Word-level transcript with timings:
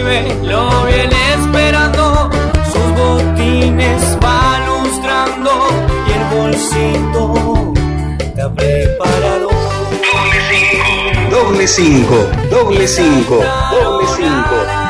lo 0.00 0.84
viene 0.86 1.34
esperando, 1.34 2.30
sus 2.72 2.88
botines 2.96 4.18
va 4.24 4.60
lustrando 4.66 5.50
y 6.08 6.12
el 6.12 6.24
bolsito 6.36 7.72
está 8.18 8.52
preparado. 8.54 9.48
Doble 11.30 11.66
5, 11.66 12.14
doble 12.50 12.86
cinco 12.88 13.34
doble 13.34 13.36
cinco 13.36 13.44
doble 13.72 14.06
5. 14.16 14.81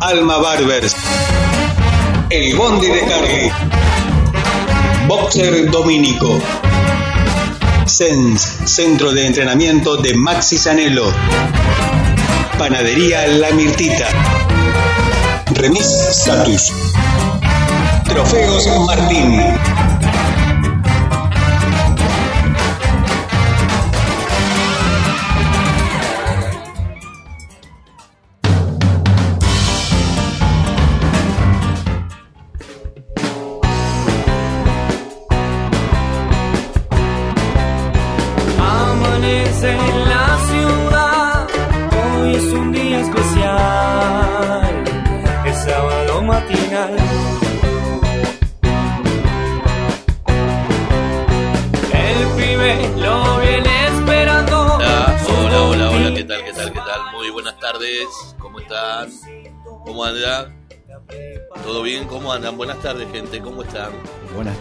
Alma 0.00 0.38
Barbers, 0.38 0.96
El 2.30 2.56
Bondi 2.56 2.86
de 2.86 3.00
Carly, 3.00 3.52
Boxer 5.06 5.70
Dominico, 5.70 6.40
Sens, 7.84 8.40
Centro 8.64 9.12
de 9.12 9.26
Entrenamiento 9.26 9.98
de 9.98 10.14
Maxi 10.14 10.56
Sanelo, 10.56 11.12
Panadería 12.56 13.26
La 13.26 13.50
Mirtita, 13.50 14.08
Remis 15.52 15.86
Status, 15.86 16.72
Trofeos 18.06 18.66
Martín. 18.86 19.85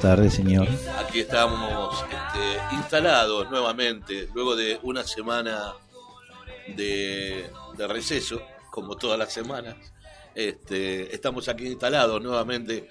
Tardes, 0.05 0.35
señor. 0.35 0.67
Aquí 0.99 1.21
estamos 1.21 1.95
este, 2.03 2.75
instalados 2.75 3.49
nuevamente, 3.49 4.29
luego 4.35 4.55
de 4.55 4.79
una 4.83 5.03
semana 5.03 5.73
de, 6.67 7.49
de 7.75 7.87
receso, 7.87 8.39
como 8.69 8.97
todas 8.97 9.17
las 9.17 9.33
semanas. 9.33 9.75
Este, 10.35 11.11
estamos 11.11 11.49
aquí 11.49 11.65
instalados 11.65 12.21
nuevamente 12.21 12.87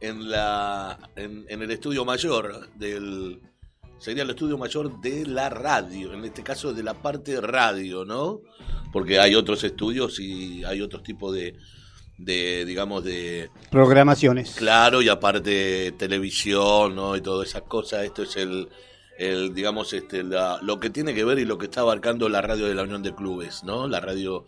en, 0.00 0.28
la, 0.28 0.98
en 1.14 1.46
el 1.48 1.70
estudio 1.70 2.04
mayor 2.04 2.68
del... 2.74 3.40
Sería 4.00 4.24
el 4.24 4.30
estudio 4.30 4.58
mayor 4.58 5.00
de 5.00 5.26
la 5.26 5.50
radio, 5.50 6.12
en 6.12 6.24
este 6.24 6.42
caso 6.42 6.72
de 6.74 6.82
la 6.82 6.94
parte 6.94 7.40
radio, 7.40 8.04
¿no? 8.04 8.40
Porque 8.92 9.20
hay 9.20 9.36
otros 9.36 9.62
estudios 9.62 10.18
y 10.18 10.64
hay 10.64 10.80
otros 10.80 11.04
tipos 11.04 11.32
de, 11.32 11.56
de 12.18 12.64
digamos, 12.64 13.04
de, 13.04 13.50
Programaciones. 13.70 14.56
Claro, 14.56 15.00
y 15.00 15.08
aparte 15.08 15.92
televisión, 15.92 16.96
¿no? 16.96 17.16
Y 17.16 17.20
todas 17.20 17.48
esas 17.48 17.62
cosas. 17.62 18.04
Esto 18.04 18.24
es 18.24 18.36
el, 18.36 18.68
el 19.16 19.54
digamos, 19.54 19.92
este, 19.92 20.24
la, 20.24 20.58
lo 20.62 20.80
que 20.80 20.90
tiene 20.90 21.14
que 21.14 21.24
ver 21.24 21.38
y 21.38 21.44
lo 21.44 21.56
que 21.56 21.66
está 21.66 21.80
abarcando 21.82 22.28
la 22.28 22.42
radio 22.42 22.66
de 22.66 22.74
la 22.74 22.82
Unión 22.82 23.02
de 23.02 23.14
Clubes, 23.14 23.62
¿no? 23.64 23.86
La 23.86 24.00
radio 24.00 24.44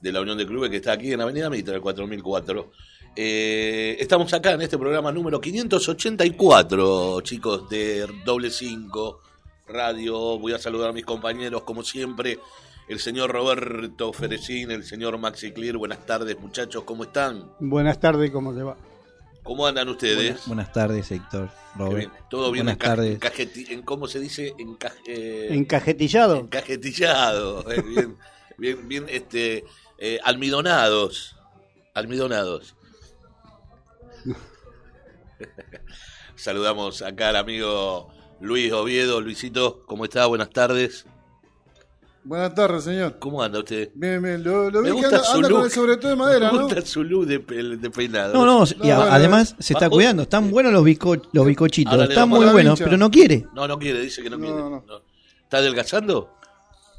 de 0.00 0.12
la 0.12 0.20
Unión 0.20 0.38
de 0.38 0.46
Clubes 0.46 0.70
que 0.70 0.76
está 0.76 0.92
aquí 0.92 1.12
en 1.12 1.20
Avenida 1.20 1.50
Mitra, 1.50 1.80
4004. 1.80 2.70
Eh, 3.16 3.96
estamos 3.98 4.32
acá 4.32 4.52
en 4.52 4.62
este 4.62 4.78
programa 4.78 5.10
número 5.10 5.40
584, 5.40 7.20
chicos, 7.22 7.68
de 7.68 8.06
Doble 8.24 8.50
5 8.50 9.22
Radio. 9.66 10.38
Voy 10.38 10.52
a 10.52 10.58
saludar 10.58 10.90
a 10.90 10.92
mis 10.92 11.04
compañeros, 11.04 11.62
como 11.62 11.82
siempre. 11.82 12.38
El 12.88 12.98
señor 13.00 13.30
Roberto 13.32 14.12
Ferecín, 14.12 14.70
el 14.70 14.82
señor 14.84 15.18
Maxi 15.18 15.52
Clear. 15.52 15.76
Buenas 15.76 16.04
tardes, 16.06 16.38
muchachos, 16.40 16.84
¿cómo 16.84 17.04
están? 17.04 17.52
Buenas 17.60 18.00
tardes, 18.00 18.30
¿cómo 18.30 18.54
te 18.54 18.62
va? 18.62 18.76
¿Cómo 19.42 19.66
andan 19.66 19.88
ustedes? 19.88 20.16
Buenas, 20.16 20.46
buenas 20.48 20.72
tardes, 20.72 21.10
Héctor. 21.10 21.50
Robert. 21.76 21.96
bien. 21.98 22.10
Todo 22.30 22.50
bien 22.50 22.64
Buenas 22.66 22.78
enca- 22.80 22.86
tardes. 22.86 23.20
encajeti- 23.20 23.70
en 23.70 23.82
cómo 23.82 24.08
se 24.08 24.20
dice 24.20 24.54
Enca- 24.58 24.92
eh, 25.06 25.48
¿Encajetillado? 25.50 26.36
encajetillado, 26.36 27.70
eh, 27.70 27.82
bien, 27.82 28.16
bien, 28.56 28.88
bien, 28.88 29.06
este, 29.08 29.64
eh, 29.98 30.18
almidonados, 30.24 31.36
almidonados. 31.94 32.74
Saludamos 36.36 37.02
acá 37.02 37.28
al 37.30 37.36
amigo 37.36 38.08
Luis 38.40 38.72
Oviedo, 38.72 39.20
Luisito, 39.20 39.82
¿cómo 39.86 40.04
está? 40.04 40.26
Buenas 40.26 40.50
tardes. 40.50 41.06
Buenas 42.28 42.54
tardes, 42.54 42.84
señor. 42.84 43.18
¿Cómo 43.18 43.42
anda 43.42 43.58
usted? 43.60 43.88
Bien, 43.94 44.22
bien. 44.22 44.44
Lo, 44.44 44.70
lo 44.70 44.82
Me 44.82 44.90
vi 44.90 44.96
que 45.00 45.02
gusta 45.06 45.16
anda, 45.16 45.24
su 45.24 45.36
anda 45.36 45.48
look. 45.48 45.56
con 45.60 45.64
el 45.64 45.70
sobre 45.72 45.96
todo 45.96 46.10
de 46.10 46.16
madera, 46.16 46.52
Me 46.52 46.58
¿no? 46.58 46.64
gusta 46.64 46.82
su 46.84 47.02
look 47.02 47.24
de, 47.26 47.40
pe- 47.40 47.54
de 47.78 47.90
peinado. 47.90 48.34
No, 48.34 48.44
no, 48.44 48.64
y 48.84 48.90
a- 48.90 48.96
bueno, 48.98 49.12
además 49.12 49.56
se 49.58 49.72
está 49.72 49.88
cuidando. 49.88 50.24
Están 50.24 50.50
buenos 50.50 50.70
los, 50.74 50.84
bizco- 50.84 51.22
los 51.32 51.46
le 51.96 52.04
Están 52.04 52.28
muy 52.28 52.44
buenos, 52.44 52.78
pero 52.78 52.98
no 52.98 53.10
quiere. 53.10 53.46
No, 53.54 53.66
no 53.66 53.78
quiere, 53.78 54.02
dice 54.02 54.22
que 54.22 54.28
no, 54.28 54.36
No, 54.36 54.44
quiere. 54.44 54.60
no. 54.60 54.70
No. 54.86 55.00
¿Está 55.42 55.56
adelgazando? 55.56 56.34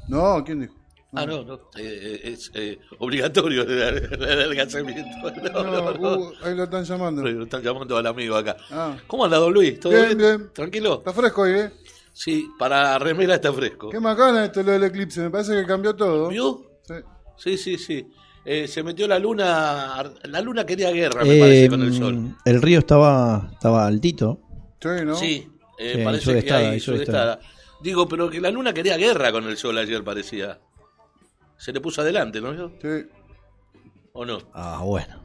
No, 0.08 0.42
¿quién 0.44 0.62
dijo? 0.62 0.74
Ah, 1.12 1.24
no, 1.26 1.44
no. 1.44 1.60
eh, 1.76 2.20
es 2.24 2.50
eh, 2.54 2.78
obligatorio 2.98 3.62
el, 3.62 3.70
el 4.12 4.24
adelgazamiento. 4.24 5.10
No, 5.52 5.62
No, 5.62 5.62
no, 5.62 5.92
no. 5.92 6.18
uh, 6.18 6.32
ahí 6.42 6.56
lo 6.56 6.64
están 6.64 6.82
llamando. 6.84 7.22
Lo 7.22 7.44
están 7.44 7.62
llamando 7.62 7.96
al 7.96 8.06
amigo 8.06 8.34
acá. 8.34 8.56
Ah. 8.72 8.96
¿Cómo 9.06 9.24
anda, 9.26 9.36
don 9.38 9.52
Luis? 9.52 9.78
¿Todo 9.78 9.92
Bien, 9.92 10.18
bien? 10.18 10.18
bien. 10.38 10.50
¿Tranquilo? 10.52 10.94
Está 10.98 11.12
fresco 11.12 11.42
hoy, 11.42 11.52
¿eh? 11.52 11.70
Sí, 12.12 12.50
para 12.58 12.98
remera 12.98 13.36
está 13.36 13.52
fresco. 13.52 13.88
Qué 13.90 14.00
macana 14.00 14.44
esto 14.46 14.62
lo 14.62 14.72
del 14.72 14.84
eclipse. 14.84 15.20
Me 15.22 15.30
parece 15.30 15.54
que 15.54 15.66
cambió 15.66 15.94
todo. 15.96 16.28
¿Vio? 16.28 16.62
Sí. 16.82 16.94
Sí, 17.36 17.56
sí, 17.56 17.78
sí. 17.78 18.06
Eh, 18.44 18.66
se 18.68 18.82
metió 18.82 19.06
la 19.08 19.18
luna. 19.18 20.02
La 20.24 20.40
luna 20.40 20.64
quería 20.66 20.90
guerra, 20.90 21.24
me 21.24 21.38
parece, 21.38 21.64
Eh, 21.64 21.68
con 21.68 21.82
el 21.82 21.94
sol. 21.94 22.36
el 22.44 22.62
río 22.62 22.78
estaba, 22.80 23.48
estaba 23.52 23.86
altito. 23.86 24.40
Sí, 24.80 24.88
¿no? 25.04 25.14
Sí, 25.16 25.48
eh, 25.78 25.94
Sí, 25.98 26.04
parece 26.04 26.44
que 26.44 26.52
hay 26.52 26.80
sudestada. 26.80 27.40
Digo, 27.82 28.06
pero 28.08 28.28
que 28.28 28.40
la 28.40 28.50
luna 28.50 28.72
quería 28.74 28.96
guerra 28.96 29.32
con 29.32 29.44
el 29.48 29.56
sol 29.56 29.78
ayer, 29.78 30.02
parecía. 30.04 30.58
Se 31.56 31.72
le 31.72 31.80
puso 31.80 32.00
adelante, 32.02 32.40
¿no? 32.40 32.52
vio? 32.52 32.72
Sí, 32.80 33.08
¿O 34.12 34.24
no? 34.26 34.38
Ah, 34.52 34.80
bueno. 34.84 35.22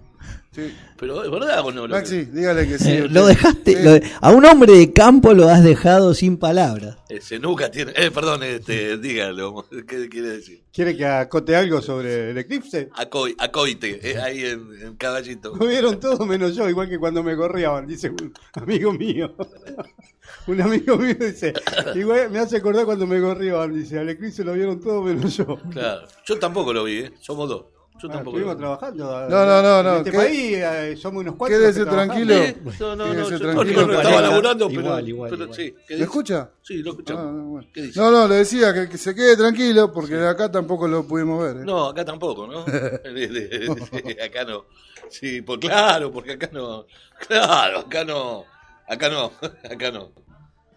Sí. 0.56 0.74
Pero 0.98 1.24
es 1.24 1.30
verdad 1.30 1.60
o 1.66 1.72
no. 1.72 1.82
Lo 1.88 1.96
que- 1.96 2.00
Maxi, 2.02 2.26
dígale 2.26 2.68
que 2.68 2.80
sí. 2.80 2.92
Eh, 2.92 3.08
lo 3.10 3.26
dejaste. 3.26 3.76
Sí. 3.78 3.84
lo 3.84 3.92
de- 3.94 4.04
a 4.22 4.32
un 4.32 4.46
hombre 4.46 4.74
de 4.74 4.94
campo 4.94 5.34
lo 5.34 5.50
has 5.50 5.64
dejado 5.64 6.14
sin 6.14 6.38
palabras. 6.38 6.98
Ese 7.10 7.38
nunca 7.40 7.70
tiene. 7.70 7.92
Eh, 7.96 8.12
perdón, 8.12 8.44
este, 8.44 8.98
dígalo. 8.98 9.68
¿Qué 9.88 10.08
quiere 10.10 10.30
decir? 10.30 10.64
¿Quiere 10.74 10.96
que 10.96 11.06
acote 11.06 11.56
algo 11.56 11.82
sobre 11.82 12.32
el 12.32 12.38
eclipse? 12.38 12.90
Acoi, 12.96 13.36
acoite, 13.38 14.00
eh, 14.12 14.18
ahí 14.20 14.44
en, 14.46 14.68
en 14.82 14.96
Caballito. 14.96 15.56
Lo 15.56 15.68
vieron 15.68 16.00
todo 16.00 16.26
menos 16.26 16.56
yo, 16.56 16.68
igual 16.70 16.90
que 16.90 16.98
cuando 17.00 17.24
me 17.24 17.36
corrían, 17.36 17.86
dice 17.88 18.10
un 18.10 18.34
amigo 18.54 18.92
mío. 18.94 19.36
un 20.48 20.62
amigo 20.62 20.98
mío 20.98 21.16
dice, 21.20 21.54
igual 21.96 22.30
me 22.30 22.40
hace 22.40 22.58
acordar 22.58 22.86
cuando 22.86 23.08
me 23.08 23.22
corrían, 23.22 23.74
dice, 23.74 24.00
al 24.00 24.10
eclipse 24.10 24.44
lo 24.44 24.53
vieron 24.53 24.79
todo 24.82 25.02
menos 25.02 25.38
yo. 25.38 25.58
Claro. 25.72 26.08
Yo 26.26 26.38
tampoco 26.40 26.74
lo 26.74 26.84
vi, 26.84 27.00
¿eh? 27.00 27.12
Somos 27.22 27.47
dos. 27.50 27.66
Yo 27.97 28.09
Ah, 28.09 28.12
tampoco 28.12 28.38
estuvimos 28.38 28.56
vi. 28.56 28.59
trabajando. 28.59 29.30
No, 29.30 29.46
no, 29.46 29.62
no, 29.62 29.80
En 29.80 29.86
no, 29.86 29.96
este 29.97 30.12
¿qué- 30.12 30.18
país 30.18 30.58
eh, 30.58 30.97
somos 30.97 31.22
unos 31.22 31.36
cuantos. 31.36 31.59
Quédese 31.59 31.86
tranquilo. 31.86 32.34
Eh, 32.36 32.58
No, 32.80 32.96
no, 32.96 33.14
no. 33.14 33.30
Yo 33.30 33.40
tranquilo. 33.40 33.82
no, 33.82 33.88
no 33.88 33.94
estaba 34.02 34.22
laburando, 34.22 34.68
pero. 34.68 34.82
igual, 34.82 35.09
igual, 35.09 35.30
pero 35.30 35.44
igual. 35.44 35.58
sí. 35.58 35.72
¿qué 35.72 35.78
¿Me 35.78 35.96
dice? 35.96 36.03
escucha? 36.03 36.50
Sí, 36.62 36.78
lo 36.84 36.90
Ah, 36.90 36.94
escuchamos. 36.94 37.44
bueno. 37.50 37.68
¿Qué 37.74 37.82
dice? 37.84 38.00
No, 38.00 38.12
no, 38.12 38.28
le 38.28 38.36
decía 38.36 38.74
que, 38.74 38.90
que 38.90 38.97
se 38.97 39.16
quede 39.16 39.38
tranquilo 39.38 39.94
porque 39.94 40.16
de 40.16 40.28
acá 40.28 40.52
tampoco 40.52 40.88
lo 40.90 41.08
pudimos 41.08 41.42
ver. 41.42 41.58
¿eh? 41.62 41.66
No, 41.66 41.86
acá 41.86 42.03
tampoco, 42.03 42.46
¿no? 42.47 42.66
Sí, 43.16 44.18
acá 44.22 44.44
no. 44.44 44.66
Sí, 45.09 45.41
pues 45.41 45.59
claro, 45.59 46.12
porque 46.12 46.34
acá 46.34 46.50
no. 46.52 46.86
Claro, 47.28 47.80
acá 47.80 48.03
no. 48.03 48.44
Acá 48.88 49.09
no. 49.09 49.32
Acá 49.72 49.91
no. 49.91 50.12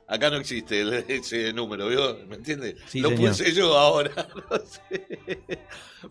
Acá 0.07 0.31
no 0.31 0.37
existe 0.39 0.81
el- 0.81 1.05
ese 1.09 1.53
número, 1.53 1.89
¿vio? 1.89 2.17
¿Me 2.29 2.37
entiende? 2.37 2.77
Sí, 2.87 3.01
Lo 3.01 3.11
señor. 3.11 3.29
puse 3.31 3.53
yo 3.53 3.77
ahora. 3.77 4.11
no 4.51 4.57
sé. 4.59 5.49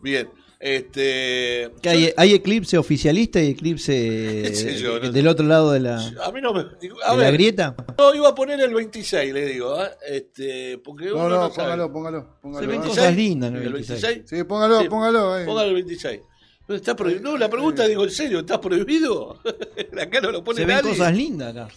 Bien. 0.01 0.29
Este. 0.59 1.71
Que 1.81 1.89
hay, 1.89 2.13
hay 2.17 2.33
eclipse 2.33 2.77
oficialista 2.77 3.39
y 3.41 3.51
eclipse 3.51 3.91
Qué 4.45 4.55
sé 4.55 4.77
yo, 4.79 4.99
no 4.99 5.11
del 5.11 5.27
otro 5.27 5.45
lado 5.45 5.71
de 5.71 5.79
la, 5.81 5.97
A 6.23 6.31
mí 6.31 6.41
no 6.41 6.53
me. 6.53 6.65
digo, 6.81 6.97
A 7.03 7.11
de 7.11 7.17
la 7.17 7.23
ver, 7.25 7.33
grieta. 7.33 7.75
no 7.97 8.13
iba 8.15 8.29
a 8.29 8.35
poner 8.35 8.59
el 8.61 8.73
26, 8.73 9.33
le 9.33 9.45
digo. 9.45 9.75
¿ah? 9.75 9.91
Este, 10.07 10.77
porque 10.79 11.05
No, 11.05 11.15
uno 11.17 11.29
no, 11.29 11.35
no, 11.41 11.49
sabe. 11.51 11.55
póngalo, 11.63 11.91
póngalo. 11.93 12.39
póngalo, 12.41 12.61
Se 12.65 12.67
ven 12.71 12.81
¿eh? 12.83 12.87
cosas 12.87 13.15
lindas 13.15 13.49
en 13.51 13.55
el 13.57 13.63
¿El 13.63 13.73
26. 13.73 14.01
26? 14.01 14.39
Sí, 14.39 14.43
póngalo, 14.45 14.81
Sí. 14.81 14.89
póngalo. 14.89 15.33
ahí. 15.33 15.45
Póngalo 15.45 15.67
el 15.69 15.73
26. 15.75 16.21
Pero 16.65 16.77
está 16.77 16.95
prohibido. 16.95 17.23
No, 17.31 17.37
la 17.37 17.49
pregunta, 17.49 17.87
digo, 17.87 18.03
¿en 18.03 18.11
serio? 18.11 18.39
¿Está 18.39 18.59
prohibido? 18.59 19.39
Acá 20.01 20.21
no 20.21 20.31
lo 20.31 20.43
pone 20.43 20.59
Se 20.61 20.65
ven 20.65 20.75
nadie. 20.77 20.89
cosas 20.89 21.15
lindas 21.15 21.55
acá. 21.55 21.67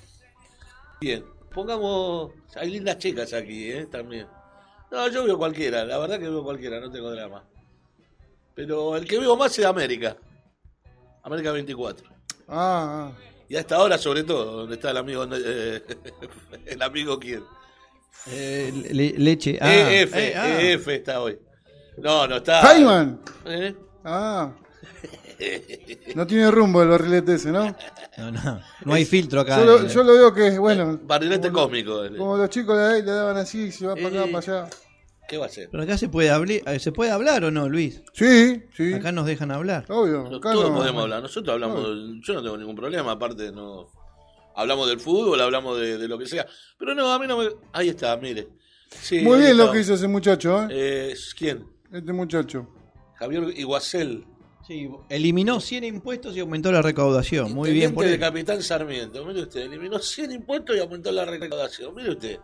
Bien, 1.01 1.25
pongamos. 1.55 2.33
Hay 2.57 2.71
lindas 2.71 2.99
chicas 2.99 3.33
aquí, 3.33 3.71
¿eh? 3.71 3.87
También. 3.91 4.27
No, 4.91 5.09
yo 5.09 5.25
veo 5.25 5.39
cualquiera, 5.39 5.85
la 5.85 5.99
verdad 5.99 6.19
que 6.19 6.29
veo 6.29 6.43
cualquiera, 6.43 6.81
no 6.81 6.91
tengo 6.91 7.11
drama. 7.13 7.45
Pero 8.55 8.97
el 8.97 9.07
que 9.07 9.19
veo 9.19 9.37
más 9.37 9.59
es 9.59 9.65
América. 9.65 10.17
América 11.23 11.53
24. 11.53 12.09
Ah, 12.49 13.13
ah. 13.13 13.19
Y 13.49 13.57
a 13.57 13.61
esta 13.61 13.79
hora, 13.81 13.99
sobre 13.99 14.23
todo, 14.25 14.59
donde 14.63 14.75
está 14.77 14.91
el 14.91 14.97
amigo. 14.97 15.27
eh, 15.33 15.83
el 16.67 16.83
amigo 16.83 17.19
quién. 17.19 17.43
Eh, 18.27 18.73
le- 18.93 19.15
leche. 19.19 19.59
Ah, 19.61 19.91
EF, 19.93 20.15
eh, 20.17 20.35
ah. 20.37 20.61
EF 20.63 20.89
está 20.89 21.21
hoy. 21.21 21.39
No, 21.99 22.27
no 22.29 22.37
está. 22.37 22.63
Feynman. 22.63 23.21
¿Eh? 23.47 23.75
Ah. 24.05 24.53
No 26.15 26.27
tiene 26.27 26.51
rumbo 26.51 26.83
el 26.83 26.89
barrilete 26.89 27.35
ese, 27.37 27.51
¿no? 27.51 27.75
No, 28.19 28.31
no, 28.31 28.61
no 28.85 28.93
hay 28.95 29.07
filtro 29.07 29.41
acá. 29.41 29.59
Yo 29.59 29.65
lo, 29.65 29.81
eh. 29.87 29.89
yo 29.89 30.03
lo 30.03 30.13
veo 30.13 30.35
que 30.35 30.49
es, 30.49 30.59
bueno, 30.59 31.01
Barrilete 31.03 31.51
cósmico. 31.51 32.05
eh. 32.05 32.15
como 32.15 32.37
los 32.37 32.51
chicos 32.51 32.77
de 32.77 32.85
ahí 32.85 33.03
le 33.03 33.11
daban 33.13 33.39
así, 33.39 33.73
se 33.73 33.87
va 33.87 33.95
para 33.95 34.09
acá, 34.09 34.27
para 34.31 34.39
allá. 34.39 34.71
¿Qué 35.31 35.39
va 35.39 35.45
a 35.45 35.47
hacer? 35.47 35.69
Pero 35.71 35.85
acá 35.85 35.97
se 35.97 36.09
puede, 36.09 36.29
hablar, 36.29 36.81
¿se 36.81 36.91
puede 36.91 37.13
hablar 37.13 37.45
o 37.45 37.53
no, 37.53 37.69
Luis? 37.69 38.03
Sí, 38.13 38.65
sí. 38.77 38.95
Acá 38.95 39.13
nos 39.13 39.27
dejan 39.27 39.53
hablar. 39.53 39.85
Obvio. 39.89 40.27
Acá 40.27 40.51
Todos 40.53 40.71
no. 40.71 40.77
podemos 40.79 41.05
hablar. 41.05 41.23
Nosotros 41.23 41.55
hablamos. 41.55 41.85
Yo 42.27 42.35
no 42.35 42.43
tengo 42.43 42.59
ningún 42.59 42.75
problema, 42.75 43.13
aparte 43.13 43.53
no. 43.53 43.87
Hablamos 44.57 44.89
del 44.89 44.99
fútbol, 44.99 45.41
hablamos 45.41 45.79
de, 45.79 45.99
de 45.99 46.09
lo 46.09 46.19
que 46.19 46.27
sea. 46.27 46.45
Pero 46.77 46.97
no, 46.97 47.13
a 47.13 47.19
mí 47.21 47.29
no 47.29 47.39
me. 47.39 47.49
Ahí 47.73 47.91
está, 47.91 48.17
mire. 48.17 48.49
Sí, 48.89 49.21
Muy 49.21 49.39
bien 49.39 49.57
lo 49.57 49.71
que 49.71 49.79
hizo 49.79 49.95
ese 49.95 50.09
muchacho, 50.09 50.65
¿eh? 50.65 50.67
Eh, 51.13 51.15
¿Quién? 51.39 51.65
Este 51.93 52.13
muchacho. 52.13 52.67
Javier 53.15 53.57
Iguacel. 53.57 54.25
Sí, 54.67 54.91
eliminó 55.09 55.61
100 55.61 55.85
impuestos 55.85 56.37
y 56.37 56.41
aumentó 56.41 56.73
la 56.73 56.83
recaudación. 56.83 57.53
Muy 57.53 57.71
bien 57.71 57.95
por 57.95 58.05
de 58.05 58.15
él. 58.15 58.21
Capitán 58.21 58.61
Sarmiento. 58.65 59.25
Mire 59.25 59.43
usted, 59.43 59.61
eliminó 59.61 60.01
100 60.01 60.33
impuestos 60.33 60.77
y 60.77 60.81
aumentó 60.81 61.13
la 61.13 61.25
recaudación. 61.25 61.95
Mire 61.95 62.11
usted. 62.11 62.41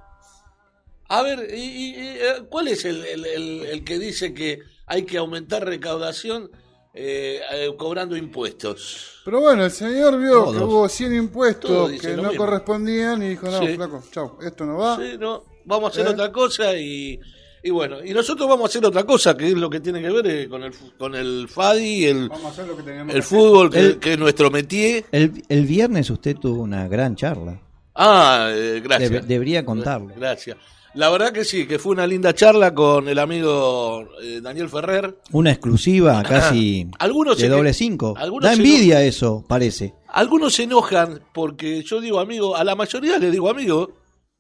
A 1.09 1.23
ver, 1.23 1.49
¿y, 1.55 1.61
y- 1.61 1.91
y, 1.91 1.97
eh, 1.99 2.43
cuál 2.49 2.69
es 2.69 2.85
el, 2.85 3.05
el- 3.05 3.27
el- 3.27 3.67
el 3.67 3.85
que 3.85 3.99
dice 3.99 4.35
que 4.35 4.59
hay 4.87 5.05
que 5.05 5.19
aumentar 5.19 5.65
recaudación 5.65 6.51
eh, 6.95 7.41
eh, 7.53 7.71
cobrando 7.77 8.17
impuestos? 8.17 9.21
Pero 9.25 9.41
bueno, 9.41 9.65
el 9.65 9.71
señor 9.71 10.19
vio 10.19 10.33
Todos. 10.45 10.57
que 10.57 10.65
hubo 10.65 10.89
100 10.89 11.11
Todos 11.11 11.25
impuestos 11.25 11.93
que 12.01 12.09
no 12.17 12.23
mismo. 12.31 12.37
correspondían 12.45 13.23
y 13.23 13.29
dijo, 13.31 13.47
no, 13.51 13.59
Sí. 13.61 13.75
flaco, 13.77 14.03
chao, 14.11 14.39
esto 14.43 14.65
no 14.65 14.79
va. 14.79 14.97
Sí, 14.97 15.17
no, 15.19 15.45
vamos 15.65 15.91
a 15.91 15.93
hacer 15.93 16.07
¿Eh? 16.07 16.11
otra 16.15 16.33
cosa 16.33 16.77
y, 16.77 17.19
y 17.63 17.71
bueno, 17.71 18.05
y 18.05 18.13
nosotros 18.15 18.49
vamos 18.49 18.65
a 18.65 18.69
hacer 18.69 18.85
otra 18.87 19.05
cosa, 19.05 19.37
que 19.37 19.49
es 19.49 19.55
lo 19.55 19.69
que 19.71 19.81
tiene 19.81 20.01
que 20.01 20.11
ver 20.11 20.27
eh, 20.27 20.49
con 20.49 20.63
el, 20.65 20.73
con 20.99 21.15
el 21.15 21.49
FADI, 21.49 22.05
el, 22.07 22.31
que 22.31 23.13
el 23.17 23.23
fútbol, 23.23 23.71
que, 23.71 23.79
El- 23.81 23.99
que 23.99 24.13
es 24.15 24.19
nuestro 24.19 24.51
métier. 24.51 25.05
El, 25.13 25.43
el 25.49 25.67
viernes 25.67 26.09
usted 26.11 26.37
tuvo 26.37 26.63
una 26.63 26.89
gran 26.89 27.15
charla. 27.17 27.61
Ah, 27.95 28.49
eh, 28.53 28.81
gracias. 28.83 29.11
Debe- 29.11 29.27
debería 29.27 29.65
contarlo. 29.65 30.13
Gracias. 30.17 30.57
La 30.97 31.11
verdad 31.11 31.31
que 31.33 31.45
sí, 31.45 31.67
que 31.67 31.79
fue 31.79 31.93
una 31.93 32.07
linda 32.07 32.35
charla 32.35 32.75
con 32.75 33.07
el 33.09 33.19
amigo 33.19 34.09
eh, 34.23 34.41
Daniel 34.43 34.69
Ferrer. 34.71 35.19
Una 35.33 35.51
exclusiva 35.53 36.23
casi 36.23 36.89
Algunos 36.99 37.37
de 37.39 37.49
doble 37.49 37.75
cinco. 37.75 38.15
algunos 38.17 38.45
Da 38.49 38.55
envidia 38.55 39.03
eso, 39.03 39.45
parece. 39.47 39.95
Algunos 40.09 40.55
se 40.55 40.63
enojan 40.65 41.21
porque 41.35 41.83
yo 41.83 42.01
digo 42.01 42.19
amigo, 42.19 42.57
a 42.57 42.65
la 42.65 42.75
mayoría 42.75 43.19
le 43.19 43.31
digo 43.31 43.51
amigo, 43.51 43.91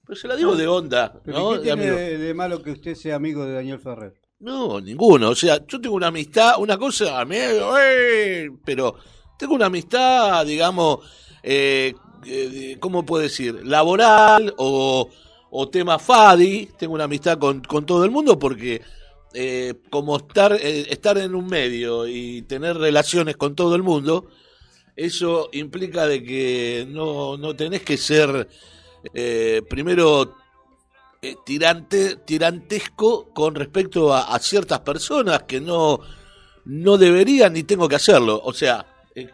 pero 0.06 0.16
se 0.18 0.26
la 0.28 0.34
digo 0.36 0.56
de 0.56 0.66
onda, 0.66 1.20
Pero 1.24 1.38
¿no? 1.38 1.50
¿qué 1.50 1.56
De 1.58 1.62
tiene 1.64 1.82
amigo. 1.82 1.96
de, 1.96 2.18
de 2.18 2.34
malo 2.34 2.62
que 2.62 2.70
usted 2.70 2.94
sea 2.94 3.16
amigo 3.16 3.44
de 3.44 3.52
Daniel 3.52 3.78
Ferrer? 3.78 4.14
No, 4.40 4.80
ninguno. 4.80 5.30
O 5.30 5.34
sea, 5.34 5.60
yo 5.66 5.80
tengo 5.80 5.94
una 5.96 6.06
amistad, 6.08 6.54
una 6.58 6.78
cosa, 6.78 7.20
amigo, 7.20 7.76
¡eh! 7.78 8.50
pero 8.64 8.94
tengo 9.38 9.54
una 9.54 9.66
amistad, 9.66 10.46
digamos, 10.46 11.00
eh, 11.42 11.92
eh, 12.24 12.76
¿cómo 12.80 13.04
puedo 13.04 13.22
decir? 13.22 13.60
Laboral 13.66 14.54
o, 14.56 15.08
o 15.50 15.68
tema 15.68 15.98
FADI. 15.98 16.70
Tengo 16.78 16.94
una 16.94 17.04
amistad 17.04 17.38
con, 17.38 17.60
con 17.62 17.86
todo 17.86 18.04
el 18.04 18.10
mundo 18.10 18.38
porque 18.38 18.82
eh, 19.34 19.74
como 19.90 20.16
estar, 20.16 20.52
eh, 20.52 20.86
estar 20.90 21.18
en 21.18 21.34
un 21.34 21.46
medio 21.46 22.06
y 22.06 22.42
tener 22.42 22.76
relaciones 22.76 23.36
con 23.36 23.54
todo 23.54 23.74
el 23.74 23.82
mundo, 23.82 24.28
eso 24.96 25.50
implica 25.52 26.06
de 26.06 26.22
que 26.24 26.86
no, 26.88 27.36
no 27.36 27.54
tenés 27.54 27.82
que 27.82 27.98
ser 27.98 28.48
eh, 29.12 29.62
primero 29.68 30.34
eh, 31.20 31.36
tirante, 31.44 32.16
tirantesco 32.16 33.28
con 33.34 33.54
respecto 33.54 34.14
a, 34.14 34.38
ciertas 34.38 34.80
personas 34.80 35.42
que 35.42 35.60
no, 35.60 36.00
no 36.64 36.96
deberían 36.96 37.52
ni 37.52 37.62
tengo 37.62 37.88
que 37.88 37.96
hacerlo. 37.96 38.40
O 38.42 38.52
sea, 38.52 38.86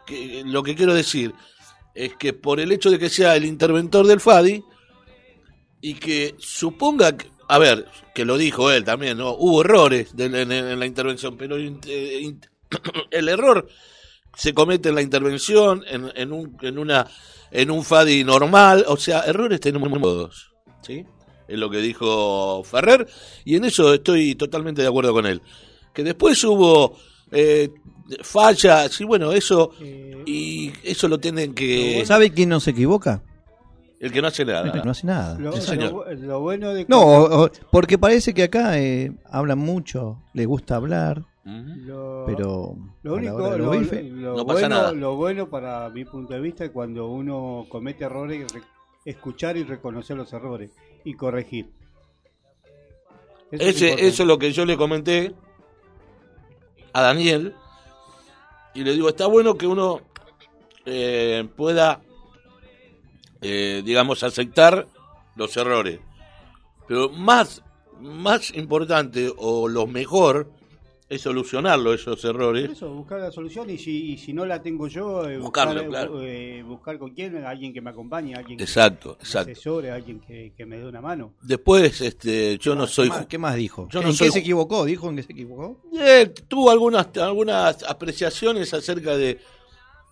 que- 0.07 0.43
lo 0.45 0.63
que 0.63 0.75
quiero 0.75 0.95
decir 0.95 1.33
es 1.95 2.17
que 2.17 2.33
por 2.33 2.59
el 2.59 2.73
hecho 2.73 2.91
de 2.91 2.99
que 2.99 3.09
sea 3.09 3.37
el 3.37 3.45
interventor 3.45 4.07
del 4.07 4.21
FADI 4.21 4.65
y 5.83 5.95
que 5.95 6.35
suponga, 6.39 7.15
que- 7.17 7.27
a 7.49 7.59
ver, 7.59 7.87
que 8.15 8.25
lo 8.25 8.39
dijo 8.39 8.71
él 8.71 8.85
también, 8.85 9.19
¿no? 9.19 9.33
Hubo 9.35 9.61
errores 9.61 10.17
de- 10.17 10.25
en, 10.27 10.51
en 10.53 10.79
la 10.79 10.87
intervención, 10.87 11.37
pero 11.37 11.59
eh, 11.59 12.35
el 13.11 13.29
error 13.29 13.69
se 14.35 14.55
comete 14.55 14.89
en 14.89 14.95
la 14.95 15.03
intervención, 15.03 15.85
en, 15.87 16.11
en 16.15 16.33
un, 16.33 16.57
en, 16.63 16.79
una, 16.79 17.07
en 17.51 17.71
un 17.71 17.85
FADI 17.85 18.25
normal, 18.25 18.85
o 18.89 18.97
sea, 18.97 19.21
errores 19.27 19.61
tenemos 19.61 19.93
todos, 20.01 20.53
¿sí? 20.81 21.05
Es 21.49 21.59
lo 21.59 21.69
que 21.69 21.79
dijo 21.79 22.65
Ferrer, 22.65 23.07
y 23.45 23.57
en 23.57 23.65
eso 23.67 23.93
estoy 23.93 24.37
totalmente 24.37 24.81
de 24.81 24.89
acuerdo 24.89 25.13
con 25.13 25.27
él. 25.27 25.43
Que 25.93 26.03
después 26.03 26.43
hubo 26.45 26.97
eh, 27.31 27.69
fallas, 28.23 28.99
y 28.99 29.05
bueno, 29.05 29.33
eso, 29.33 29.73
y 30.25 30.73
eso 30.83 31.09
lo 31.09 31.19
tienen 31.19 31.53
que... 31.55 32.03
¿Sabe 32.07 32.33
quién 32.33 32.49
no 32.49 32.61
se 32.61 32.71
equivoca? 32.71 33.23
El 34.03 34.11
que 34.13 34.21
no 34.21 34.27
hace 34.29 34.45
nada. 34.45 34.83
No 34.85 34.91
hace 34.91 35.07
nada. 35.07 35.39
Lo, 35.39 35.53
Sí, 35.53 35.59
lo 35.59 35.65
señor. 35.65 35.93
bu- 35.93 36.19
lo 36.19 36.41
bueno 36.41 36.75
de 36.75 36.85
No, 36.89 37.01
o- 37.03 37.45
o- 37.45 37.51
porque 37.71 37.97
parece 37.99 38.35
que 38.35 38.43
acá 38.43 38.79
eh, 38.79 39.13
hablan 39.31 39.59
mucho, 39.59 40.19
les 40.35 40.47
gusta 40.47 40.75
hablar, 40.77 41.23
pero 42.27 42.77
Lo 43.05 43.15
único, 43.15 43.39
lo, 43.57 44.37
no 44.37 44.45
pasa 44.47 44.61
bueno, 44.61 44.69
nada. 44.69 44.93
lo 44.93 45.15
bueno 45.17 45.49
para 45.49 45.89
mi 45.91 46.05
punto 46.05 46.35
de 46.35 46.41
vista 46.41 46.65
es 46.65 46.71
cuando 46.71 47.07
uno 47.09 47.65
comete 47.69 48.05
errores, 48.05 48.53
re- 48.53 48.63
escuchar 49.05 49.57
y 49.57 49.63
reconocer 49.65 50.17
los 50.17 50.33
errores 50.33 50.73
y 51.05 51.15
corregir. 51.15 51.71
Eso 53.53 53.63
es 53.63 53.77
Ese, 53.77 53.85
importante. 53.87 54.09
eso 54.09 54.23
es 54.23 54.27
lo 54.27 54.39
que 54.39 54.53
yo 54.53 54.65
le 54.65 54.77
comenté 54.77 55.33
a 56.93 57.03
Daniel. 57.03 57.55
Y 58.75 58.83
le 58.85 58.93
digo, 58.95 59.09
está 59.11 59.27
bueno 59.27 59.57
que 59.57 59.67
uno 59.67 60.01
eh, 60.87 61.47
pueda, 61.57 62.01
eh, 63.43 63.83
digamos, 63.85 64.23
aceptar 64.23 64.87
los 65.37 65.57
errores. 65.57 66.01
Pero 66.89 67.11
más, 67.11 67.63
más 68.01 68.55
importante 68.55 69.31
o 69.37 69.69
lo 69.69 69.87
mejor 69.87 70.51
es 71.09 71.21
solucionarlo, 71.21 71.93
esos 71.93 72.25
errores. 72.25 72.71
Eso, 72.71 72.89
buscar 72.91 73.21
la 73.21 73.31
solución 73.31 73.69
y 73.69 73.77
si, 73.77 74.13
y 74.13 74.17
si 74.17 74.33
no 74.33 74.47
la 74.47 74.63
tengo 74.63 74.89
yo, 74.89 75.29
eh, 75.29 75.37
Buscarlo, 75.37 75.85
buscar, 75.85 76.07
claro. 76.07 76.23
eh, 76.23 76.63
buscar 76.63 76.99
con 76.99 77.11
quién, 77.11 77.37
alguien 77.45 77.75
que 77.75 77.83
me 77.83 77.91
acompañe, 77.91 78.35
alguien 78.35 78.57
que 78.57 78.65
Exacto, 78.65 79.17
me 79.19 79.25
exacto. 79.25 79.53
asesore, 79.53 79.91
alguien 79.91 80.21
que, 80.21 80.55
que 80.57 80.65
me 80.65 80.79
dé 80.79 80.87
una 80.87 81.03
mano. 81.03 81.35
Después, 81.43 82.01
este, 82.01 82.57
yo 82.57 82.75
no 82.75 82.87
soy... 82.87 83.09
¿Qué 83.11 83.15
más, 83.15 83.27
qué 83.27 83.39
más 83.39 83.57
dijo? 83.57 83.89
Yo 83.91 84.01
¿En 84.01 84.07
no 84.07 84.13
qué 84.13 84.17
soy 84.17 84.31
se 84.31 84.39
equivocó? 84.39 84.87
¿Dijo 84.87 85.11
en 85.11 85.17
qué 85.17 85.23
se 85.23 85.33
equivocó? 85.33 85.83
Eh, 86.01 86.33
tuvo 86.49 86.71
algunas, 86.71 87.15
algunas 87.19 87.83
apreciaciones 87.83 88.73
acerca 88.73 89.15
de, 89.15 89.39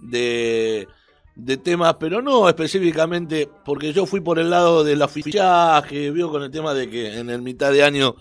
de, 0.00 0.86
de 1.44 1.56
temas, 1.56 1.96
pero 1.98 2.20
no 2.20 2.48
específicamente, 2.48 3.48
porque 3.64 3.92
yo 3.92 4.06
fui 4.06 4.20
por 4.20 4.38
el 4.38 4.50
lado 4.50 4.84
del 4.84 5.06
fichaje, 5.08 6.10
vio 6.10 6.30
con 6.30 6.42
el 6.42 6.50
tema 6.50 6.74
de 6.74 6.88
que 6.88 7.18
en 7.18 7.30
el 7.30 7.42
mitad 7.42 7.72
de 7.72 7.82
año 7.82 8.14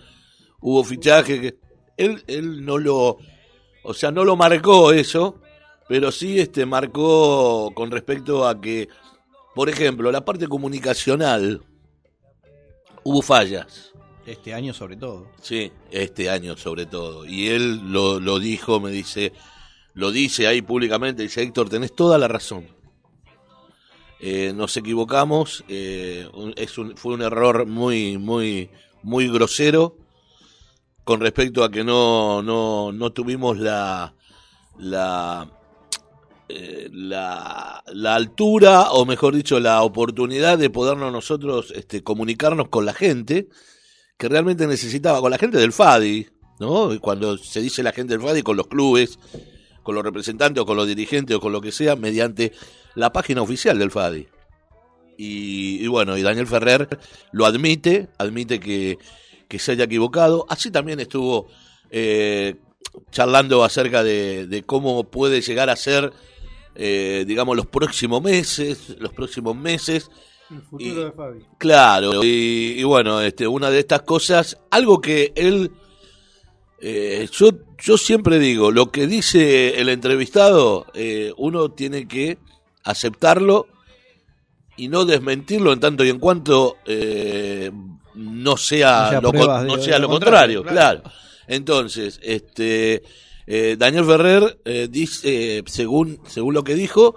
hubo 0.60 0.82
fichaje, 0.84 1.40
que 1.40 1.58
él, 1.96 2.22
él 2.26 2.64
no 2.64 2.78
lo, 2.78 3.18
o 3.82 3.94
sea, 3.94 4.10
no 4.10 4.24
lo 4.24 4.36
marcó 4.36 4.92
eso, 4.92 5.40
pero 5.88 6.10
sí 6.10 6.38
este 6.38 6.64
marcó 6.64 7.72
con 7.74 7.90
respecto 7.90 8.46
a 8.48 8.60
que, 8.60 8.88
por 9.54 9.68
ejemplo, 9.68 10.10
la 10.10 10.24
parte 10.24 10.48
comunicacional, 10.48 11.62
hubo 13.04 13.22
fallas. 13.22 13.92
Este 14.24 14.54
año 14.54 14.72
sobre 14.72 14.96
todo. 14.96 15.26
Sí, 15.42 15.72
este 15.90 16.30
año 16.30 16.56
sobre 16.56 16.86
todo. 16.86 17.26
Y 17.26 17.48
él 17.48 17.92
lo, 17.92 18.20
lo 18.20 18.38
dijo, 18.38 18.80
me 18.80 18.90
dice, 18.90 19.32
lo 19.94 20.10
dice 20.10 20.46
ahí 20.46 20.62
públicamente, 20.62 21.22
dice 21.22 21.42
Héctor, 21.42 21.68
tenés 21.68 21.94
toda 21.94 22.16
la 22.18 22.28
razón. 22.28 22.79
Eh, 24.20 24.52
nos 24.54 24.76
equivocamos, 24.76 25.64
eh, 25.68 26.28
es 26.56 26.76
un, 26.76 26.96
fue 26.96 27.14
un 27.14 27.22
error 27.22 27.66
muy, 27.66 28.18
muy, 28.18 28.70
muy 29.02 29.28
grosero 29.28 29.96
con 31.04 31.20
respecto 31.20 31.64
a 31.64 31.70
que 31.70 31.84
no, 31.84 32.42
no, 32.42 32.92
no 32.92 33.12
tuvimos 33.12 33.58
la, 33.58 34.14
eh, 36.48 36.90
la, 36.92 37.82
la 37.86 38.14
altura, 38.14 38.90
o 38.90 39.06
mejor 39.06 39.34
dicho, 39.34 39.58
la 39.58 39.82
oportunidad 39.82 40.58
de 40.58 40.68
podernos 40.68 41.12
nosotros 41.12 41.72
este, 41.74 42.02
comunicarnos 42.02 42.68
con 42.68 42.84
la 42.84 42.92
gente 42.92 43.48
que 44.18 44.28
realmente 44.28 44.66
necesitaba, 44.66 45.20
con 45.20 45.30
la 45.30 45.38
gente 45.38 45.56
del 45.56 45.72
FADI, 45.72 46.28
¿no? 46.58 46.90
Cuando 47.00 47.38
se 47.38 47.62
dice 47.62 47.82
la 47.82 47.92
gente 47.92 48.12
del 48.12 48.22
FADI, 48.22 48.42
con 48.42 48.56
los 48.56 48.66
clubes, 48.66 49.18
con 49.82 49.94
los 49.94 50.04
representantes 50.04 50.60
o 50.60 50.66
con 50.66 50.76
los 50.76 50.86
dirigentes 50.86 51.36
o 51.36 51.40
con 51.40 51.52
lo 51.52 51.60
que 51.60 51.72
sea, 51.72 51.96
mediante 51.96 52.52
la 52.94 53.12
página 53.12 53.42
oficial 53.42 53.78
del 53.78 53.90
FADI. 53.90 54.26
Y, 55.18 55.84
y 55.84 55.86
bueno, 55.86 56.16
y 56.16 56.22
Daniel 56.22 56.46
Ferrer 56.46 56.88
lo 57.32 57.44
admite, 57.46 58.08
admite 58.18 58.58
que, 58.58 58.98
que 59.48 59.58
se 59.58 59.72
haya 59.72 59.84
equivocado. 59.84 60.46
Así 60.48 60.70
también 60.70 60.98
estuvo 61.00 61.48
eh, 61.90 62.56
charlando 63.10 63.62
acerca 63.62 64.02
de, 64.02 64.46
de 64.46 64.62
cómo 64.62 65.04
puede 65.04 65.42
llegar 65.42 65.68
a 65.68 65.76
ser, 65.76 66.12
eh, 66.74 67.24
digamos, 67.26 67.54
los 67.56 67.66
próximos 67.66 68.22
meses, 68.22 68.96
los 68.98 69.12
próximos 69.12 69.54
meses. 69.56 70.10
El 70.50 70.62
futuro 70.62 70.90
Y- 71.02 71.04
de 71.04 71.12
Fabi. 71.12 71.40
Claro, 71.58 72.24
y, 72.24 72.74
y 72.78 72.82
bueno, 72.84 73.20
este, 73.20 73.46
una 73.46 73.70
de 73.70 73.78
estas 73.80 74.02
cosas, 74.02 74.56
algo 74.70 75.00
que 75.02 75.32
él, 75.36 75.70
eh, 76.80 77.28
yo, 77.30 77.50
yo 77.78 77.98
siempre 77.98 78.38
digo, 78.38 78.70
lo 78.72 78.90
que 78.90 79.06
dice 79.06 79.78
el 79.80 79.90
entrevistado, 79.90 80.86
eh, 80.94 81.32
uno 81.36 81.70
tiene 81.70 82.08
que 82.08 82.38
aceptarlo 82.84 83.66
y 84.76 84.88
no 84.88 85.04
desmentirlo 85.04 85.72
en 85.72 85.80
tanto 85.80 86.04
y 86.04 86.10
en 86.10 86.18
cuanto 86.18 86.78
eh, 86.86 87.70
no 88.14 88.56
sea, 88.56 89.20
lo, 89.20 89.30
pruebas 89.30 89.64
no 89.64 89.78
sea 89.78 89.98
lo 89.98 90.08
contrario, 90.08 90.62
contrario, 90.62 90.64
claro. 90.64 91.02
Entonces, 91.46 92.20
este, 92.22 93.02
eh, 93.46 93.76
Daniel 93.78 94.04
Ferrer 94.04 94.60
eh, 94.64 94.88
dice, 94.90 95.62
según, 95.66 96.20
según 96.26 96.54
lo 96.54 96.64
que 96.64 96.74
dijo, 96.74 97.16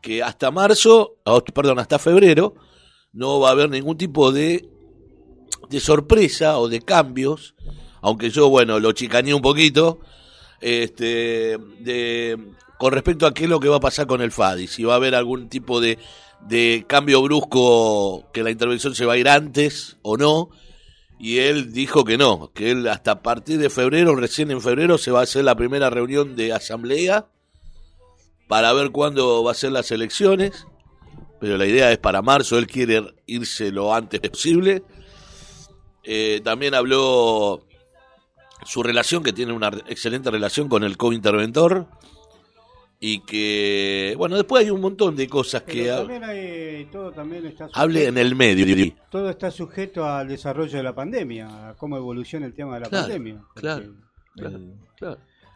que 0.00 0.22
hasta 0.22 0.50
marzo, 0.50 1.16
perdón, 1.54 1.78
hasta 1.78 1.98
febrero, 1.98 2.54
no 3.12 3.40
va 3.40 3.50
a 3.50 3.52
haber 3.52 3.70
ningún 3.70 3.96
tipo 3.96 4.32
de, 4.32 4.68
de 5.70 5.80
sorpresa 5.80 6.58
o 6.58 6.68
de 6.68 6.80
cambios, 6.80 7.54
aunque 8.00 8.30
yo, 8.30 8.48
bueno, 8.48 8.80
lo 8.80 8.92
chicaneé 8.92 9.32
un 9.32 9.42
poquito, 9.42 10.00
este, 10.60 11.56
de, 11.78 12.36
con 12.82 12.92
respecto 12.92 13.28
a 13.28 13.32
qué 13.32 13.44
es 13.44 13.48
lo 13.48 13.60
que 13.60 13.68
va 13.68 13.76
a 13.76 13.80
pasar 13.80 14.08
con 14.08 14.22
el 14.22 14.32
FADI, 14.32 14.66
si 14.66 14.82
va 14.82 14.94
a 14.94 14.96
haber 14.96 15.14
algún 15.14 15.48
tipo 15.48 15.80
de, 15.80 16.00
de 16.40 16.84
cambio 16.88 17.22
brusco, 17.22 18.28
que 18.32 18.42
la 18.42 18.50
intervención 18.50 18.96
se 18.96 19.06
va 19.06 19.12
a 19.12 19.18
ir 19.18 19.28
antes 19.28 19.98
o 20.02 20.16
no, 20.16 20.50
y 21.16 21.38
él 21.38 21.72
dijo 21.72 22.02
que 22.02 22.18
no, 22.18 22.50
que 22.52 22.72
él 22.72 22.88
hasta 22.88 23.12
a 23.12 23.22
partir 23.22 23.58
de 23.58 23.70
febrero, 23.70 24.16
recién 24.16 24.50
en 24.50 24.60
febrero, 24.60 24.98
se 24.98 25.12
va 25.12 25.20
a 25.20 25.22
hacer 25.22 25.44
la 25.44 25.54
primera 25.54 25.90
reunión 25.90 26.34
de 26.34 26.52
asamblea 26.52 27.28
para 28.48 28.72
ver 28.72 28.90
cuándo 28.90 29.44
va 29.44 29.52
a 29.52 29.54
ser 29.54 29.70
las 29.70 29.92
elecciones, 29.92 30.66
pero 31.40 31.58
la 31.58 31.66
idea 31.66 31.92
es 31.92 31.98
para 31.98 32.20
marzo, 32.20 32.58
él 32.58 32.66
quiere 32.66 33.14
irse 33.26 33.70
lo 33.70 33.94
antes 33.94 34.18
posible. 34.28 34.82
Eh, 36.02 36.40
también 36.42 36.74
habló 36.74 37.64
su 38.64 38.82
relación, 38.82 39.22
que 39.22 39.32
tiene 39.32 39.52
una 39.52 39.68
excelente 39.86 40.32
relación 40.32 40.68
con 40.68 40.82
el 40.82 40.96
co-interventor, 40.96 41.86
y 43.04 43.18
que, 43.24 44.14
bueno, 44.16 44.36
después 44.36 44.64
hay 44.64 44.70
un 44.70 44.80
montón 44.80 45.16
de 45.16 45.26
cosas 45.28 45.62
que 45.62 45.82
Pero 45.82 45.94
ha- 45.94 45.98
también 45.98 46.22
hay, 46.24 46.84
todo 46.92 47.10
también 47.10 47.44
está 47.46 47.64
sujeto, 47.66 47.80
hable 47.80 48.06
en 48.06 48.16
el 48.16 48.34
medio. 48.36 48.94
todo 49.10 49.28
está 49.28 49.50
sujeto 49.50 50.04
al 50.06 50.28
desarrollo 50.28 50.76
de 50.76 50.82
la 50.84 50.94
pandemia, 50.94 51.70
a 51.70 51.74
cómo 51.74 51.96
evoluciona 51.96 52.46
el 52.46 52.54
tema 52.54 52.74
de 52.74 52.80
la 52.82 52.88
Claro, 52.88 53.02
pandemia. 53.08 53.40
porque 53.42 53.60
claro. 53.60 53.84
Claro, 54.36 54.58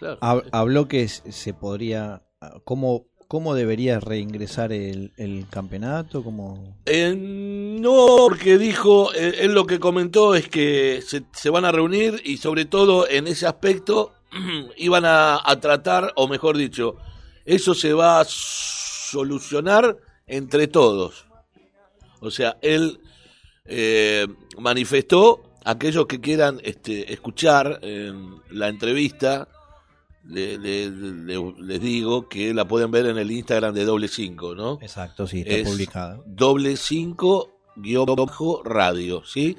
claro, 0.00 0.18
claro. 0.50 0.88
Que 0.88 1.02
s- 1.04 1.22
se 1.30 1.54
podría. 1.54 2.22
¿Cómo, 2.64 3.06
cómo 3.28 3.54
debería 3.54 4.00
reingresar 4.00 4.72
el, 4.72 5.12
el 5.16 5.46
campeonato? 5.48 6.22
¿Cómo... 6.24 6.76
Eh, 6.84 7.14
no, 7.16 8.06
porque 8.28 8.58
dijo, 8.58 9.14
eh, 9.14 9.36
él 9.42 9.54
lo 9.54 9.66
que 9.66 9.78
comentó 9.78 10.34
es 10.34 10.48
que 10.48 11.00
se, 11.00 11.22
se 11.32 11.48
van 11.50 11.64
a 11.64 11.70
reunir 11.72 12.20
y 12.24 12.36
sobre 12.38 12.64
todo 12.64 13.08
en 13.08 13.26
ese 13.28 13.46
aspecto 13.46 14.12
iban 14.76 15.04
a, 15.04 15.40
a 15.48 15.60
tratar, 15.60 16.12
o 16.16 16.26
mejor 16.28 16.56
dicho, 16.56 16.96
eso 17.46 17.74
se 17.74 17.92
va 17.92 18.20
a 18.20 18.24
solucionar 18.28 19.96
entre 20.26 20.66
todos. 20.68 21.24
O 22.20 22.30
sea, 22.30 22.56
él 22.62 23.00
eh, 23.64 24.26
manifestó 24.58 25.42
aquellos 25.64 26.06
que 26.06 26.20
quieran 26.20 26.60
este, 26.62 27.12
escuchar 27.12 27.80
eh, 27.82 28.12
la 28.50 28.68
entrevista, 28.68 29.48
le- 30.24 30.58
le- 30.58 30.90
le- 30.90 31.54
les 31.60 31.80
digo 31.80 32.28
que 32.28 32.52
la 32.54 32.66
pueden 32.66 32.90
ver 32.90 33.06
en 33.06 33.18
el 33.18 33.30
Instagram 33.30 33.74
de 33.74 33.84
Doble 33.84 34.08
Cinco, 34.08 34.54
¿no? 34.54 34.78
Exacto, 34.82 35.26
sí, 35.26 35.40
está 35.40 35.54
Es 35.54 35.68
publicado. 35.68 36.24
doble 36.26 36.76
cinco 36.76 37.60
guion 37.76 38.06
bajo 38.06 38.62
radio, 38.64 39.22
¿sí? 39.24 39.56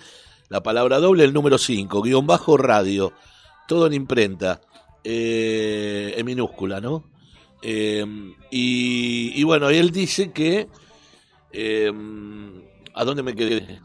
La 0.50 0.63
palabra 0.63 0.98
doble, 1.00 1.25
el 1.25 1.34
número 1.34 1.58
5, 1.58 2.01
guion 2.01 2.25
bajo 2.25 2.56
radio, 2.58 3.12
todo 3.67 3.86
en 3.88 3.94
imprenta, 3.94 4.62
eh, 5.03 6.13
en 6.17 6.25
minúscula, 6.25 6.79
¿no? 6.79 7.03
Eh, 7.62 8.06
y, 8.52 9.32
y 9.36 9.44
bueno, 9.44 9.70
él 9.70 9.92
dice 9.92 10.32
que... 10.32 10.68
eh, 11.52 11.92
¿A 12.94 13.04
dónde 13.06 13.24
me 13.24 13.36
quedé? 13.36 13.80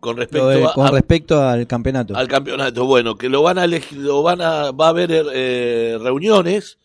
Con 0.00 0.16
respecto 0.16 0.48
de- 0.48 0.64
a, 0.64 0.72
con 0.72 0.86
a- 0.86 0.90
respecto 0.90 1.40
al 1.40 1.66
campeonato. 1.66 2.16
al 2.16 2.28
campeonato. 2.28 2.84
Bueno, 2.86 3.16
que 3.16 3.28
lo 3.28 3.42
van 3.42 3.58
a 3.58 3.64
elegir, 3.64 3.98
lo 3.98 4.22
van 4.22 4.40
a, 4.40 4.70
va 4.72 4.86
a 4.86 4.90
haber 4.90 5.10
eh, 5.32 5.96
reuniones 6.00 6.78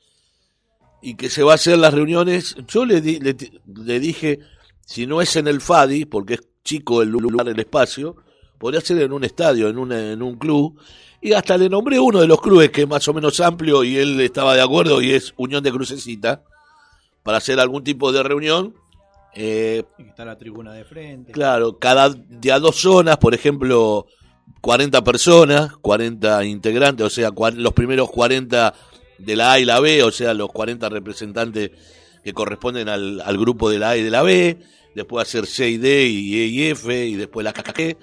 y 1.02 1.16
que 1.16 1.30
se 1.30 1.44
va 1.44 1.54
a 1.54 1.56
hacer 1.56 1.78
las 1.78 1.94
reuniones. 1.94 2.56
Yo 2.68 2.86
le, 2.86 3.02
di- 3.02 3.20
le, 3.20 3.36
le 3.76 4.00
dije, 4.00 4.40
si 4.86 5.08
no 5.08 5.22
es 5.22 5.36
en 5.36 5.48
el 5.48 5.62
FADI, 5.62 6.06
porque 6.06 6.36
es 6.36 6.42
chico 6.64 7.02
el 7.02 7.10
lugar, 7.10 7.48
el 7.50 7.60
espacio, 7.60 8.16
podría 8.58 8.82
ser 8.82 9.02
en 9.02 9.12
un 9.12 9.24
estadio, 9.24 9.68
en 9.68 9.78
un, 9.78 9.92
en 9.92 10.22
un 10.22 10.38
club. 10.38 10.80
Y 11.22 11.34
hasta 11.34 11.58
le 11.58 11.68
nombré 11.70 12.00
uno 12.00 12.22
de 12.22 12.28
los 12.28 12.40
clubes 12.42 12.70
que 12.70 12.82
es 12.82 12.88
más 12.88 13.08
o 13.08 13.14
menos 13.14 13.40
amplio 13.40 13.84
y 13.84 13.98
él 13.98 14.20
estaba 14.22 14.56
de 14.56 14.62
acuerdo 14.62 15.02
y 15.02 15.12
es 15.12 15.34
Unión 15.38 15.64
de 15.64 15.72
Crucecita, 15.72 16.44
para 17.24 17.40
hacer 17.40 17.60
algún 17.60 17.84
tipo 17.84 18.12
de 18.12 18.24
reunión. 18.24 18.76
Eh, 19.36 19.84
Está 19.98 20.26
la 20.26 20.38
tribuna 20.38 20.74
de 20.74 20.86
frente. 20.86 21.32
Claro, 21.32 21.78
cada 21.78 22.10
de 22.10 22.52
a 22.52 22.60
dos 22.60 22.78
zonas, 22.78 23.18
por 23.18 23.34
ejemplo, 23.34 24.06
40 24.62 25.04
personas, 25.04 25.76
40 25.78 26.46
integrantes, 26.46 27.06
o 27.06 27.10
sea, 27.10 27.32
los 27.56 27.74
primeros 27.74 28.10
40 28.10 28.74
de 29.18 29.36
la 29.36 29.54
A 29.54 29.60
y 29.60 29.66
la 29.66 29.80
B, 29.80 30.04
o 30.04 30.12
sea, 30.12 30.34
los 30.34 30.50
40 30.52 30.90
representantes 30.90 31.72
que 32.24 32.34
corresponden 32.34 32.90
al, 32.90 33.22
al 33.22 33.38
grupo 33.38 33.70
de 33.70 33.80
la 33.80 33.90
A 33.92 33.98
y 33.98 34.04
de 34.04 34.12
la 34.12 34.22
B, 34.22 34.58
después 34.96 35.28
hacer 35.28 35.46
C 35.46 35.70
y 35.70 35.78
D 35.78 36.08
y 36.08 36.42
E 36.42 36.46
y 36.46 36.64
F, 36.70 37.06
y 37.06 37.16
después 37.16 37.44
la 37.44 37.54
KKG. 37.54 37.98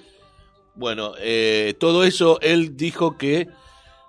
Bueno, 0.75 1.13
eh, 1.21 1.75
todo 1.79 2.05
eso 2.05 2.39
él 2.41 2.77
dijo 2.77 3.17
que 3.17 3.49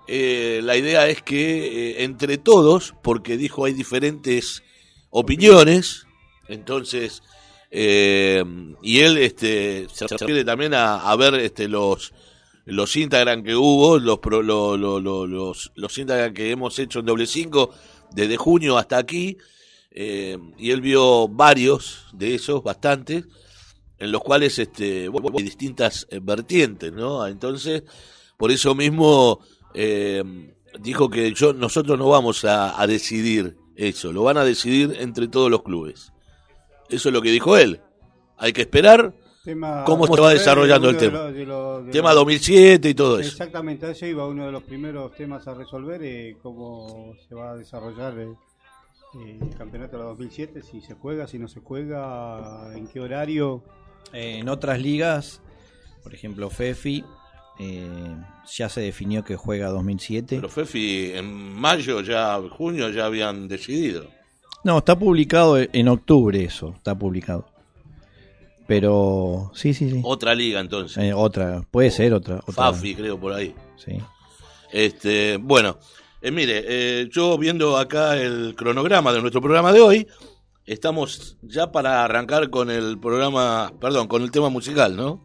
eh, 0.08 0.60
la 0.62 0.76
idea 0.76 1.08
es 1.08 1.22
que 1.22 1.90
eh, 2.00 2.04
entre 2.04 2.38
todos, 2.38 2.94
porque 3.02 3.36
dijo 3.36 3.64
hay 3.64 3.72
diferentes 3.72 4.62
opiniones, 5.10 6.06
entonces, 6.48 7.22
eh, 7.70 8.44
y 8.82 9.00
él 9.00 9.18
este, 9.18 9.86
se 9.92 10.06
refiere 10.26 10.44
también 10.44 10.74
a, 10.74 11.14
ver 11.16 11.34
este, 11.34 11.68
los 11.68 12.12
los 12.64 12.96
Instagram 12.96 13.44
que 13.44 13.54
hubo, 13.54 13.98
los, 14.00 14.18
lo- 14.24 14.42
lo- 14.76 14.76
lo- 15.00 15.26
los, 15.26 15.70
los 15.76 15.98
Instagram 15.98 16.34
que 16.34 16.50
hemos 16.50 16.76
hecho 16.80 16.98
en 16.98 17.06
doble 17.06 17.26
5 17.28 17.70
desde 18.10 18.36
junio 18.36 18.76
hasta 18.76 18.98
aquí, 18.98 19.36
y 19.92 20.70
él 20.72 20.80
vio 20.80 21.28
varios 21.28 22.06
de 22.12 22.34
esos, 22.34 22.62
bastantes, 22.64 23.24
en 23.98 24.12
los 24.12 24.20
cuales 24.22 24.58
este, 24.58 25.08
bueno, 25.08 25.28
hay 25.36 25.42
distintas 25.44 26.06
eh, 26.10 26.20
vertientes, 26.22 26.92
¿no? 26.92 27.26
Entonces, 27.26 27.82
por 28.36 28.50
eso 28.50 28.74
mismo 28.74 29.40
eh, 29.74 30.22
dijo 30.80 31.08
que 31.08 31.32
yo, 31.32 31.52
nosotros 31.52 31.98
no 31.98 32.08
vamos 32.08 32.44
a, 32.44 32.80
a 32.80 32.86
decidir 32.86 33.56
eso, 33.76 34.12
lo 34.12 34.22
van 34.22 34.36
a 34.38 34.44
decidir 34.44 34.96
entre 35.00 35.28
todos 35.28 35.50
los 35.50 35.62
clubes. 35.62 36.12
Eso 36.88 37.08
es 37.08 37.12
lo 37.12 37.20
que 37.22 37.30
dijo 37.30 37.56
él. 37.56 37.80
Hay 38.38 38.52
que 38.52 38.62
esperar 38.62 39.14
Tema- 39.44 39.84
¿Cómo 39.84 40.06
se 40.08 40.20
va 40.20 40.30
desarrollando 40.32 40.90
el 40.90 40.96
uno 40.96 41.00
de 41.02 41.06
tema? 41.08 41.22
los- 41.24 41.34
de 41.34 41.46
los- 41.46 41.86
de 41.86 41.92
tema 41.92 42.08
los- 42.08 42.16
2007 42.16 42.88
y 42.90 42.94
todo 42.94 43.20
eso. 43.20 43.28
Exactamente, 43.30 43.86
a 43.86 43.90
eso 43.92 44.04
iba 44.04 44.26
uno 44.26 44.44
de 44.46 44.50
los 44.52 44.64
primeros 44.64 45.14
temas 45.14 45.46
a 45.46 45.54
resolver, 45.54 46.02
eh, 46.02 46.36
cómo 46.42 47.14
se 47.28 47.34
va 47.36 47.52
a 47.52 47.56
desarrollar 47.56 48.18
eh, 48.18 48.28
el 49.40 49.56
campeonato 49.56 49.92
de 49.96 50.02
la 50.02 50.08
2007, 50.10 50.62
si 50.62 50.80
se 50.80 50.94
juega, 50.94 51.28
si 51.28 51.38
no 51.38 51.46
se 51.46 51.60
juega, 51.60 52.72
en 52.74 52.88
qué 52.88 52.98
horario. 53.00 53.62
Eh, 54.12 54.38
en 54.38 54.48
otras 54.48 54.80
ligas, 54.80 55.40
por 56.02 56.14
ejemplo, 56.14 56.50
FEFI, 56.50 57.04
eh, 57.58 58.16
ya 58.54 58.68
se 58.68 58.80
definió 58.80 59.24
que 59.24 59.36
juega 59.36 59.68
2007. 59.68 60.36
Pero 60.36 60.48
Fefi, 60.48 61.12
en 61.14 61.54
mayo, 61.54 62.00
ya, 62.02 62.40
junio, 62.50 62.90
ya 62.90 63.06
habían 63.06 63.48
decidido. 63.48 64.06
No, 64.64 64.78
está 64.78 64.98
publicado 64.98 65.58
en 65.58 65.88
octubre 65.88 66.42
eso, 66.42 66.74
está 66.76 66.94
publicado. 66.94 67.48
Pero 68.66 69.52
sí, 69.54 69.72
sí, 69.74 69.90
sí. 69.90 70.00
Otra 70.02 70.34
liga 70.34 70.60
entonces. 70.60 70.98
Eh, 71.02 71.14
otra, 71.14 71.62
puede 71.70 71.90
ser 71.90 72.12
otra. 72.12 72.36
otra 72.38 72.72
Fafi, 72.72 72.94
creo, 72.94 73.18
por 73.18 73.32
ahí. 73.32 73.54
Sí. 73.76 73.92
Este, 74.72 75.36
bueno, 75.36 75.78
eh, 76.20 76.30
mire, 76.30 76.64
eh, 76.66 77.08
yo 77.10 77.38
viendo 77.38 77.76
acá 77.76 78.16
el 78.16 78.54
cronograma 78.56 79.12
de 79.12 79.20
nuestro 79.20 79.40
programa 79.40 79.72
de 79.72 79.80
hoy, 79.80 80.08
estamos 80.66 81.36
ya 81.42 81.70
para 81.72 82.04
arrancar 82.04 82.50
con 82.50 82.70
el 82.70 82.98
programa, 82.98 83.72
perdón, 83.80 84.08
con 84.08 84.22
el 84.22 84.30
tema 84.30 84.48
musical, 84.48 84.96
¿no? 84.96 85.24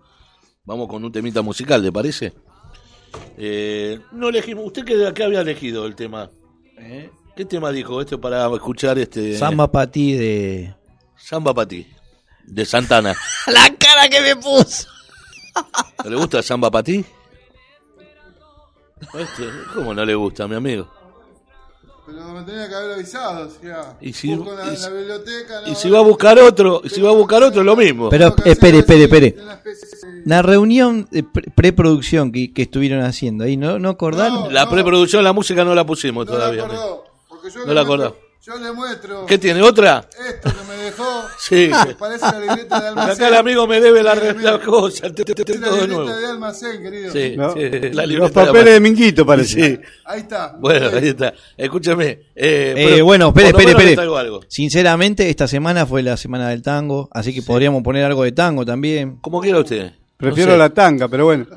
Vamos 0.64 0.88
con 0.88 1.04
un 1.04 1.12
temita 1.12 1.42
musical, 1.42 1.82
¿le 1.82 1.92
parece? 1.92 2.34
Eh, 3.38 4.00
no 4.12 4.30
elegimos, 4.30 4.66
¿usted 4.66 4.86
qué, 4.86 5.12
qué 5.14 5.24
había 5.24 5.42
elegido 5.42 5.86
el 5.86 5.96
tema? 5.96 6.30
¿Qué 7.36 7.46
tema 7.46 7.72
dijo 7.72 8.02
esto 8.02 8.20
para 8.20 8.48
escuchar 8.54 8.98
este 8.98 9.38
Samba 9.38 9.72
para 9.72 9.90
ti 9.90 10.14
de. 10.14 10.76
Samba 11.16 11.54
para 11.54 11.68
ti? 11.68 11.88
De 12.46 12.66
Santana. 12.66 13.16
La 13.48 13.76
cara 13.78 14.10
que 14.10 14.22
me 14.22 14.36
puso. 14.36 14.88
¿No 16.04 16.10
le 16.10 16.16
gusta 16.16 16.42
Samba 16.42 16.72
para 16.72 16.84
ti? 16.84 17.06
Este, 19.14 19.50
¿Cómo 19.74 19.94
no 19.94 20.06
le 20.06 20.16
gusta, 20.16 20.48
mi 20.48 20.56
amigo? 20.56 21.01
Pero 22.14 22.34
me 22.34 22.44
tenía 22.44 22.68
que 22.70 22.76
haber 22.76 22.92
avisado. 22.94 23.48
O 23.48 23.62
sea, 23.62 23.98
Y 24.02 24.14
si- 24.14 24.36
busco 24.36 24.52
en 24.52 24.58
la, 24.60 24.66
y 24.66 24.70
en 24.70 24.78
si- 24.78 24.84
la 24.84 24.90
biblioteca. 24.90 25.62
Y 25.68 25.76
si 25.76 25.90
va 25.90 26.00
a 26.00 26.04
buscar 26.04 26.40
otro, 26.40 26.82
y 26.84 26.90
si 26.90 27.02
va 27.02 27.10
a 27.10 27.14
buscar 27.14 27.44
otro, 27.44 27.64
lo 27.64 27.76
mismo. 27.76 28.10
Pero 28.10 28.28
espere, 28.46 28.80
espere, 28.80 29.04
espere. 29.04 29.36
La 30.26 30.42
reunión 30.42 31.08
de 31.12 31.24
pre- 31.24 31.50
preproducción 31.56 32.32
que, 32.32 32.54
que 32.54 32.62
estuvieron 32.64 33.02
haciendo 33.04 33.44
ahí, 33.44 33.58
¿no, 33.58 33.80
no 33.80 33.90
acordaron? 33.90 34.54
La 34.54 34.70
preproducción, 34.70 35.24
la 35.24 35.34
música 35.34 35.64
no 35.64 35.74
la 35.74 35.86
pusimos 35.86 36.26
todavía. 36.28 36.64
acordó, 36.64 37.04
porque 37.28 37.50
yo 37.50 37.66
No 37.66 37.74
la 37.74 37.82
acordó. 37.82 38.16
Yo 38.44 38.58
le 38.58 38.72
muestro 38.72 39.28
¿Qué 39.28 39.38
tiene? 39.38 39.62
¿Otra? 39.62 40.04
esto 40.28 40.50
que 40.50 40.68
me 40.68 40.84
dejó. 40.84 41.24
Sí. 41.40 41.70
Parece 42.00 42.26
la 42.26 42.40
libreta 42.40 42.82
de 42.82 42.88
almacén. 42.88 43.12
Acá 43.14 43.28
el 43.28 43.36
amigo 43.36 43.68
me 43.68 43.80
debe 43.80 44.02
la, 44.02 44.16
mire. 44.16 44.60
cosa, 44.66 45.12
te- 45.14 45.24
te- 45.24 45.36
te- 45.36 45.60
la 45.60 45.68
todo 45.68 45.78
de 45.82 45.88
nuevo. 45.88 46.16
de 46.16 46.26
almacén, 46.28 46.82
querido. 46.82 47.12
Sí, 47.12 47.36
¿no? 47.38 47.54
sí, 47.54 47.60
la 47.94 48.06
Los 48.08 48.32
papeles 48.32 48.66
de 48.66 48.72
de 48.72 48.80
Minguito, 48.80 49.26
parece. 49.26 49.76
Sí. 49.76 49.80
Ahí 50.06 50.22
está. 50.22 50.56
Bueno, 50.60 50.88
ahí 50.88 51.08
está. 51.10 51.34
Escúchame. 51.56 52.06
Eh, 52.36 52.74
Eh, 52.76 52.88
pero 52.90 53.06
bueno, 53.06 53.28
espere, 53.28 53.50
espere, 53.50 53.72
espere. 53.92 54.40
Sinceramente, 54.48 55.30
esta 55.30 55.48
semana 55.48 55.86
fue 55.86 56.02
la 56.02 56.18
semana 56.18 56.50
del 56.50 56.64
tango, 56.64 57.10
así 57.12 57.34
que 57.36 57.44
podríamos 57.44 57.84
poner 57.84 58.06
algo 58.06 58.24
de 58.24 58.32
tango 58.32 58.66
también. 58.66 59.18
Como 59.22 59.40
quiera 59.40 59.60
usted. 59.60 59.92
Prefiero 60.18 60.50
no 60.52 60.56
sé, 60.56 60.60
la 60.60 60.70
tanga, 60.70 61.08
pero 61.08 61.26
bueno. 61.26 61.46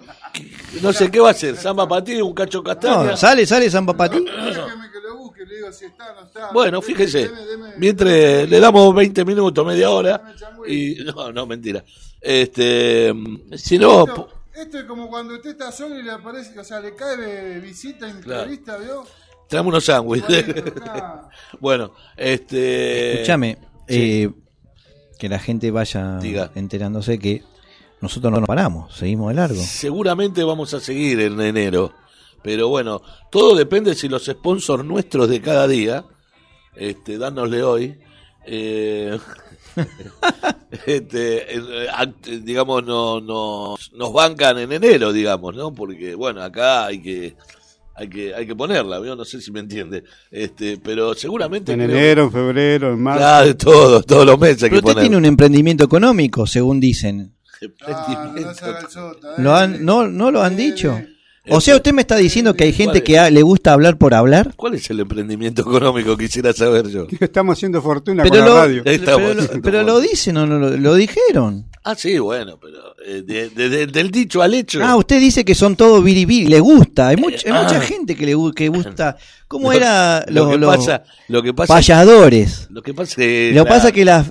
No 0.83 0.93
sé 0.93 1.09
qué 1.09 1.21
va 1.21 1.29
a 1.29 1.31
hacer. 1.31 1.57
Samba 1.57 1.87
para 1.87 2.03
ti, 2.03 2.21
un 2.21 2.35
cacho 2.35 2.61
castaña. 2.61 3.05
No, 3.13 3.17
sale, 3.17 3.47
sale 3.47 3.71
Samba 3.71 3.97
para 3.97 4.11
ti. 4.15 4.25
Le 5.55 5.61
digo 5.61 5.73
si 5.73 5.85
está 5.87 6.13
o 6.13 6.21
no 6.21 6.27
está. 6.27 6.53
Bueno, 6.53 6.83
fíjese. 6.83 7.29
deme- 7.31 7.47
deme- 7.47 7.75
Mientras 7.77 8.49
le 8.49 8.61
damos 8.61 8.95
20 8.95 9.25
minutos, 9.25 9.67
media 9.67 9.91
hora. 9.91 10.35
Y 10.67 10.97
no, 11.05 11.33
no, 11.33 11.47
mentira. 11.47 11.85
Este, 12.21 13.13
si 13.57 13.79
no, 13.79 14.07
Esto, 14.07 14.29
esto 14.55 14.79
es 14.79 14.85
como 14.85 15.09
cuando 15.09 15.35
usted 15.35 15.51
está 15.51 15.71
solo 15.71 15.99
y 15.99 16.03
le 16.03 16.11
aparece, 16.13 16.59
o 16.59 16.65
sea, 16.65 16.81
le 16.81 16.95
cae 16.95 17.17
de 17.17 17.61
visita 17.61 18.09
imprevista, 18.09 18.77
¿vio? 18.79 19.05
traemos 19.49 19.71
unos 19.73 19.85
sándwiches. 19.85 20.45
Bueno, 21.61 21.93
este. 22.17 23.15
Escúchame, 23.15 23.59
eh, 23.89 24.31
que 25.19 25.29
la 25.29 25.39
gente 25.39 25.71
vaya 25.71 26.19
Diga. 26.19 26.51
enterándose 26.55 27.19
que 27.19 27.43
nosotros 28.01 28.33
no 28.33 28.41
nos 28.41 28.47
paramos, 28.47 28.95
seguimos 28.97 29.29
de 29.29 29.35
largo. 29.35 29.61
Seguramente 29.63 30.43
vamos 30.45 30.75
a 30.75 30.81
seguir 30.81 31.21
en 31.21 31.41
enero. 31.41 31.93
Pero 32.45 32.69
bueno, 32.69 33.01
todo 33.33 33.57
depende 33.57 33.95
si 33.95 34.07
los 34.09 34.27
sponsors 34.27 34.85
nuestros 34.85 35.29
de 35.29 35.41
cada 35.41 35.67
día, 35.67 36.05
este, 36.77 37.17
dánosle 37.19 37.63
hoy, 37.63 37.99
eh, 38.47 39.19
este, 40.87 41.57
eh, 41.57 41.61
digamos, 42.43 42.85
no, 42.85 43.21
nos, 43.21 43.93
nos 43.95 44.13
bancan 44.13 44.59
en 44.59 44.73
enero, 44.73 45.13
digamos, 45.13 45.55
¿no? 45.57 45.73
Porque, 45.75 46.15
bueno, 46.15 46.43
acá 46.43 46.87
hay 46.87 47.01
que, 47.01 47.35
hay 47.95 48.09
que, 48.09 48.35
hay 48.35 48.47
que 48.47 48.55
ponerla, 48.57 48.99
¿vio? 49.01 49.17
No 49.17 49.25
sé 49.25 49.41
si 49.41 49.51
me 49.51 49.61
entiende. 49.61 50.05
Este, 50.31 50.79
pero 50.79 51.15
seguramente. 51.15 51.73
En 51.73 51.79
creo- 51.81 51.91
enero, 51.97 52.23
en 52.25 52.33
febrero, 52.33 52.93
en 52.93 53.03
marzo. 53.03 53.21
Claro, 53.21 53.57
todos, 53.57 54.07
todos 54.07 54.27
los 54.27 54.39
meses 54.39 54.65
hay 54.65 54.71
Pero 54.71 54.83
que 54.83 54.87
usted 54.87 54.93
poner. 54.95 55.03
tiene 55.05 55.17
un 55.17 55.25
emprendimiento 55.25 55.85
económico, 55.85 56.47
según 56.47 56.81
dicen. 56.81 57.33
Ah, 57.87 58.35
no 58.35 58.41
¿eh? 58.41 59.15
¿Lo 59.39 59.55
han, 59.55 59.85
no, 59.85 60.07
¿No 60.09 60.31
lo 60.31 60.43
han 60.43 60.53
Eh, 60.55 60.57
dicho? 60.57 61.01
Eh, 61.45 61.51
O 61.53 61.61
sea, 61.61 61.77
usted 61.77 61.93
me 61.93 62.01
está 62.03 62.17
diciendo 62.17 62.55
que 62.55 62.65
hay 62.65 62.73
gente 62.73 63.03
¿Cuál 63.03 63.27
que 63.27 63.31
le 63.31 63.43
gusta 63.43 63.73
hablar 63.73 63.99
por 63.99 64.15
hablar. 64.15 64.55
¿Cuál 64.57 64.75
es 64.75 64.89
el 64.91 65.01
emprendimiento 65.01 65.63
económico? 65.63 66.17
Quisiera 66.17 66.53
saber 66.53 66.89
yo. 66.89 67.07
Estamos 67.21 67.59
haciendo 67.59 67.83
fortuna 67.83 68.23
Pero 68.23 68.37
con 68.37 68.45
lo, 68.47 68.55
la 68.55 68.61
radio. 68.63 68.83
Pero, 68.85 69.35
lo- 69.35 69.63
pero 69.63 69.83
dicen 70.01 70.37
o 70.39 70.47
no 70.47 70.59
lo, 70.59 70.77
lo 70.77 70.95
dijeron. 70.95 71.67
Ah, 71.85 71.95
sí, 71.95 72.19
bueno, 72.19 72.59
pero 72.59 72.95
eh, 73.07 73.23
de- 73.23 73.51
de- 73.51 73.69
de- 73.69 73.87
del 73.87 74.11
dicho 74.11 74.41
al 74.41 74.55
hecho. 74.55 74.81
Ah, 74.83 74.97
usted 74.97 75.21
dice 75.21 75.45
que 75.45 75.55
son 75.55 75.77
todos 75.77 76.03
biribiri, 76.03 76.47
le 76.47 76.61
gusta. 76.61 77.09
Hay, 77.09 77.17
mucha, 77.17 77.47
hay 77.47 77.53
ah. 77.55 77.63
mucha 77.65 77.81
gente 77.81 78.17
que 78.17 78.25
le 78.25 78.35
que 78.55 78.69
gusta. 78.69 79.17
¿Cómo 79.47 79.65
Lo- 79.71 79.77
era 79.77 80.25
lo 80.29 80.57
los, 80.57 80.73
que 80.73 80.79
pasa, 80.79 81.03
lo 81.29 81.43
que 81.43 81.53
pasa, 81.53 81.75
payadores? 81.75 82.69
lo 82.71 82.83
que 82.83 82.95
pasa 82.95 83.11
es 83.11 83.17
que 83.17 83.51
Lo 83.55 83.65
que 83.65 83.69
la- 83.71 83.77
pasa 83.77 83.93
que 83.93 84.05
las 84.07 84.27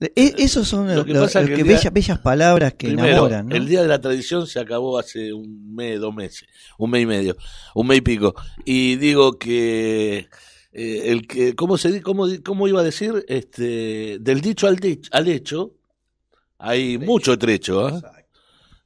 e- 0.00 0.34
esos 0.38 0.66
son 0.68 0.88
Lo 0.88 0.96
los 0.96 1.04
que 1.06 1.14
pasa 1.14 1.40
que 1.40 1.46
que 1.46 1.54
el 1.54 1.62
día- 1.64 1.76
bellas, 1.76 1.92
bellas 1.92 2.18
palabras 2.18 2.72
que 2.74 2.88
primero, 2.88 3.08
enamoran, 3.08 3.48
¿no? 3.48 3.56
el 3.56 3.66
día 3.66 3.82
de 3.82 3.88
la 3.88 4.00
tradición 4.00 4.46
se 4.46 4.58
acabó 4.60 4.98
hace 4.98 5.32
un 5.32 5.74
mes, 5.74 6.00
dos 6.00 6.14
meses, 6.14 6.48
un 6.78 6.90
mes 6.90 7.02
y 7.02 7.06
medio, 7.06 7.36
un 7.74 7.86
mes 7.86 7.98
y 7.98 8.00
pico, 8.02 8.34
y 8.64 8.96
digo 8.96 9.38
que 9.38 10.28
eh, 10.72 11.02
el 11.12 11.26
que, 11.28 11.54
¿cómo 11.54 11.78
se 11.78 12.02
cómo, 12.02 12.26
cómo 12.44 12.66
iba 12.68 12.80
a 12.80 12.84
decir? 12.84 13.24
Este, 13.28 14.18
del 14.20 14.40
dicho 14.40 14.66
al 14.66 14.76
dich- 14.80 15.08
al 15.12 15.28
hecho, 15.28 15.72
hay 16.58 16.98
mucho 16.98 17.38
trecho, 17.38 17.86
¿ah? 17.86 18.00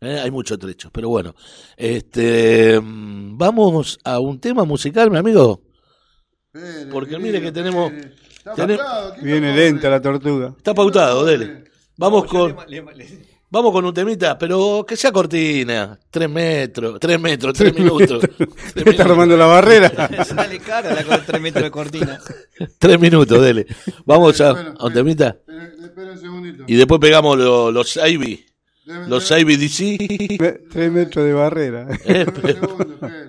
Eh, 0.01 0.21
hay 0.23 0.31
mucho 0.31 0.57
trecho, 0.59 0.91
pero 0.93 1.09
bueno, 1.09 1.35
este, 1.77 2.79
mm, 2.81 3.37
vamos 3.37 3.99
a 4.05 4.21
un 4.21 4.39
tema 4.39 4.65
musical, 4.65 5.11
mi 5.11 5.17
amigo. 5.17 5.63
Porque 6.93 7.19
mire 7.19 7.41
que 7.41 7.51
tenemos-. 7.53 7.93
Está 8.51 8.67
tenemos- 8.67 8.87
apurado, 8.87 9.15
¿qué 9.15 9.21
Viene 9.23 9.55
lenta 9.57 9.91
la 9.91 10.01
tortuga. 10.03 10.55
Está 10.57 10.75
pautado, 10.75 11.25
dele. 11.25 11.65
Vamos 11.97 12.27
con, 12.27 12.55
vamos 13.51 13.73
con 13.73 13.85
un 13.85 13.93
temita, 13.95 14.39
pero 14.39 14.85
que 14.87 14.97
sea 14.97 15.11
cortina, 15.11 15.99
tres 16.11 16.29
metros, 16.31 17.01
tres 17.01 17.19
metros, 17.21 17.53
tres 17.55 17.75
minutos, 17.79 18.21
tres 18.21 18.49
Está 18.67 18.85
minutos, 18.85 19.01
armando 19.07 19.37
la 19.37 19.47
barrera. 19.47 20.25
Sale 20.25 20.59
cara 20.61 20.95
la 20.95 21.03
con 21.05 21.25
3 21.25 21.41
metros 21.41 21.65
de 21.65 21.71
cortina. 21.71 22.21
tres 22.79 23.01
minutos, 23.01 23.41
dele. 23.43 23.67
Vamos 24.05 24.41
a, 24.41 24.53
Bueno, 24.53 24.75
a 24.79 24.87
un 24.87 24.93
temita 24.93 25.37
un 25.49 26.19
segundito. 26.19 26.65
y 26.69 26.75
después 26.77 27.01
pegamos 27.01 27.37
lo- 27.37 27.73
los 27.73 27.97
Ivy, 27.97 28.47
los 29.09 29.29
Ivy 29.31 29.57
DC, 29.57 30.69
Tres 30.71 30.93
metros 30.93 31.25
de 31.25 31.33
barrera. 31.33 31.89
eh, 32.05 32.27
pe- 32.27 32.57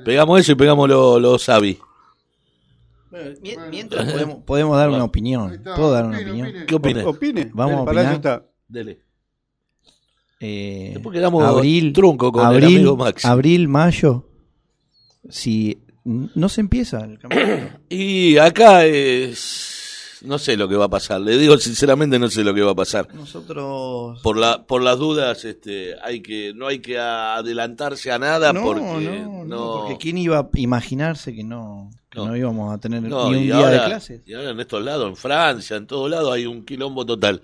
pegamos 0.05 0.39
eso 0.41 0.51
y 0.51 0.55
pegamos 0.55 0.87
lo- 0.87 1.19
los 1.19 1.49
Avi. 3.11 3.57
Mientras 3.71 4.05
podemos, 4.11 4.37
podemos 4.45 4.77
dar 4.77 4.89
una 4.89 5.03
opinión. 5.03 5.53
está, 5.53 5.75
¿Puedo 5.75 5.91
dar 5.91 6.05
una 6.05 6.17
opine, 6.17 6.29
opinión? 6.31 6.47
opine. 6.49 6.65
¿Qué 6.65 6.75
opinas? 6.75 7.05
Opine. 7.05 7.51
Vamos 7.53 7.81
a 7.81 7.85
Para 7.85 8.01
eso 8.01 8.15
opinar. 8.15 8.35
está. 8.37 8.49
Dele. 8.67 8.99
Eh, 10.41 10.91
Después 10.93 11.13
quedamos 11.13 11.43
abril, 11.43 11.91
trunco 11.91 12.31
con 12.31 12.41
el 12.41 12.47
abril, 12.55 12.77
amigo 12.77 12.95
Maxi. 12.97 13.27
abril, 13.27 13.67
mayo. 13.67 14.25
Si 15.29 15.77
no 16.05 16.47
se 16.49 16.61
empieza 16.61 17.03
el 17.03 17.19
campeonato. 17.19 17.79
Y 17.89 18.37
acá 18.37 18.85
es, 18.85 19.78
no 20.21 20.37
sé 20.37 20.57
lo 20.57 20.67
que 20.67 20.75
va 20.75 20.85
a 20.85 20.89
pasar. 20.89 21.21
Le 21.21 21.37
digo 21.37 21.57
sinceramente, 21.57 22.19
no 22.19 22.29
sé 22.29 22.43
lo 22.43 22.53
que 22.53 22.61
va 22.61 22.71
a 22.71 22.75
pasar. 22.75 23.07
Nosotros. 23.13 24.19
por 24.21 24.37
la 24.37 24.63
por 24.65 24.81
las 24.81 24.97
dudas 24.97 25.45
este 25.45 25.95
hay 26.01 26.21
que 26.21 26.53
no 26.53 26.67
hay 26.67 26.79
que 26.79 26.97
adelantarse 26.99 28.11
a 28.11 28.19
nada 28.19 28.51
no, 28.53 28.63
porque 28.63 28.81
no, 28.81 28.99
no, 28.99 29.45
no 29.45 29.73
porque 29.81 29.97
quién 29.97 30.17
iba 30.17 30.39
a 30.39 30.49
imaginarse 30.55 31.33
que 31.33 31.43
no, 31.43 31.89
que 32.09 32.19
No. 32.19 32.27
no. 32.27 32.35
íbamos 32.35 32.73
a 32.73 32.77
tener 32.79 33.01
no, 33.03 33.29
ni 33.31 33.37
un 33.37 33.43
día 33.43 33.55
ahora, 33.57 33.71
de 33.71 33.85
clases. 33.85 34.21
y 34.25 34.33
ahora 34.33 34.49
en 34.51 34.59
estos 34.59 34.83
lados 34.83 35.07
en 35.09 35.15
Francia 35.15 35.77
en 35.77 35.87
todos 35.87 36.09
lados 36.09 36.33
hay 36.33 36.45
un 36.45 36.65
quilombo 36.65 37.05
total 37.05 37.41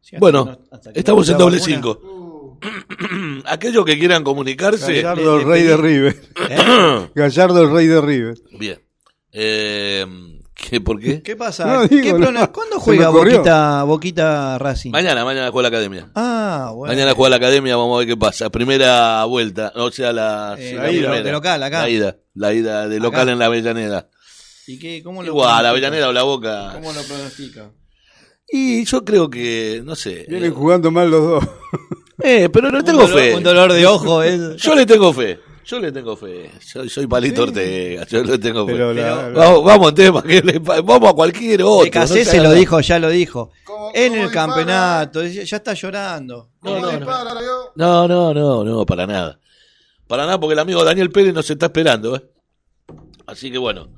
Sí, 0.00 0.16
hasta 0.16 0.18
bueno 0.20 0.58
hasta 0.70 0.90
estamos 0.92 1.28
en 1.28 1.38
doble 1.38 1.58
cinco 1.60 2.00
Uh, 2.02 2.58
aquellos 3.44 3.84
que 3.84 3.96
quieran 3.98 4.24
comunicarse 4.24 5.02
Gallardo, 5.02 5.38
el 5.38 5.46
rey 5.46 5.62
de 5.62 5.76
River. 5.76 6.16
¿Eh? 6.50 7.10
Gallardo, 7.14 7.62
el 7.62 7.70
rey 7.70 7.86
de 7.86 8.00
River. 8.00 8.34
bien 8.58 8.80
eh, 9.30 10.04
¿qué, 10.58 10.80
¿por 10.80 10.98
qué? 11.00 11.22
¿Qué 11.22 11.36
pasa? 11.36 11.64
No, 11.66 11.88
¿Qué 11.88 11.96
digo, 12.02 12.18
plana- 12.18 12.40
no. 12.40 12.52
¿Cuándo 12.52 12.78
juega. 12.80 13.08
Boquita, 13.10 13.84
Boquita 13.84 14.58
Racing? 14.58 14.90
mañana 14.90 15.24
mañana 15.24 15.50
juega 15.50 15.70
la 15.70 15.76
academia 15.76 16.10
Ah, 16.14 16.72
bueno. 16.74 16.92
mañana 16.92 17.14
juega 17.14 17.30
la 17.30 17.36
academia 17.36 17.76
vamos 17.76 17.94
a 17.96 17.98
ver 18.00 18.08
qué 18.08 18.16
pasa 18.16 18.50
primera 18.50 19.24
vuelta 19.24 19.72
o 19.76 19.90
sea 19.90 20.12
la, 20.12 20.56
Eh, 20.58 20.74
la 20.74 20.82
la 20.82 20.90
ida, 20.92 21.00
primera. 21.02 21.22
de 21.24 21.32
local, 21.32 21.62
acá. 21.62 21.80
la 21.82 21.88
ida 21.88 22.16
la 22.34 22.52
ida 22.52 22.88
de 22.88 23.00
local 23.00 23.28
en 23.28 23.38
la 23.38 23.46
Avellaneda 23.46 24.08
¿Y 24.66 24.78
qué, 24.78 25.02
cómo 25.02 25.22
lo 25.22 25.28
igual 25.28 25.46
pronostica? 25.46 25.68
Avellaneda 25.70 26.08
o 26.08 26.12
la 26.12 26.22
Boca 26.24 26.70
¿Cómo 26.74 26.92
lo 26.92 27.02
pronostica? 27.02 27.70
Y 28.50 28.84
yo 28.86 29.04
creo 29.04 29.28
que, 29.28 29.82
no 29.84 29.94
sé. 29.94 30.24
Vienen 30.28 30.50
eh, 30.52 30.54
jugando 30.54 30.90
mal 30.90 31.10
los 31.10 31.22
dos. 31.22 31.44
eh, 32.22 32.48
pero 32.50 32.70
no 32.70 32.82
tengo 32.82 33.02
dolor- 33.06 33.18
fe. 33.18 33.34
Un 33.34 33.42
dolor 33.42 33.72
de 33.74 33.86
ojo. 33.86 34.24
Yo 34.56 34.74
le 34.74 34.86
tengo 34.86 35.12
fe. 35.12 35.38
Yo 35.70 35.78
le 35.80 35.92
tengo 35.92 36.16
fe. 36.16 36.50
Soy, 36.60 36.88
soy 36.88 37.06
Palito 37.06 37.42
Ortega. 37.42 38.06
Yo 38.06 38.24
le 38.24 38.38
tengo 38.38 38.66
fe. 38.66 38.72
Pero 38.72 38.94
la- 38.94 39.28
la- 39.28 39.38
Vamos, 39.38 39.64
vamos, 39.64 39.94
tema, 39.94 40.22
que 40.22 40.40
le 40.40 40.60
pa- 40.60 40.80
vamos 40.80 41.10
a 41.10 41.12
cualquier 41.12 41.62
otro. 41.62 41.84
De 41.84 41.90
no 42.00 42.06
se 42.06 42.40
lo 42.40 42.52
dijo, 42.52 42.80
ya 42.80 42.98
lo 42.98 43.10
dijo. 43.10 43.50
¿Cómo- 43.64 43.90
En 43.94 44.08
cómo 44.12 44.22
el 44.22 44.28
dispara? 44.28 44.46
campeonato, 44.46 45.24
ya 45.26 45.56
está 45.58 45.74
llorando. 45.74 46.48
No, 46.62 48.08
no, 48.08 48.32
no, 48.34 48.64
no, 48.64 48.86
para 48.86 49.06
nada. 49.06 49.38
Para 50.06 50.24
nada, 50.24 50.40
porque 50.40 50.54
el 50.54 50.58
amigo 50.58 50.82
Daniel 50.84 51.10
Pérez 51.10 51.34
nos 51.34 51.50
está 51.50 51.66
esperando, 51.66 52.16
¿eh? 52.16 52.22
Así 53.26 53.50
que 53.52 53.58
bueno, 53.58 53.88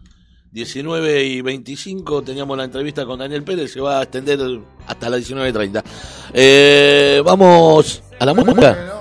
19 0.51 1.25
y 1.25 1.41
25 1.41 2.23
teníamos 2.23 2.59
la 2.59 2.65
entrevista 2.65 3.07
con 3.07 3.21
Daniel 3.21 3.45
Pérez, 3.45 3.73
se 3.73 3.81
va 3.81 4.01
a 4.01 4.03
extender 4.03 4.41
hasta 4.89 5.09
las 5.09 5.21
19.30. 5.21 5.85
Eh, 6.35 7.23
vamos 7.25 8.03
a 8.19 8.27
la 8.27 8.35
música. 8.35 8.97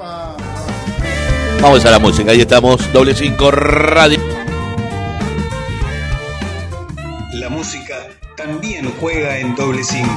Vamos 1.61 1.85
a 1.85 1.91
la 1.91 1.99
música, 1.99 2.31
ahí 2.31 2.39
estamos, 2.39 2.91
doble 2.93 3.13
5 3.13 3.51
radio. 3.51 4.17
La 7.33 7.49
música 7.49 8.07
también 8.37 8.89
juega 8.99 9.37
en 9.39 9.55
doble 9.55 9.83
5. 9.83 10.09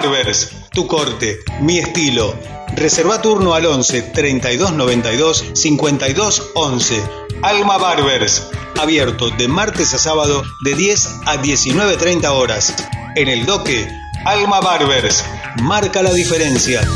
Barbers, 0.00 0.50
tu 0.72 0.86
corte, 0.86 1.38
mi 1.62 1.78
estilo. 1.78 2.38
Reserva 2.74 3.22
turno 3.22 3.54
al 3.54 3.64
11 3.64 4.02
32 4.02 4.72
92 4.72 5.52
52 5.54 6.50
11. 6.54 7.02
Alma 7.40 7.78
Barbers, 7.78 8.42
abierto 8.78 9.30
de 9.30 9.48
martes 9.48 9.94
a 9.94 9.98
sábado 9.98 10.44
de 10.66 10.74
10 10.74 11.06
a 11.24 11.36
19.30 11.36 12.28
horas. 12.28 12.74
En 13.14 13.28
el 13.28 13.46
doque, 13.46 13.88
Alma 14.26 14.60
Barbers, 14.60 15.24
marca 15.62 16.02
la 16.02 16.12
diferencia. 16.12 16.86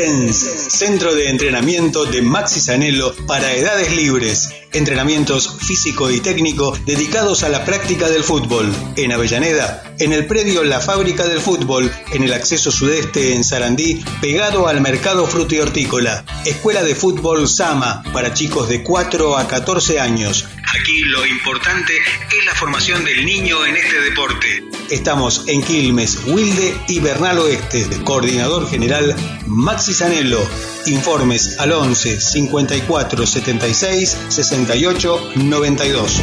Centro 0.00 1.14
de 1.14 1.28
Entrenamiento 1.28 2.06
de 2.06 2.22
Maxi 2.22 2.58
Sanelo 2.58 3.14
para 3.26 3.52
edades 3.52 3.94
libres. 3.94 4.48
Entrenamientos 4.72 5.58
físico 5.60 6.10
y 6.10 6.20
técnico 6.20 6.72
dedicados 6.86 7.42
a 7.42 7.50
la 7.50 7.66
práctica 7.66 8.08
del 8.08 8.24
fútbol. 8.24 8.72
En 8.96 9.12
Avellaneda, 9.12 9.94
en 9.98 10.14
el 10.14 10.26
predio 10.26 10.64
La 10.64 10.80
Fábrica 10.80 11.26
del 11.26 11.40
Fútbol, 11.40 11.92
en 12.12 12.22
el 12.22 12.32
acceso 12.32 12.70
sudeste 12.70 13.34
en 13.34 13.44
Sarandí, 13.44 14.02
pegado 14.22 14.68
al 14.68 14.80
mercado 14.80 15.26
fruto 15.26 15.54
y 15.54 15.58
hortícola. 15.58 16.24
Escuela 16.46 16.82
de 16.82 16.94
Fútbol 16.94 17.46
Sama 17.46 18.02
para 18.14 18.32
chicos 18.32 18.70
de 18.70 18.82
4 18.82 19.36
a 19.36 19.48
14 19.48 20.00
años. 20.00 20.46
Aquí 20.78 21.00
lo 21.00 21.26
importante 21.26 21.92
es 21.96 22.46
la 22.46 22.54
formación 22.54 23.04
del 23.04 23.24
niño 23.24 23.66
en 23.66 23.76
este 23.76 24.00
deporte. 24.02 24.64
Estamos 24.88 25.44
en 25.48 25.62
Quilmes, 25.62 26.20
Wilde 26.26 26.76
y 26.86 27.00
Bernal 27.00 27.38
Oeste. 27.38 27.84
Coordinador 28.04 28.70
General 28.70 29.16
Maxi 29.46 29.92
Sanello. 29.92 30.40
Informes 30.86 31.58
al 31.58 31.72
11 31.72 32.20
54 32.20 33.26
76 33.26 34.16
68 34.28 35.32
92. 35.36 36.20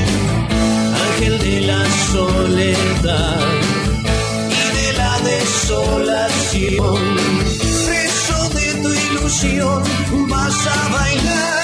Ángel 1.17 1.39
de 1.39 1.61
la 1.61 1.85
soledad 2.11 3.39
y 4.49 4.77
de 4.77 4.93
la 4.93 5.19
desolación. 5.19 7.17
Preso 7.85 8.49
de 8.49 8.73
tu 8.81 8.93
ilusión, 8.93 9.83
vas 10.29 10.67
a 10.67 10.87
bailar, 10.89 11.56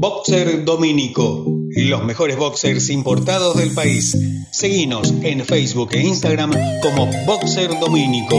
Boxer 0.00 0.64
Domínico. 0.64 1.44
Los 1.76 2.04
mejores 2.04 2.38
boxers 2.38 2.88
importados 2.88 3.58
del 3.58 3.74
país. 3.74 4.16
Seguinos 4.50 5.12
en 5.22 5.44
Facebook 5.44 5.90
e 5.92 6.00
Instagram 6.00 6.52
como 6.80 7.04
Boxer 7.26 7.78
Domínico. 7.78 8.38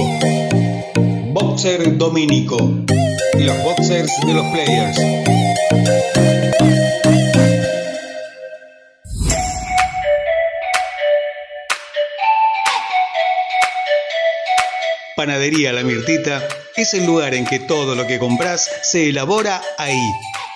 Boxer 1.32 2.00
Domínico. 2.00 2.58
Los 3.38 3.63
boxers 3.63 4.12
de 4.26 4.34
los 4.34 4.45
players. 4.47 4.97
Panadería 15.15 15.74
La 15.74 15.84
Mirtita 15.84 16.41
es 16.76 16.95
el 16.95 17.06
lugar 17.06 17.36
en 17.36 17.45
que 17.45 17.60
todo 17.60 17.93
lo 17.93 18.08
que 18.08 18.17
compras 18.17 18.67
se 18.82 19.10
elabora 19.10 19.62
ahí. 19.78 20.10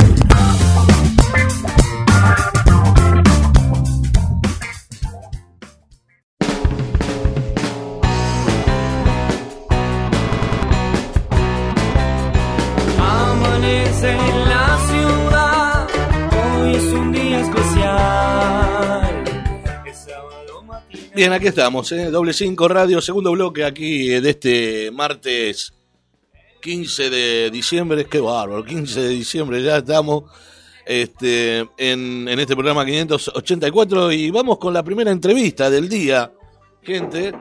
Bien, 21.21 21.33
aquí 21.33 21.45
estamos, 21.45 21.91
¿eh? 21.91 22.09
doble 22.09 22.33
5 22.33 22.67
radio, 22.67 22.99
segundo 22.99 23.31
bloque 23.33 23.63
aquí 23.63 24.07
de 24.07 24.27
este 24.27 24.89
martes 24.89 25.71
15 26.63 27.11
de 27.11 27.51
diciembre, 27.51 28.07
qué 28.09 28.19
bárbaro, 28.19 28.65
15 28.65 29.01
de 29.01 29.09
diciembre 29.09 29.61
ya 29.61 29.77
estamos 29.77 30.23
este, 30.83 31.59
en, 31.77 32.27
en 32.27 32.39
este 32.39 32.55
programa 32.55 32.83
584 32.83 34.11
y 34.13 34.31
vamos 34.31 34.57
con 34.57 34.73
la 34.73 34.81
primera 34.81 35.11
entrevista 35.11 35.69
del 35.69 35.87
día, 35.87 36.31
gente, 36.81 37.33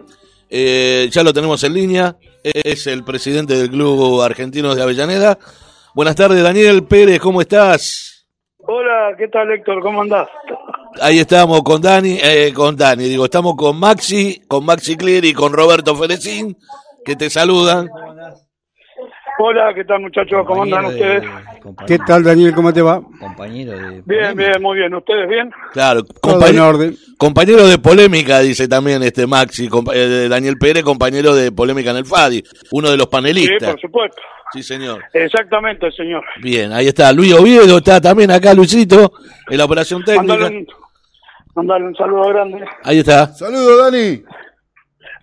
Eh, 0.50 1.08
ya 1.10 1.22
lo 1.22 1.32
tenemos 1.32 1.64
en 1.64 1.72
línea, 1.72 2.16
es 2.42 2.86
el 2.86 3.02
presidente 3.02 3.56
del 3.56 3.70
Club 3.70 4.20
Argentino 4.20 4.74
de 4.74 4.82
Avellaneda. 4.82 5.38
Buenas 5.94 6.16
tardes, 6.16 6.42
Daniel 6.42 6.84
Pérez, 6.84 7.18
¿cómo 7.18 7.40
estás? 7.40 8.26
Hola, 8.58 9.14
¿qué 9.16 9.26
tal 9.28 9.50
Héctor? 9.50 9.80
¿Cómo 9.80 10.02
andás? 10.02 10.28
Ahí 11.00 11.18
estamos 11.18 11.62
con 11.62 11.80
Dani, 11.80 12.18
eh, 12.22 12.52
con 12.54 12.76
Dani, 12.76 13.04
digo, 13.04 13.24
estamos 13.26 13.54
con 13.56 13.78
Maxi, 13.78 14.40
con 14.48 14.64
Maxi 14.64 14.96
Clear 14.96 15.24
y 15.24 15.32
con 15.32 15.52
Roberto 15.52 15.94
Ferecín, 15.94 16.56
que 17.04 17.16
te 17.16 17.30
saludan. 17.30 17.88
Hola, 19.42 19.72
¿qué 19.74 19.84
tal 19.84 20.00
muchachos? 20.00 20.44
¿Cómo 20.46 20.64
andan 20.64 20.82
Compañero 20.84 21.08
de- 21.12 21.16
ustedes? 21.18 21.34
compañero- 21.62 21.86
¿Qué 21.86 21.98
tal, 22.06 22.22
Daniel? 22.24 22.54
¿Cómo 22.54 22.72
te 22.74 22.82
va? 22.82 23.00
Compañero 23.18 23.72
de. 23.72 23.78
Bien, 23.80 24.02
polémica. 24.04 24.34
bien, 24.34 24.62
muy 24.62 24.78
bien. 24.78 24.94
¿Ustedes 24.94 25.28
bien? 25.30 25.50
Claro, 25.72 26.02
Todo 26.02 26.34
compañe- 26.34 26.50
en 26.56 26.60
orden. 26.60 26.96
compañero 27.16 27.66
de 27.66 27.78
polémica, 27.78 28.40
dice 28.40 28.68
también 28.68 29.02
este 29.02 29.26
Maxi, 29.26 29.68
compa- 29.70 29.92
eh, 29.94 30.28
Daniel 30.28 30.58
Pérez, 30.58 30.82
compañero 30.82 31.34
de 31.34 31.52
polémica 31.52 31.90
en 31.92 31.96
el 31.98 32.04
FADI, 32.04 32.42
uno 32.72 32.90
de 32.90 32.96
los 32.98 33.06
Sí, 33.06 33.10
panelistas. 33.12 33.70
por 33.70 33.80
supuesto. 33.80 34.20
Sí, 34.52 34.62
señor. 34.62 35.04
Exactamente, 35.12 35.90
señor. 35.92 36.24
Bien, 36.42 36.72
ahí 36.72 36.88
está 36.88 37.12
Luis 37.12 37.32
Oviedo, 37.32 37.78
está 37.78 38.00
también 38.00 38.30
acá 38.30 38.52
Luisito, 38.52 39.12
en 39.48 39.58
la 39.58 39.64
operación 39.64 40.02
técnica. 40.04 40.34
Mandale 40.34 40.58
un, 40.58 40.66
mandale 41.54 41.84
un 41.86 41.94
saludo 41.94 42.28
grande. 42.28 42.64
Ahí 42.82 42.98
está. 42.98 43.28
Saludos, 43.28 43.78
Dani. 43.84 44.22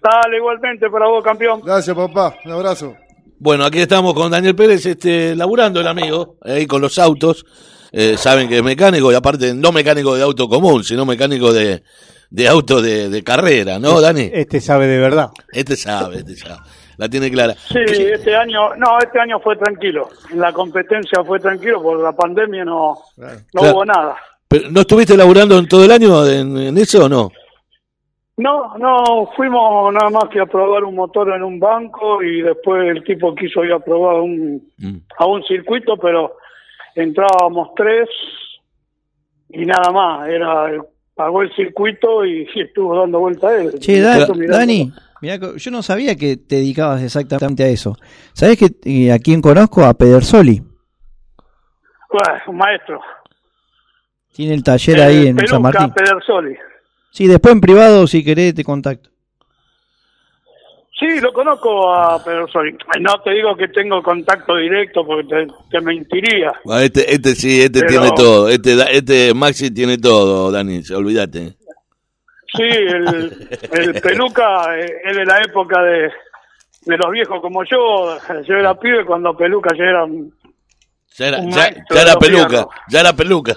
Dale, 0.02 0.38
igualmente 0.38 0.90
para 0.90 1.08
vos, 1.08 1.24
campeón. 1.24 1.62
Gracias, 1.62 1.96
papá. 1.96 2.36
Un 2.46 2.52
abrazo. 2.52 2.96
Bueno, 3.40 3.66
aquí 3.66 3.80
estamos 3.80 4.13
con 4.13 4.32
Daniel 4.32 4.56
Pérez, 4.56 4.86
este, 4.86 5.36
laburando 5.36 5.80
el 5.82 5.88
amigo, 5.88 6.38
ahí 6.42 6.66
con 6.66 6.82
los 6.82 6.98
autos. 6.98 7.46
Eh, 7.92 8.18
saben 8.18 8.50
que 8.50 8.58
es 8.58 8.63
mecánico 8.63 9.12
y 9.12 9.16
aparte 9.16 9.54
no 9.54 9.72
mecánico 9.72 10.16
de 10.16 10.24
auto 10.24 10.48
común, 10.50 10.84
sino 10.84 11.06
mecánico 11.06 11.54
de, 11.54 11.84
de 12.30 12.48
auto 12.48 12.82
de, 12.82 13.10
de 13.10 13.24
carrera, 13.24 13.80
¿no, 13.80 14.02
Dani? 14.02 14.30
Este 14.34 14.60
sabe 14.60 14.88
de 14.88 15.00
verdad. 15.00 15.30
Este 15.52 15.76
sabe, 15.76 16.18
este 16.18 16.36
sabe. 16.36 16.60
La 16.98 17.08
tiene 17.08 17.30
clara. 17.32 17.54
Sí, 17.54 17.78
este 17.88 18.36
año, 18.36 18.76
no, 18.76 18.98
este 19.00 19.20
año 19.20 19.40
fue 19.40 19.56
tranquilo. 19.56 20.10
En 20.32 20.40
la 20.40 20.52
competencia 20.52 21.24
fue 21.24 21.40
tranquilo, 21.40 21.82
por 21.82 22.00
la 22.02 22.12
pandemia 22.12 22.66
no, 22.66 22.98
no 23.18 23.28
Claro. 23.52 23.72
hubo 23.76 23.86
nada. 23.86 24.16
Pero, 24.48 24.70
¿No 24.72 24.82
estuviste 24.82 25.16
laburando 25.16 25.58
en 25.58 25.68
todo 25.68 25.86
el 25.86 25.92
año 25.92 26.26
en, 26.28 26.58
en 26.58 26.78
eso 26.78 27.06
o 27.06 27.10
no? 27.10 27.32
No, 28.38 28.78
no, 28.78 29.30
fuimos 29.36 29.92
nada 29.94 30.10
más 30.12 30.26
que 30.32 30.40
a 30.40 30.46
probar 30.46 30.84
un 30.84 30.96
motor 30.96 31.34
en 31.36 31.44
un 31.44 31.60
banco 31.60 32.22
y 32.22 32.42
después 32.42 32.88
el 32.96 33.04
tipo 33.04 33.34
quiso 33.36 33.64
ir 33.64 33.74
a 33.74 33.80
probar 33.80 34.22
un, 34.22 34.62
Mm. 34.78 34.98
a 35.18 35.26
un 35.26 35.44
circuito, 35.44 35.98
pero 35.98 36.38
entrábamos 36.96 37.70
tres 37.76 38.08
y 39.50 39.66
nada 39.66 39.92
más. 39.92 40.28
Era 40.30 40.72
pagó 41.18 41.42
el 41.42 41.54
circuito 41.54 42.24
y, 42.26 42.46
sí 42.54 42.62
estuvo 42.68 42.98
dando 42.98 43.20
vuelta 43.20 43.50
a 43.50 43.62
él. 43.62 43.80
Che, 43.80 44.00
Da-. 44.00 44.28
Dani, 44.28 44.94
mirá 45.22 45.38
yo 45.58 45.72
no 45.72 45.82
sabía 45.84 46.16
que 46.16 46.38
te 46.38 46.56
dedicabas 46.58 47.02
exactamente 47.02 47.64
a 47.64 47.68
eso. 47.68 47.98
¿Sabés 48.34 48.58
que 48.58 48.70
eh, 48.86 49.12
a 49.12 49.20
quién 49.20 49.42
conozco? 49.42 49.84
A 49.84 49.94
Pedersoli. 49.94 50.62
Bueno, 52.10 52.42
un 52.48 52.58
maestro. 52.58 53.02
Tiene 54.32 54.54
el 54.54 54.64
taller 54.64 55.00
Eh, 55.00 55.04
ahí 55.04 55.28
en 55.28 55.36
Peluca 55.36 55.54
San 55.56 55.62
Martín. 55.62 55.94
Pedersoli. 55.94 56.56
Sí, 57.12 57.28
después 57.28 57.54
en 57.54 57.62
privado, 57.62 58.06
si 58.06 58.24
querés, 58.24 58.54
te 58.54 58.64
contacto. 58.64 59.10
Sí, 61.00 61.20
lo 61.22 61.32
conozco 61.32 61.94
a 61.94 62.24
Pedersoli. 62.24 62.76
No 63.02 63.22
te 63.22 63.32
digo 63.32 63.56
que 63.56 63.68
tengo 63.68 64.02
contacto 64.02 64.56
directo 64.56 65.06
porque 65.06 65.26
te, 65.28 65.48
te 65.70 65.82
mentiría. 65.82 66.52
Ah, 66.68 66.82
Este, 66.84 67.14
este 67.14 67.36
sí, 67.36 67.62
este 67.62 67.82
Pero- 67.82 67.90
tiene 68.02 68.12
todo. 68.16 68.50
Este, 68.50 68.76
este 68.98 69.34
Maxi 69.36 69.72
tiene 69.72 69.98
todo, 70.00 70.52
Dani, 70.52 70.82
olvídate. 70.96 71.54
Sí, 72.56 72.64
el, 72.64 73.48
el 73.74 74.02
peluca 74.02 74.76
eh, 74.80 74.92
es 75.06 75.18
de 75.18 75.26
la 75.26 75.40
época 75.42 75.82
de, 75.84 76.10
de 76.86 76.98
los 76.98 77.12
viejos 77.12 77.42
como 77.42 77.64
yo. 77.66 78.18
Yo 78.48 78.56
era 78.56 78.74
pibe 78.80 79.06
cuando 79.06 79.36
peluca 79.38 79.70
ya 79.78 79.84
era... 79.84 80.04
un- 80.06 80.34
Ya 81.18 81.28
era, 81.28 81.40
ya, 81.44 81.68
era 82.02 82.16
peluca, 82.18 82.68
ya 82.90 83.00
era 83.02 83.14
peluca. 83.14 83.54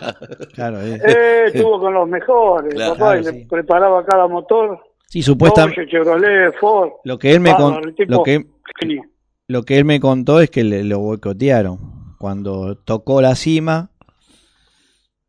Claro, 0.55 0.81
eh. 0.83 1.01
Eh, 1.07 1.43
estuvo 1.47 1.79
con 1.81 1.95
los 1.95 2.07
mejores, 2.09 2.75
Claro, 2.75 2.95
papá, 2.97 3.19
y 3.19 3.25
sí. 3.25 3.33
le 3.33 3.47
preparaba 3.47 4.05
cada 4.05 4.27
motor. 4.29 4.79
Sí, 5.11 5.23
supuestamente. 5.23 5.75
Porsche, 5.75 5.91
Chevrolet, 5.91 6.53
Ford. 6.61 6.91
Lo 7.03 7.19
que 7.19 7.33
él 7.33 7.41
me 7.41 7.53
con- 7.53 7.95
tipo 7.97 8.13
lo 8.13 8.23
que 8.23 8.47
genio. 8.79 9.03
lo 9.49 9.65
que 9.65 9.77
él 9.77 9.85
me 9.85 9.99
contó 9.99 10.41
es 10.41 10.51
que 10.51 10.63
le, 10.63 10.85
lo 10.85 11.01
boicotearon. 11.01 12.15
Cuando 12.17 12.77
tocó 12.77 13.21
la 13.21 13.35
cima, 13.35 13.91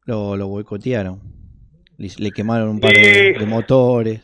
lo, 0.06 0.38
lo 0.38 0.48
boicotearon. 0.50 1.20
Le, 1.98 2.10
le 2.16 2.32
quemaron 2.32 2.70
un 2.70 2.80
par 2.80 2.92
de, 2.94 3.34
de 3.40 3.46
motores. 3.48 4.22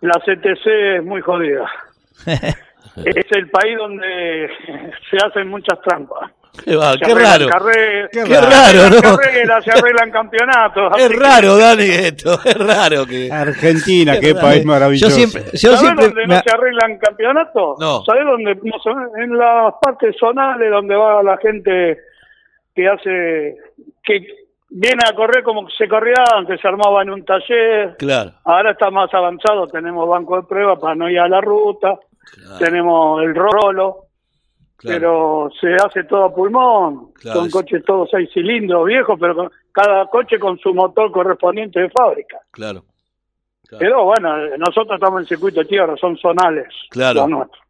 La 0.00 0.18
CTC 0.24 0.66
es 0.96 1.04
muy 1.04 1.20
jodida. 1.20 1.70
es 2.26 3.26
el 3.32 3.50
país 3.50 3.76
donde 3.76 4.48
se 5.10 5.16
hacen 5.18 5.48
muchas 5.48 5.78
trampas. 5.82 6.30
Qué, 6.64 6.74
va, 6.76 6.94
qué 6.98 7.14
raro. 7.14 7.46
carreras, 7.48 8.10
Qué 8.12 8.26
se 8.26 8.40
raro, 8.40 8.90
¿no? 8.90 9.62
se 9.62 9.70
arreglan 9.70 10.10
campeonatos. 10.10 10.92
Es 10.98 11.16
raro, 11.18 11.56
Dani, 11.56 11.84
esto. 11.84 12.32
Es 12.44 12.54
raro 12.54 13.06
que. 13.06 13.30
Argentina, 13.32 14.18
qué 14.20 14.34
país 14.34 14.64
maravilloso. 14.64 15.08
Yo 15.08 15.14
siempre, 15.14 15.50
yo 15.52 15.58
¿Sabés 15.76 15.80
siempre 15.80 16.06
dónde 16.06 16.26
me- 16.26 16.34
no 16.34 16.40
se 16.42 16.50
arreglan 16.54 16.98
campeonatos? 16.98 17.78
No. 17.78 18.04
¿Sabés 18.04 18.24
dónde? 18.24 18.58
En 19.22 19.36
las 19.38 19.74
partes 19.80 20.16
zonales 20.18 20.70
donde 20.70 20.96
va 20.96 21.22
la 21.22 21.36
gente 21.38 21.98
que 22.74 22.88
hace, 22.88 23.56
que 24.02 24.26
viene 24.70 25.02
a 25.08 25.14
correr 25.14 25.42
como 25.44 25.68
se 25.70 25.88
corría 25.88 26.24
antes, 26.36 26.60
se 26.60 26.68
armaba 26.68 27.02
en 27.02 27.10
un 27.10 27.24
taller. 27.24 27.96
Claro. 27.98 28.32
Ahora 28.44 28.72
está 28.72 28.90
más 28.90 29.12
avanzado, 29.14 29.66
tenemos 29.68 30.08
banco 30.08 30.36
de 30.36 30.46
prueba 30.48 30.76
para 30.76 30.94
no 30.94 31.08
ir 31.08 31.20
a 31.20 31.28
la 31.28 31.40
ruta, 31.40 31.94
tenemos 32.58 33.22
el 33.22 33.34
rolo, 33.34 34.06
Claro. 34.80 34.98
pero 34.98 35.50
se 35.60 35.74
hace 35.84 36.04
todo 36.04 36.24
a 36.24 36.34
pulmón, 36.34 37.12
Claro, 37.12 37.40
con 37.40 37.46
es- 37.48 37.52
coches 37.52 37.84
todos 37.84 38.08
seis 38.10 38.30
cilindros 38.32 38.86
viejos, 38.86 39.18
pero 39.20 39.34
con, 39.36 39.50
cada 39.72 40.06
coche 40.06 40.38
con 40.38 40.58
su 40.58 40.72
motor 40.72 41.12
correspondiente 41.12 41.80
de 41.80 41.90
fábrica. 41.90 42.38
Claro. 42.50 42.84
Claro. 43.68 43.78
Pero 43.78 44.04
bueno, 44.04 44.36
nosotros 44.56 44.94
estamos 44.94 45.20
en 45.20 45.26
circuito 45.26 45.60
de 45.60 45.66
tierra, 45.66 45.94
son 46.00 46.16
zonales. 46.16 46.66
Claro. 46.90 47.26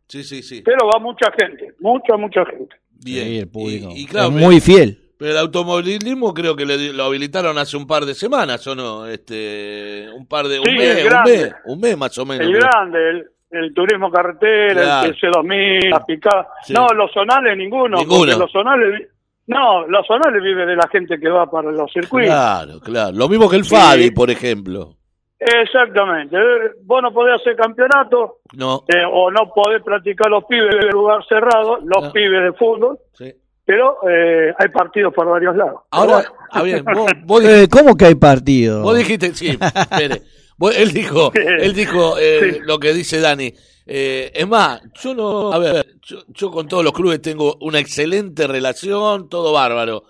Sí, 0.08 0.22
sí, 0.24 0.42
sí. 0.42 0.62
Pero 0.62 0.86
va 0.86 0.98
mucha 1.00 1.30
gente, 1.38 1.74
mucha, 1.80 2.16
mucha 2.16 2.44
gente. 2.46 2.76
Bien. 3.04 3.26
Sí, 3.26 3.38
el 3.38 3.48
público. 3.48 3.88
Y, 3.94 4.02
y 4.02 4.06
claro, 4.06 4.28
es 4.28 4.34
pero- 4.34 4.46
muy 4.46 4.60
fiel. 4.60 4.96
Pero 5.18 5.32
el 5.32 5.36
automovilismo 5.38 6.32
creo 6.32 6.56
que 6.56 6.64
le- 6.64 6.94
lo 6.94 7.04
habilitaron 7.04 7.58
hace 7.58 7.76
un 7.76 7.86
par 7.86 8.06
de 8.06 8.14
semanas, 8.14 8.66
¿o 8.66 8.74
no? 8.74 9.06
Este, 9.06 10.06
un 10.16 10.26
par 10.26 10.48
de, 10.48 10.58
un 10.60 10.64
mes, 10.64 11.04
un 11.04 11.22
mes, 11.30 11.52
un 11.66 11.80
mes 11.80 11.98
más 11.98 12.16
o 12.16 12.24
menos. 12.24 12.46
El 12.46 12.52
creo. 12.52 12.62
grande, 12.72 13.10
el, 13.10 13.26
el 13.50 13.74
turismo 13.74 14.10
carretera, 14.10 14.82
Claro. 14.82 15.08
el 15.08 15.16
TC2000, 15.16 15.90
la 15.90 16.04
picada. 16.06 16.48
Sí. 16.62 16.72
No, 16.72 16.86
los 16.88 17.10
zonales 17.12 17.56
ninguno. 17.56 17.98
Ninguno. 17.98 18.18
porque 18.20 18.36
Los 18.38 18.52
zonales, 18.52 19.08
no, 19.46 19.86
los 19.88 20.06
zonales 20.06 20.42
vive 20.42 20.64
de 20.66 20.76
la 20.76 20.88
gente 20.88 21.18
que 21.18 21.28
va 21.28 21.50
para 21.50 21.70
los 21.72 21.90
circuitos. 21.92 22.30
Claro, 22.32 22.80
claro. 22.80 23.12
Lo 23.16 23.28
mismo 23.28 23.48
que 23.50 23.56
el 23.56 23.64
Sí. 23.64 23.74
Fabi, 23.74 24.10
por 24.12 24.30
ejemplo. 24.30 24.94
Exactamente. 25.38 26.36
Eh, 26.36 26.70
Vos 26.84 27.02
no 27.02 27.12
podés 27.12 27.40
hacer 27.40 27.56
campeonato 27.56 28.38
No. 28.54 28.84
eh, 28.88 29.02
o 29.10 29.30
no 29.30 29.50
podés 29.54 29.82
practicar 29.82 30.28
los 30.30 30.44
pibes 30.44 30.74
en 30.82 30.88
lugar 30.90 31.24
cerrado, 31.26 31.78
los 31.82 32.02
No. 32.04 32.12
pibes 32.12 32.42
de 32.44 32.52
fútbol, 32.52 32.98
Sí. 33.14 33.32
pero 33.64 33.96
eh, 34.08 34.52
hay 34.58 34.68
partidos 34.68 35.14
por 35.14 35.26
varios 35.28 35.56
lados. 35.56 35.80
Ahora, 35.90 36.12
bueno. 36.16 36.30
ah, 36.52 36.62
bien, 36.62 36.84
vos, 36.84 37.10
vos 37.24 37.40
dijiste, 37.42 37.62
Eh, 37.64 37.68
¿Cómo 37.70 37.96
que 37.96 38.04
hay 38.04 38.14
partido? 38.16 38.82
vos 38.82 38.96
dijiste- 38.98 39.34
sí, 39.34 39.48
espere. 39.48 40.20
Vos- 40.60 40.76
él 40.76 40.92
dijo, 40.92 41.32
él 41.58 41.72
dijo 41.72 42.18
eh, 42.18 42.52
Sí. 42.52 42.58
lo 42.64 42.78
que 42.78 42.92
dice 42.92 43.18
Dani. 43.18 43.52
Eh, 43.86 44.30
es 44.34 44.46
más, 44.46 44.82
yo 45.02 45.14
no, 45.14 45.52
a 45.52 45.58
ver, 45.58 45.96
yo, 46.02 46.18
yo 46.28 46.50
con 46.50 46.68
todos 46.68 46.84
los 46.84 46.92
clubes 46.92 47.22
tengo 47.22 47.56
una 47.62 47.78
excelente 47.78 48.46
relación, 48.46 49.28
todo 49.30 49.52
bárbaro. 49.54 50.04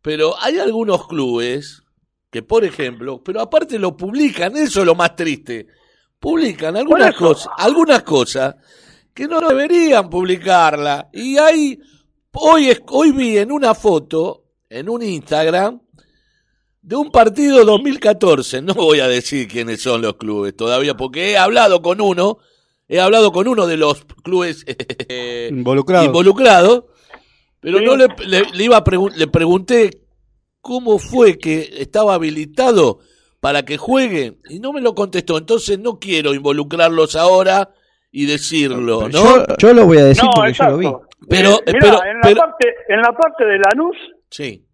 Pero 0.00 0.34
hay 0.40 0.58
algunos 0.58 1.06
clubes 1.06 1.82
que, 2.30 2.42
por 2.42 2.64
ejemplo, 2.64 3.22
pero 3.22 3.42
aparte 3.42 3.78
lo 3.78 3.94
publican, 3.94 4.56
eso 4.56 4.80
es 4.80 4.86
lo 4.86 4.94
más 4.94 5.14
triste. 5.14 5.66
Publican 6.18 6.74
algunas 6.76 7.14
cosas, 7.14 7.52
algunas 7.58 8.02
cosas 8.04 8.54
que 9.12 9.28
no 9.28 9.38
deberían 9.40 10.08
publicarla. 10.08 11.10
Y 11.12 11.36
hay, 11.36 11.78
hoy, 12.32 12.76
hoy 12.88 13.12
vi 13.12 13.36
en 13.38 13.52
una 13.52 13.74
foto, 13.74 14.44
en 14.70 14.88
un 14.88 15.02
Instagram, 15.02 15.80
de 16.88 16.96
un 16.96 17.10
partido 17.10 17.64
2014. 17.64 18.62
No 18.62 18.72
voy 18.74 19.00
a 19.00 19.08
decir 19.08 19.46
quiénes 19.46 19.82
son 19.82 20.00
los 20.02 20.16
clubes 20.16 20.56
todavía, 20.56 20.96
porque 20.96 21.32
he 21.32 21.36
hablado 21.36 21.82
con 21.82 22.00
uno, 22.00 22.38
he 22.88 22.98
hablado 22.98 23.30
con 23.30 23.46
uno 23.46 23.66
de 23.66 23.76
los 23.76 24.04
clubes 24.24 24.64
eh, 25.08 25.48
Involucrado. 25.50 26.04
involucrados, 26.06 26.84
Pero 27.60 27.78
Sí. 27.78 27.84
no 27.84 27.96
le, 27.96 28.06
le, 28.26 28.42
le 28.54 28.64
iba 28.64 28.76
a 28.78 28.84
pregun- 28.84 29.12
le 29.14 29.26
pregunté 29.26 29.90
cómo 30.60 30.98
fue 30.98 31.38
que 31.38 31.68
estaba 31.78 32.14
habilitado 32.14 33.00
para 33.40 33.64
que 33.64 33.76
juegue 33.76 34.38
y 34.48 34.58
no 34.60 34.72
me 34.72 34.80
lo 34.80 34.94
contestó. 34.94 35.36
Entonces 35.38 35.78
no 35.78 35.98
quiero 35.98 36.32
involucrarlos 36.34 37.16
ahora 37.16 37.70
y 38.10 38.24
decirlo, 38.26 39.08
¿no? 39.08 39.10
Yo, 39.10 39.44
yo 39.58 39.72
lo 39.74 39.84
voy 39.86 39.98
a 39.98 40.04
decir 40.04 40.24
No, 40.24 40.30
porque 40.34 40.50
exacto. 40.50 40.80
yo 40.80 40.90
lo 40.90 40.98
vi. 41.00 41.04
Pero- 41.28 41.50
Eh, 41.66 41.72
mirá, 41.72 41.78
pero- 41.80 42.04
en, 42.04 42.14
la 42.16 42.20
pero- 42.22 42.40
parte, 42.40 42.66
en 42.88 43.00
la 43.02 43.12
parte 43.12 43.44
de 43.44 43.58
Lanús 43.58 43.96
Sí. 44.30 44.64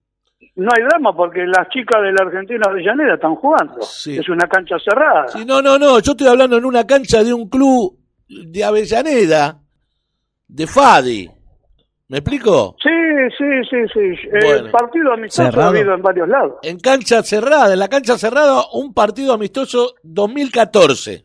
No 0.56 0.68
hay 0.74 0.82
drama 0.84 1.14
porque 1.14 1.44
las 1.46 1.68
chicas 1.68 2.00
de 2.02 2.12
la 2.12 2.24
Argentina 2.24 2.66
Avellaneda 2.68 3.14
están 3.14 3.34
jugando. 3.34 3.82
Sí. 3.82 4.16
Es 4.16 4.28
una 4.28 4.46
cancha 4.46 4.76
cerrada. 4.78 5.28
Sí, 5.28 5.44
no, 5.44 5.60
no, 5.60 5.78
no, 5.78 5.98
yo 5.98 6.12
estoy 6.12 6.28
hablando 6.28 6.56
en 6.56 6.64
una 6.64 6.86
cancha 6.86 7.22
de 7.24 7.34
un 7.34 7.48
club 7.48 7.98
de 8.28 8.64
Avellaneda, 8.64 9.58
de 10.46 10.66
Fadi. 10.66 11.30
¿Me 12.06 12.18
explico? 12.18 12.76
Sí, 12.82 12.90
sí, 13.38 13.44
sí, 13.70 13.76
sí. 13.92 14.28
Bueno. 14.30 14.70
partido 14.70 15.12
amistoso 15.14 15.50
Cerrado. 15.50 15.68
ha 15.68 15.70
habido 15.70 15.94
en 15.94 16.02
varios 16.02 16.28
lados. 16.28 16.52
En 16.62 16.78
cancha 16.78 17.22
cerrada, 17.22 17.72
en 17.72 17.78
la 17.78 17.88
cancha 17.88 18.18
cerrada, 18.18 18.62
un 18.74 18.92
partido 18.92 19.32
amistoso 19.32 19.94
2014. 20.02 21.24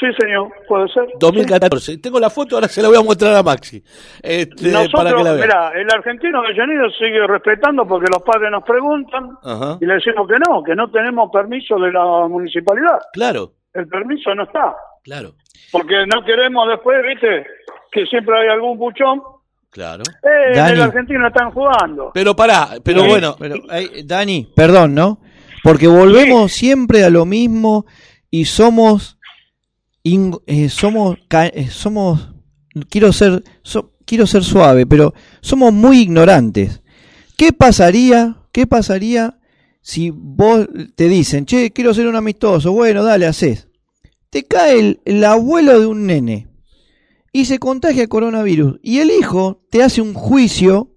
Sí, 0.00 0.06
señor, 0.18 0.48
puede 0.66 0.88
ser. 0.88 1.04
2014. 1.18 1.98
Tengo 1.98 2.18
la 2.18 2.30
foto, 2.30 2.56
ahora 2.56 2.68
se 2.68 2.80
la 2.80 2.88
voy 2.88 2.96
a 2.96 3.02
mostrar 3.02 3.34
a 3.36 3.42
Maxi. 3.42 3.84
Este, 4.22 4.70
Nosotros, 4.72 4.92
para 5.04 5.14
que 5.14 5.22
la 5.22 5.32
vea. 5.34 5.42
mira, 5.44 5.72
el 5.74 5.86
argentino 5.94 6.38
Avellaneda 6.38 6.88
sigue 6.98 7.26
respetando 7.26 7.86
porque 7.86 8.06
los 8.10 8.22
padres 8.22 8.50
nos 8.50 8.64
preguntan 8.64 9.30
Ajá. 9.44 9.76
y 9.78 9.84
le 9.84 9.94
decimos 9.94 10.26
que 10.26 10.36
no, 10.38 10.62
que 10.62 10.74
no 10.74 10.90
tenemos 10.90 11.30
permiso 11.30 11.76
de 11.78 11.92
la 11.92 12.26
municipalidad. 12.28 12.98
Claro, 13.12 13.52
El 13.74 13.86
permiso 13.88 14.34
no 14.34 14.44
está. 14.44 14.74
claro, 15.04 15.34
Porque 15.70 16.06
no 16.12 16.24
queremos 16.24 16.66
después, 16.68 16.96
viste, 17.06 17.46
que 17.92 18.06
siempre 18.06 18.40
hay 18.40 18.48
algún 18.48 18.78
buchón. 18.78 19.20
claro. 19.70 20.02
Eh, 20.22 20.54
Dani. 20.56 20.72
el 20.72 20.82
argentino 20.82 21.26
están 21.28 21.50
jugando. 21.50 22.10
Pero 22.14 22.34
pará, 22.34 22.68
pero 22.82 23.02
Sí, 23.02 23.08
bueno, 23.08 23.36
pero, 23.38 23.56
ay, 23.68 24.02
Dani, 24.06 24.48
perdón, 24.56 24.94
¿no? 24.94 25.18
Porque 25.62 25.88
volvemos 25.88 26.52
siempre 26.52 27.04
a 27.04 27.10
lo 27.10 27.26
mismo 27.26 27.84
y 28.30 28.46
somos, 28.46 29.18
in- 30.02 30.36
eh, 30.46 30.68
somos, 30.68 31.18
ca- 31.28 31.46
eh, 31.48 31.68
somos, 31.70 32.32
quiero 32.88 33.12
ser, 33.12 33.42
so- 33.62 33.92
quiero 34.04 34.26
ser 34.26 34.42
suave, 34.44 34.86
pero 34.86 35.14
somos 35.40 35.72
muy 35.72 36.00
ignorantes. 36.00 36.80
¿Qué 37.36 37.52
pasaría, 37.52 38.36
qué 38.52 38.66
pasaría 38.66 39.38
si 39.82 40.10
vos 40.10 40.68
te 40.94 41.08
dicen, 41.08 41.46
che, 41.46 41.70
quiero 41.70 41.94
ser 41.94 42.06
un 42.06 42.16
amistoso, 42.16 42.72
bueno, 42.72 43.02
dale, 43.02 43.26
haces. 43.26 43.68
Te 44.28 44.44
cae 44.44 44.78
el, 44.78 45.00
el 45.04 45.24
abuelo 45.24 45.80
de 45.80 45.86
un 45.86 46.06
nene 46.06 46.48
y 47.32 47.46
se 47.46 47.58
contagia 47.58 48.06
coronavirus 48.06 48.78
y 48.82 48.98
el 48.98 49.10
hijo 49.10 49.62
te 49.70 49.82
hace 49.82 50.00
un 50.02 50.14
juicio 50.14 50.94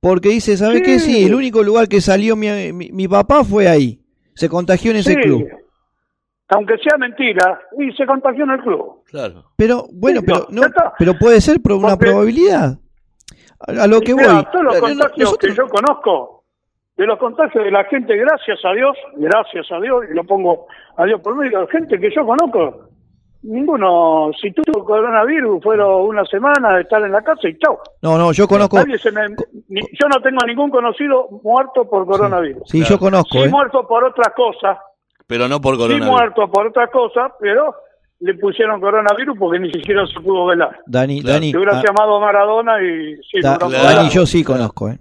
porque 0.00 0.30
dice, 0.30 0.56
¿sabes 0.56 0.78
Sí. 0.78 0.82
qué? 0.84 0.98
Sí, 0.98 1.22
el 1.24 1.34
único 1.34 1.62
lugar 1.62 1.88
que 1.88 2.00
salió 2.00 2.34
mi, 2.34 2.48
mi, 2.72 2.90
mi 2.90 3.06
papá 3.06 3.44
fue 3.44 3.68
ahí. 3.68 4.00
Se 4.34 4.48
contagió 4.48 4.90
en 4.90 4.96
ese 4.96 5.14
Sí. 5.14 5.20
club. 5.20 5.44
Aunque 6.54 6.76
sea 6.78 6.96
mentira, 6.98 7.60
y 7.78 7.92
se 7.92 8.04
contagió 8.06 8.44
en 8.44 8.50
el 8.50 8.60
club. 8.60 9.02
claro. 9.06 9.44
Pero, 9.56 9.86
bueno, 9.92 10.20
Sí, 10.20 10.26
pero, 10.26 10.46
no, 10.50 10.62
pero 10.98 11.12
puede 11.18 11.40
ser 11.40 11.60
por 11.62 11.72
una 11.72 11.90
Porque- 11.90 12.06
probabilidad. 12.06 12.78
A, 13.60 13.84
a 13.84 13.86
lo 13.86 14.00
que 14.00 14.12
voy. 14.12 14.24
todos 14.24 14.64
los 14.64 14.76
contagios 14.80 15.18
nosotros- 15.18 15.50
que 15.50 15.56
yo 15.56 15.68
conozco, 15.68 16.44
de 16.96 17.06
los 17.06 17.18
contagios 17.18 17.64
de 17.64 17.70
la 17.70 17.84
gente, 17.84 18.16
gracias 18.16 18.58
a 18.64 18.72
Dios, 18.72 18.96
gracias 19.16 19.66
a 19.70 19.80
Dios, 19.80 20.04
y 20.10 20.14
lo 20.14 20.24
pongo 20.24 20.66
a 20.96 21.04
Dios 21.04 21.20
por 21.20 21.36
medio, 21.36 21.66
gente 21.68 21.98
que 21.98 22.10
yo 22.14 22.26
conozco, 22.26 22.88
ninguno, 23.42 24.30
si 24.40 24.52
tuvo 24.52 24.84
coronavirus, 24.84 25.62
fueron 25.62 26.02
una 26.06 26.24
semana 26.26 26.76
de 26.76 26.82
estar 26.82 27.02
en 27.02 27.12
la 27.12 27.22
casa 27.22 27.48
y 27.48 27.56
chau. 27.58 27.78
No, 28.02 28.16
no, 28.18 28.32
yo 28.32 28.46
conozco. 28.46 28.76
Nadie 28.76 28.98
se 28.98 29.10
me- 29.12 29.28
ni- 29.68 29.80
yo 30.00 30.08
no 30.08 30.20
tengo 30.22 30.44
ningún 30.46 30.70
conocido 30.70 31.28
muerto 31.42 31.88
por 31.88 32.06
coronavirus. 32.06 32.62
Sí, 32.66 32.82
yo 32.84 32.98
conozco. 32.98 33.38
Sí 33.38 33.44
eh. 33.44 33.48
muerto 33.48 33.86
por 33.86 34.04
otras 34.04 34.32
cosas, 34.34 34.78
Pero 35.32 35.48
no 35.48 35.60
por 35.60 35.74
sí 35.76 35.80
coronavirus. 35.80 36.08
muerto 36.10 36.50
por 36.50 36.66
otras 36.66 36.90
cosas, 36.90 37.32
pero 37.40 37.74
le 38.20 38.34
pusieron 38.34 38.80
coronavirus 38.80 39.36
porque 39.38 39.58
ni 39.58 39.70
siquiera 39.72 40.06
se 40.06 40.20
pudo 40.20 40.46
velar. 40.46 40.78
Dani, 40.86 41.22
Claro. 41.22 41.34
Dani, 41.34 41.50
Se 41.50 41.56
hubiera 41.56 41.78
ah, 41.78 41.82
llamado 41.84 42.20
Maradona 42.20 42.72
y 42.82 43.16
sí, 43.30 43.40
Da- 43.42 43.56
claro. 43.58 43.72
Dani, 43.72 44.10
yo 44.10 44.26
sí 44.26 44.44
conozco, 44.44 44.90
¿eh? 44.90 44.98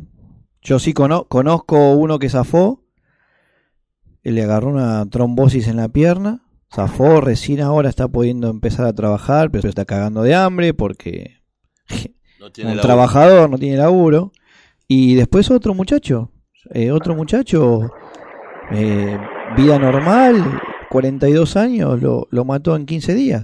Yo 0.61 0.79
sí 0.79 0.93
cono- 0.93 1.25
conozco 1.25 1.91
uno 1.93 2.17
que 2.19 2.29
zafó, 2.29 2.83
él 4.23 4.35
le 4.35 4.43
agarró 4.43 4.69
una 4.69 5.05
trombosis 5.09 5.67
en 5.67 5.77
la 5.77 5.89
pierna, 5.89 6.41
zafó, 6.73 7.19
recién 7.21 7.61
ahora 7.61 7.89
está 7.89 8.07
pudiendo 8.07 8.49
empezar 8.49 8.85
a 8.85 8.93
trabajar, 8.93 9.49
pero 9.51 9.63
se 9.63 9.69
está 9.69 9.85
cagando 9.85 10.21
de 10.23 10.35
hambre 10.35 10.73
porque 10.73 11.41
No 12.39 12.51
tiene 12.51 12.71
un 12.71 12.77
la 12.77 12.81
trabajador 12.83 13.49
no 13.49 13.57
tiene 13.57 13.77
laburo. 13.77 14.31
Y 14.87 15.15
después 15.15 15.49
otro 15.51 15.73
muchacho, 15.73 16.31
eh, 16.73 16.91
otro 16.91 17.15
muchacho, 17.15 17.91
eh, 18.71 19.17
vida 19.55 19.79
normal, 19.79 20.59
42 20.89 21.55
años, 21.57 22.01
lo, 22.01 22.27
lo 22.31 22.45
mató 22.45 22.75
en 22.75 22.85
15 22.85 23.13
días. 23.13 23.43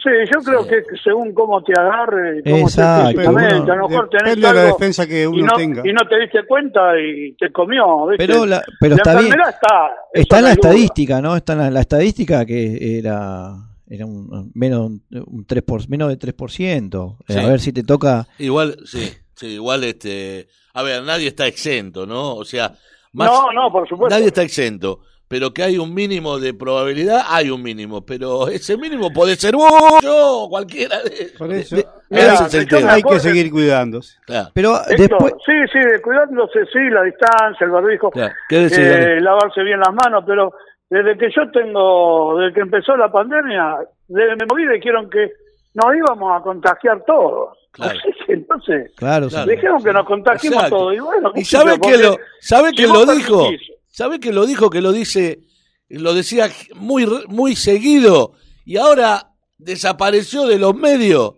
Sí, 0.00 0.10
yo 0.32 0.40
creo 0.42 0.64
que 0.64 0.84
según 1.02 1.34
cómo 1.34 1.62
te 1.64 1.72
agarre, 1.78 2.40
cómo 2.44 2.56
Exacto, 2.58 3.20
te 3.20 3.28
uno- 3.28 3.40
a 3.40 3.76
lo 3.76 3.88
mejor 3.88 4.08
tenés 4.08 4.36
de 4.36 4.40
la 4.40 4.52
defensa 4.52 5.06
que 5.08 5.22
y 5.24 5.26
uno 5.26 5.46
no, 5.46 5.56
tenga. 5.56 5.82
y 5.84 5.92
no 5.92 6.02
te 6.08 6.20
diste 6.20 6.46
cuenta 6.46 6.92
y 7.00 7.34
te 7.34 7.50
comió, 7.50 8.06
¿viste? 8.06 8.24
Pero, 8.24 8.46
la, 8.46 8.62
pero 8.78 8.94
La 8.94 9.02
está 9.02 9.20
bien. 9.20 9.34
está. 9.34 9.90
en 10.14 10.22
no 10.22 10.36
la 10.36 10.38
duda. 10.40 10.52
estadística, 10.52 11.20
¿no? 11.20 11.34
Está 11.36 11.54
en 11.54 11.58
la, 11.58 11.70
la 11.72 11.80
estadística 11.80 12.46
que 12.46 12.98
era 12.98 13.54
era 13.90 14.06
un 14.06 14.52
menos 14.54 14.92
un 15.10 15.44
3 15.46 15.62
por, 15.64 15.88
menos 15.88 16.08
de 16.10 16.18
3%. 16.18 17.16
Eh, 17.26 17.32
Sí. 17.32 17.38
A 17.40 17.48
ver 17.48 17.58
si 17.58 17.72
te 17.72 17.82
toca 17.82 18.28
Igual, 18.38 18.76
sí, 18.84 19.10
sí, 19.34 19.46
igual 19.48 19.82
este, 19.82 20.46
a 20.74 20.82
ver, 20.84 21.02
nadie 21.02 21.26
está 21.26 21.48
exento, 21.48 22.06
¿no? 22.06 22.36
O 22.36 22.44
sea, 22.44 22.72
más, 23.12 23.30
No, 23.30 23.52
no, 23.52 23.72
por 23.72 23.88
supuesto. 23.88 24.14
nadie 24.14 24.28
está 24.28 24.42
exento, 24.42 25.00
pero 25.28 25.52
que 25.52 25.62
hay 25.62 25.76
un 25.78 25.92
mínimo 25.92 26.38
de 26.38 26.54
probabilidad, 26.54 27.22
hay 27.28 27.50
un 27.50 27.62
mínimo, 27.62 28.04
pero 28.04 28.48
ese 28.48 28.76
mínimo 28.78 29.10
puede 29.12 29.36
ser 29.36 29.54
vos, 29.54 30.00
yo, 30.02 30.46
cualquiera 30.48 31.02
de 31.02 31.32
Por 31.38 31.52
eso 31.52 31.76
de- 31.76 31.86
Ese 32.10 32.66
hay 32.88 33.02
que 33.02 33.20
seguir 33.20 33.50
cuidándose. 33.50 34.16
Claro, 34.26 34.48
pero 34.54 34.76
Esto, 34.88 34.96
después 34.96 35.34
Sí, 35.44 35.52
sí, 35.72 35.78
cuidándose, 36.02 36.64
sí, 36.72 36.78
la 36.90 37.02
distancia, 37.02 37.64
el 37.64 37.70
barbijo, 37.70 38.10
claro. 38.10 38.34
¿Qué 38.48 38.56
decís, 38.60 38.78
eh, 38.78 39.20
lavarse 39.20 39.62
bien 39.62 39.80
las 39.80 39.92
manos, 39.92 40.24
pero 40.26 40.52
desde 40.88 41.18
que 41.18 41.28
yo 41.30 41.50
tengo, 41.50 42.38
desde 42.38 42.54
que 42.54 42.60
empezó 42.60 42.96
la 42.96 43.12
pandemia, 43.12 43.76
desde 44.06 44.36
me 44.36 44.46
moví 44.46 44.66
dijeron 44.66 45.10
que 45.10 45.30
nos 45.74 45.94
íbamos 45.94 46.40
a 46.40 46.42
contagiar 46.42 47.04
todos. 47.06 47.57
Claro. 47.70 47.98
Entonces, 48.28 48.90
claro, 48.96 49.28
Claro. 49.28 49.50
dijeron 49.50 49.82
que 49.82 49.92
nos 49.92 50.06
contagiemos 50.06 50.56
Exacto. 50.56 50.76
todos. 50.76 50.94
Y 50.94 50.98
bueno, 51.00 51.32
qué 51.32 51.40
¿Y 51.40 51.44
sabe 51.44 51.78
que 51.80 51.96
lo, 51.96 52.16
sabe 52.40 52.70
si 52.70 52.76
que 52.76 52.86
lo 52.86 53.06
dijo? 53.06 53.48
¿Sabe 53.86 54.20
que 54.20 54.32
lo 54.32 54.46
dijo? 54.46 54.70
Que 54.70 54.80
lo 54.80 54.92
dice, 54.92 55.40
lo 55.88 56.14
decía 56.14 56.48
muy, 56.74 57.06
muy 57.28 57.56
seguido 57.56 58.32
y 58.64 58.76
ahora 58.76 59.30
desapareció 59.56 60.46
de 60.46 60.58
los 60.58 60.74
medios. 60.74 61.34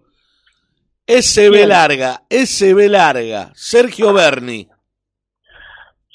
SB 1.07 1.67
larga, 1.67 2.23
SB 2.31 2.89
larga, 2.89 3.51
Sergio 3.55 4.13
Berni. 4.13 4.69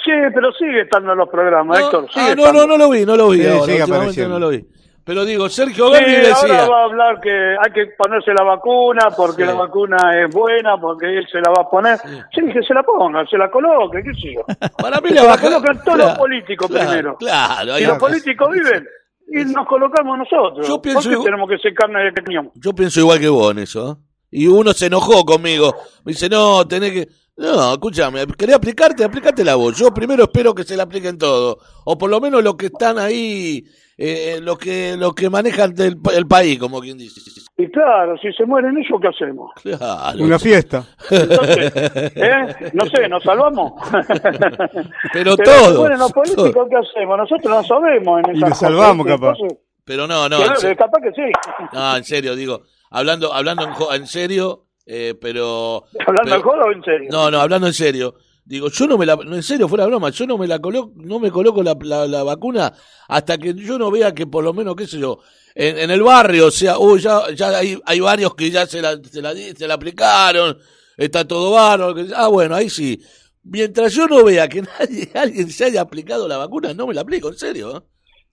Sí, 0.03 0.11
pero 0.33 0.53
sigue 0.53 0.81
estando 0.81 1.11
en 1.13 1.17
los 1.17 1.29
programas, 1.29 1.79
No, 1.79 1.85
Héctor. 1.85 2.07
sigue 2.13 2.25
ah, 2.31 2.35
no, 2.35 2.43
no, 2.43 2.47
estando. 2.51 2.67
no 2.67 2.77
lo 2.77 2.89
vi, 2.91 3.05
no 3.05 3.15
lo 3.17 3.29
vi. 3.29 3.41
Sí, 3.41 3.47
ahora, 3.47 3.65
sigue 4.13 4.27
no 4.27 4.39
lo 4.39 4.49
vi. 4.49 4.65
Pero 5.05 5.23
digo, 5.23 5.47
Sergio 5.49 5.87
Sí, 5.87 5.91
Berni 5.93 6.15
ahora 6.15 6.53
decía. 6.53 6.67
va 6.67 6.81
a 6.81 6.83
hablar 6.85 7.21
que 7.21 7.29
hay 7.31 7.71
que 7.73 7.91
ponerse 7.95 8.31
la 8.33 8.43
vacuna 8.43 9.09
porque 9.15 9.43
Sí. 9.43 9.47
la 9.47 9.53
vacuna 9.53 9.97
es 10.23 10.33
buena, 10.33 10.77
porque 10.81 11.05
él 11.19 11.27
se 11.31 11.37
la 11.39 11.51
va 11.55 11.61
a 11.61 11.69
poner. 11.69 11.97
Sí, 12.33 12.41
que 12.51 12.63
se 12.63 12.73
la 12.73 12.81
ponga, 12.81 13.23
se 13.27 13.37
la 13.37 13.49
coloque, 13.51 14.01
qué 14.03 14.13
sé 14.15 14.33
yo. 14.33 14.41
Para 14.77 14.99
mí 15.01 15.09
la 15.11 15.21
se 15.21 15.27
la 15.27 15.31
baja- 15.31 15.41
colocan 15.47 15.75
todos 15.83 15.95
Claro, 15.97 16.09
los 16.09 16.17
políticos 16.17 16.67
claro, 16.67 16.89
primero. 16.89 17.17
Claro, 17.17 17.71
va. 17.73 17.79
los 17.79 17.97
políticos 17.99 18.49
viven, 18.51 18.87
y 19.27 19.45
nos 19.53 19.67
colocamos 19.67 20.17
nosotros. 20.17 20.67
Yo 20.67 20.81
pienso 20.81 21.01
¿Por 21.01 21.09
qué 21.09 21.13
igual- 21.13 21.25
tenemos 21.25 21.49
que 21.49 21.57
ser 21.59 21.73
carne 21.75 22.03
de 22.03 22.11
cañón? 22.13 22.51
Yo 22.55 22.73
pienso 22.73 22.99
igual 22.99 23.19
que 23.19 23.29
vos 23.29 23.51
en 23.51 23.59
eso. 23.59 23.91
¿eh? 23.91 24.05
Y 24.31 24.47
uno 24.47 24.73
se 24.73 24.87
enojó 24.87 25.23
conmigo. 25.23 25.75
Me 26.03 26.13
dice, 26.13 26.27
no, 26.29 26.67
tenés 26.67 26.91
que... 26.91 27.07
No, 27.37 27.73
escúchame, 27.73 28.25
¿querés 28.37 28.55
aplicarte? 28.55 29.03
Aplicate 29.03 29.43
la 29.43 29.55
voz. 29.55 29.77
Yo 29.77 29.93
primero 29.93 30.23
espero 30.23 30.55
que 30.55 30.63
se 30.63 30.75
la 30.77 30.83
apliquen 30.83 31.17
todo. 31.17 31.57
O 31.83 31.97
por 31.97 32.09
lo 32.09 32.19
menos 32.21 32.43
los 32.43 32.55
que 32.55 32.67
están 32.67 32.97
ahí, 32.97 33.63
eh, 33.97 34.39
los 34.41 34.57
que 34.57 34.95
los 34.97 35.13
que 35.13 35.29
manejan 35.29 35.73
el, 35.77 35.97
el 36.13 36.27
país, 36.27 36.59
como 36.59 36.81
quien 36.81 36.97
dice. 36.97 37.21
Y 37.57 37.69
claro, 37.71 38.17
si 38.17 38.31
se 38.33 38.45
mueren 38.45 38.77
ellos, 38.77 38.99
¿qué 39.01 39.07
hacemos? 39.07 39.51
Claro. 39.61 40.23
Una 40.23 40.37
fiesta. 40.37 40.83
Entonces, 41.09 41.71
¿eh? 42.15 42.71
No 42.73 42.85
sé, 42.85 43.07
¿nos 43.07 43.23
salvamos? 43.23 43.73
Pero 45.13 45.31
si 45.35 45.43
todo, 45.43 45.79
mueren 45.79 45.99
los 45.99 46.11
políticos, 46.11 46.51
todo. 46.53 46.67
¿qué 46.69 46.75
hacemos? 46.77 47.17
Nosotros 47.17 47.45
no 47.55 47.63
sabemos 47.63 48.21
en 48.27 48.35
Y 48.35 48.39
nos 48.39 48.57
salvamos, 48.57 49.05
cosas, 49.05 49.19
capaz. 49.19 49.35
entonces, 49.39 49.57
Pero 49.85 50.07
no, 50.07 50.27
no, 50.29 50.37
claro, 50.37 50.67
en 50.67 50.75
capaz 50.75 50.99
que 51.01 51.11
sí. 51.11 51.31
no, 51.73 51.97
en 51.97 52.03
serio, 52.03 52.35
digo, 52.35 52.61
hablando 52.89 53.33
hablando 53.33 53.63
en, 53.63 53.73
jo- 53.73 53.93
en 53.93 54.07
serio, 54.07 54.65
eh, 54.85 55.15
pero... 55.19 55.83
¿Hablando 56.05 56.23
pero- 56.23 56.35
de 56.37 56.41
joda 56.43 56.65
o 56.65 56.71
en 56.71 56.83
serio? 56.83 57.09
No, 57.11 57.31
no, 57.31 57.39
hablando 57.39 57.67
en 57.67 57.73
serio. 57.73 58.15
Digo, 58.47 58.69
yo 58.69 58.85
no 58.85 58.95
me 58.97 59.07
la, 59.07 59.15
no, 59.15 59.35
en 59.35 59.41
serio, 59.41 59.67
fuera 59.67 59.87
broma, 59.87 60.11
yo 60.11 60.27
no 60.27 60.37
me 60.37 60.45
la 60.47 60.59
coloco, 60.59 60.91
no 60.97 61.19
me 61.19 61.31
coloco 61.31 61.63
la, 61.63 61.75
la, 61.81 62.07
la 62.07 62.23
vacuna 62.23 62.71
hasta 63.07 63.39
que 63.39 63.55
yo 63.55 63.79
no 63.79 63.89
vea 63.89 64.13
que 64.13 64.27
por 64.27 64.43
lo 64.43 64.53
menos, 64.53 64.75
qué 64.75 64.85
sé 64.85 64.99
yo, 64.99 65.17
en, 65.55 65.79
en 65.79 65.89
el 65.89 66.03
barrio, 66.03 66.47
o 66.47 66.51
sea, 66.51 66.77
uy, 66.77 66.99
ya, 66.99 67.31
ya 67.33 67.57
hay, 67.57 67.79
hay 67.85 67.99
varios 67.99 68.35
que 68.35 68.51
ya 68.51 68.67
se 68.67 68.83
la, 68.83 68.97
se 68.97 69.19
la, 69.21 69.33
se 69.33 69.67
la 69.67 69.73
aplicaron, 69.73 70.57
está 70.95 71.27
todo 71.27 71.95
que- 71.95 72.05
Ah, 72.15 72.27
bueno, 72.27 72.53
ahí 72.55 72.69
sí. 72.69 72.99
Mientras 73.43 73.93
yo 73.93 74.05
no 74.07 74.23
vea 74.23 74.47
que 74.47 74.61
nadie, 74.79 75.09
alguien 75.15 75.49
se 75.49 75.65
haya 75.65 75.81
aplicado 75.81 76.27
la 76.27 76.37
vacuna, 76.37 76.71
no 76.75 76.85
me 76.85 76.93
la 76.93 77.01
aplico, 77.01 77.29
en 77.29 77.37
serio. 77.37 77.77
¿eh? 77.77 77.81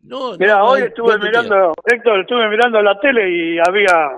No, 0.02 0.36
Mira, 0.38 0.58
no, 0.58 0.64
hoy 0.68 0.80
no, 0.80 0.86
estuve 0.88 1.18
mirando, 1.18 1.72
Héctor, 1.86 2.20
estuve 2.20 2.48
mirando 2.50 2.82
la 2.82 2.98
tele 3.00 3.30
y 3.30 3.58
había 3.58 4.10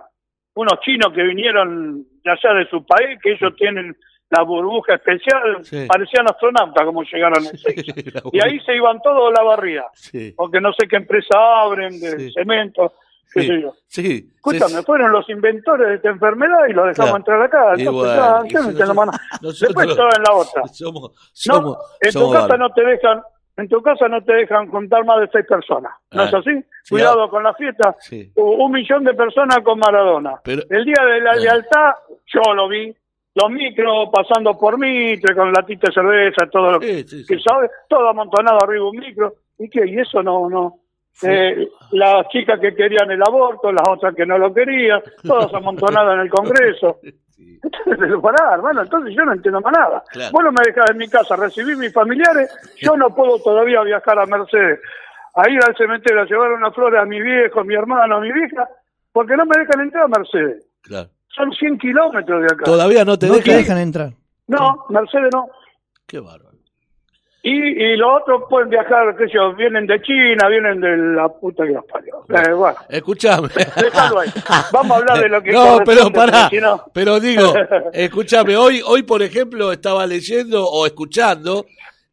unos 0.55 0.81
chinos 0.85 1.13
que 1.15 1.23
vinieron 1.23 2.05
de 2.25 2.31
allá 2.31 2.55
de 2.59 2.69
su 2.69 2.85
país, 2.85 3.19
que 3.23 3.33
ellos 3.33 3.53
tienen 3.57 3.95
la 4.31 4.43
burbuja 4.43 4.95
especial, 4.95 5.63
Sí. 5.65 5.87
parecían 5.87 6.27
astronautas 6.29 6.85
como 6.85 7.03
llegaron 7.05 7.45
en. 7.45 7.53
La 8.15 8.23
Y 8.33 8.41
ahí 8.41 8.59
se 8.61 8.75
iban 8.75 9.01
todos 9.03 9.31
a 9.31 9.33
la 9.41 9.43
barría, 9.45 9.85
Sí, 9.95 10.33
porque 10.37 10.61
no 10.61 10.73
sé 10.73 10.89
qué 10.89 10.97
empresa 10.97 11.37
abren, 11.63 12.01
de 12.01 12.19
Sí. 12.19 12.33
cemento, 12.33 12.93
qué 13.33 13.43
sí, 13.43 13.47
sé 13.49 13.61
yo. 13.61 13.73
sí, 13.87 14.31
Escúchame, 14.35 14.75
sí, 14.81 14.85
fueron 14.85 15.13
los 15.13 15.29
inventores 15.29 15.87
de 15.89 15.95
esta 15.97 16.09
enfermedad 16.09 16.67
y 16.69 16.73
los 16.73 16.87
dejamos 16.87 16.95
Claro. 16.97 17.17
entrar 17.17 17.43
acá. 17.43 17.65
Bueno, 17.77 18.05
ya, 18.07 18.41
no 18.41 18.43
si 18.49 18.55
nada. 18.55 19.21
nosotros- 19.43 19.61
Después 19.61 19.87
todo 19.97 20.09
en 20.17 20.23
la 20.23 20.33
otra. 20.35 20.63
Somos, 20.73 21.03
No, 21.03 21.55
somos, 21.55 21.79
en 22.01 22.13
tu 22.13 22.33
casa 22.33 22.57
no 22.57 22.71
te 22.71 22.85
dejan, 22.85 23.23
en 23.57 23.69
tu 23.69 23.83
casa 23.83 24.09
no 24.09 24.25
te 24.25 24.33
dejan 24.33 24.67
contar 24.69 25.05
más 25.05 25.21
de 25.21 25.29
seis 25.33 25.45
personas. 25.49 25.93
¿No 26.11 26.23
Ah. 26.23 26.25
es 26.27 26.35
así? 26.35 26.51
Sí, 26.83 26.95
Cuidado 26.95 27.23
ah. 27.25 27.31
con 27.31 27.43
la 27.45 27.55
fiesta. 27.55 27.95
Sí. 28.01 28.33
Un 28.37 28.73
millón 28.73 29.05
de 29.05 29.15
personas 29.15 29.59
con 29.63 29.79
Maradona. 29.79 30.41
Pero- 30.43 30.63
El 30.71 30.85
día 30.85 31.05
de 31.05 31.21
la 31.21 31.31
Ah. 31.33 31.37
lealtad, 31.37 31.93
yo 32.27 32.55
lo 32.55 32.69
vi. 32.69 32.95
Los 33.35 33.51
micros 33.51 34.09
pasando 34.13 34.57
por 34.57 34.79
Mitre 34.79 35.35
con 35.35 35.53
latita 35.53 35.89
de 35.89 35.95
cerveza, 35.95 36.47
todo 36.51 36.73
lo 36.73 36.81
Sí, 36.81 37.03
sí, 37.03 37.25
sí. 37.25 37.27
que 37.27 37.41
sabe, 37.41 37.69
todo 37.89 38.09
amontonado 38.09 38.63
arriba 38.63 38.89
un 38.89 38.97
micro. 38.97 39.35
¿Y 39.59 39.69
qué? 39.69 39.87
Y 39.87 39.99
eso 39.99 40.23
no, 40.23 40.49
no. 40.49 40.81
Eh, 41.23 41.69
las 41.93 42.29
chicas 42.29 42.59
que 42.61 42.75
querían 42.75 43.11
el 43.11 43.23
aborto, 43.23 43.73
las 43.73 43.87
otras 43.89 44.15
que 44.15 44.27
no 44.27 44.37
lo 44.37 44.53
querían, 44.53 45.01
todas 45.23 45.53
amontonadas 45.55 46.15
en 46.15 46.21
el 46.21 46.31
Congreso. 46.31 47.01
Pero 47.85 48.21
pará, 48.23 48.55
hermano, 48.55 48.83
entonces 48.83 49.15
yo 49.15 49.25
no 49.25 49.33
entiendo 49.33 49.61
más 49.61 49.73
nada. 49.73 50.03
Claro. 50.11 50.33
Vos 50.33 50.45
no 50.45 50.53
me 50.53 50.63
dejás 50.67 50.91
en 50.91 50.99
mi 50.99 51.09
casa 51.09 51.37
recibir 51.37 51.77
mis 51.77 51.93
familiares, 51.93 52.51
yo 52.81 52.97
no 52.97 53.15
puedo 53.15 53.39
todavía 53.39 53.83
viajar 53.83 54.19
a 54.19 54.27
Mercedes, 54.27 54.81
a 55.35 55.49
ir 55.49 55.61
al 55.65 55.77
cementerio 55.77 56.23
a 56.23 56.27
llevar 56.27 56.53
unas 56.53 56.75
flores 56.75 57.01
a 57.01 57.05
mi 57.05 57.21
viejo, 57.21 57.61
a 57.61 57.65
mi 57.65 57.75
hermano, 57.75 58.17
a 58.17 58.21
mi 58.21 58.33
vieja, 58.33 58.69
porque 59.13 59.37
no 59.37 59.47
me 59.47 59.59
dejan 59.59 59.81
entrar 59.81 60.05
a 60.05 60.09
Mercedes. 60.09 60.67
Claro. 60.83 61.09
Son 61.35 61.51
100 61.53 61.79
kilómetros 61.79 62.41
de 62.43 62.47
acá. 62.47 62.65
Todavía 62.65 63.05
no 63.05 63.19
te 63.19 63.27
No 63.27 63.35
te 63.35 63.41
dejan. 63.41 63.57
dejan 63.57 63.79
entrar. 63.79 64.13
No, 64.47 64.85
Mercedes 64.91 65.31
no. 65.33 65.49
Qué 66.07 66.21
bárbaro. 66.21 66.55
Y, 67.47 67.53
y 67.53 67.97
los 67.99 68.09
otros 68.23 68.45
pueden 68.49 68.71
viajar, 68.71 69.15
qué 69.19 69.27
sé 69.27 69.35
yo, 69.35 69.55
vienen 69.55 69.87
de 69.87 70.01
China, 70.01 70.49
vienen 70.49 70.81
de 70.81 70.97
la 70.97 71.29
puta 71.29 71.67
que 71.67 71.73
los 71.73 71.85
parió. 71.85 72.25
Eh, 72.31 72.55
bueno, 72.55 72.79
Escuchame. 72.89 73.49
Vamos 74.73 74.93
a 74.93 74.97
hablar 75.01 75.19
de 75.21 75.29
lo 75.29 75.43
que 75.43 75.53
No, 75.53 75.79
pero 75.85 76.11
pará. 76.11 76.49
Pero 76.95 77.21
digo, 77.21 77.53
escúchame, 77.93 78.57
hoy, 78.57 78.81
hoy 78.87 79.03
por 79.03 79.23
ejemplo 79.23 79.73
estaba 79.73 80.07
leyendo 80.07 80.67
o 80.67 80.87
escuchando 80.87 81.67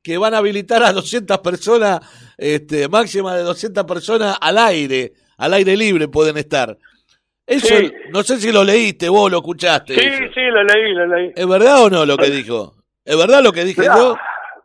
que 0.04 0.18
van 0.18 0.34
a 0.34 0.40
habilitar 0.40 0.84
a 0.84 0.92
200 0.92 1.38
personas, 1.40 2.02
este, 2.38 2.90
máxima 2.90 3.34
de 3.36 3.44
200 3.44 3.86
personas 3.86 4.38
al 4.42 4.58
aire, 4.58 5.14
al 5.38 5.54
aire 5.54 5.78
libre 5.78 6.10
pueden 6.10 6.38
estar. 6.38 6.78
Eso, 7.48 7.68
Sí. 7.68 7.92
no 8.12 8.24
sé 8.24 8.38
si 8.38 8.52
lo 8.52 8.64
leíste, 8.64 9.10
vos 9.10 9.30
lo 9.32 9.38
escuchaste. 9.38 9.94
Sí, 9.96 10.00
eso. 10.06 10.24
sí, 10.34 10.42
lo 10.42 10.64
leí, 10.64 10.94
lo 10.94 11.08
leí. 11.08 11.32
¿Es 11.36 11.48
verdad 11.48 11.84
o 11.84 11.90
no 11.90 12.06
lo 12.06 12.16
que 12.18 12.30
dijo? 12.30 12.74
¿Es 13.04 13.18
verdad 13.18 13.42
lo 13.44 13.52
que 13.52 13.64
dije 13.66 13.82
Mirá. 13.82 13.96
yo? 13.98 14.16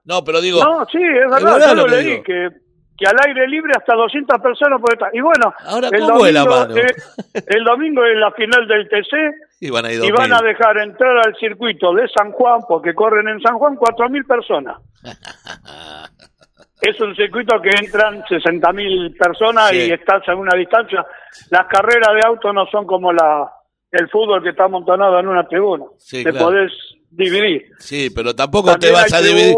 No, 0.05 0.23
pero 0.23 0.41
digo, 0.41 0.63
No, 0.63 0.85
sí, 0.87 0.99
es 1.03 1.31
verdad, 1.31 1.53
verdad 1.55 1.69
yo 1.71 1.75
lo 1.75 1.83
lo 1.87 1.89
que 1.97 2.03
leí, 2.03 2.23
que, 2.23 2.49
que 2.97 3.07
al 3.07 3.17
aire 3.27 3.49
libre 3.49 3.73
hasta 3.77 3.95
200 3.97 4.41
personas 4.41 4.81
pueden 4.81 4.99
estar. 4.99 5.11
Y 5.15 5.21
bueno, 5.21 5.53
Ahora, 5.65 5.89
el, 5.91 6.01
¿cómo 6.01 6.27
es 6.27 6.33
la 6.35 6.41
domingo, 6.45 6.61
mano? 6.69 6.77
es- 6.77 7.45
el 7.49 7.65
domingo 7.65 8.05
es 8.05 8.17
la 8.19 8.31
final 8.33 8.69
del 8.69 8.89
TC 8.89 9.17
y 9.61 9.71
van 9.71 9.87
a 9.87 9.93
ir 9.93 10.05
y 10.05 10.11
van 10.13 10.33
a 10.33 10.37
2000. 10.37 10.47
dejar 10.55 10.79
entrar 10.79 11.17
al 11.27 11.35
circuito 11.41 11.93
de 11.95 12.07
San 12.09 12.31
Juan, 12.33 12.61
porque 12.69 12.95
corren 12.95 13.27
en 13.27 13.41
San 13.41 13.59
Juan 13.59 13.75
4.000 13.77 14.27
personas. 14.27 14.77
Es 16.81 17.01
un 17.01 17.15
circuito 17.17 17.61
que 17.63 17.71
entran 17.71 18.23
60.000 18.25 19.17
personas 19.17 19.71
Sí. 19.71 19.87
y 19.89 19.93
estás 19.93 20.29
a 20.29 20.35
una 20.35 20.55
distancia. 20.57 21.05
Las 21.51 21.67
carreras 21.69 22.11
de 22.15 22.27
auto 22.27 22.53
no 22.53 22.67
son 22.67 22.87
como 22.87 23.13
la 23.13 23.51
el 23.93 24.09
fútbol 24.11 24.43
que 24.43 24.51
está 24.51 24.65
amontonado 24.65 25.19
en 25.19 25.29
una 25.29 25.47
tribuna. 25.49 25.85
Sí, 25.97 26.23
Te 26.23 26.31
claro. 26.31 26.47
podés 26.47 26.73
dividir. 27.11 27.63
Sí, 27.79 28.11
pero 28.15 28.35
tampoco 28.35 28.73
También 28.73 28.93
te 28.93 29.01
vas 29.01 29.13
a 29.13 29.21
dividir. 29.23 29.57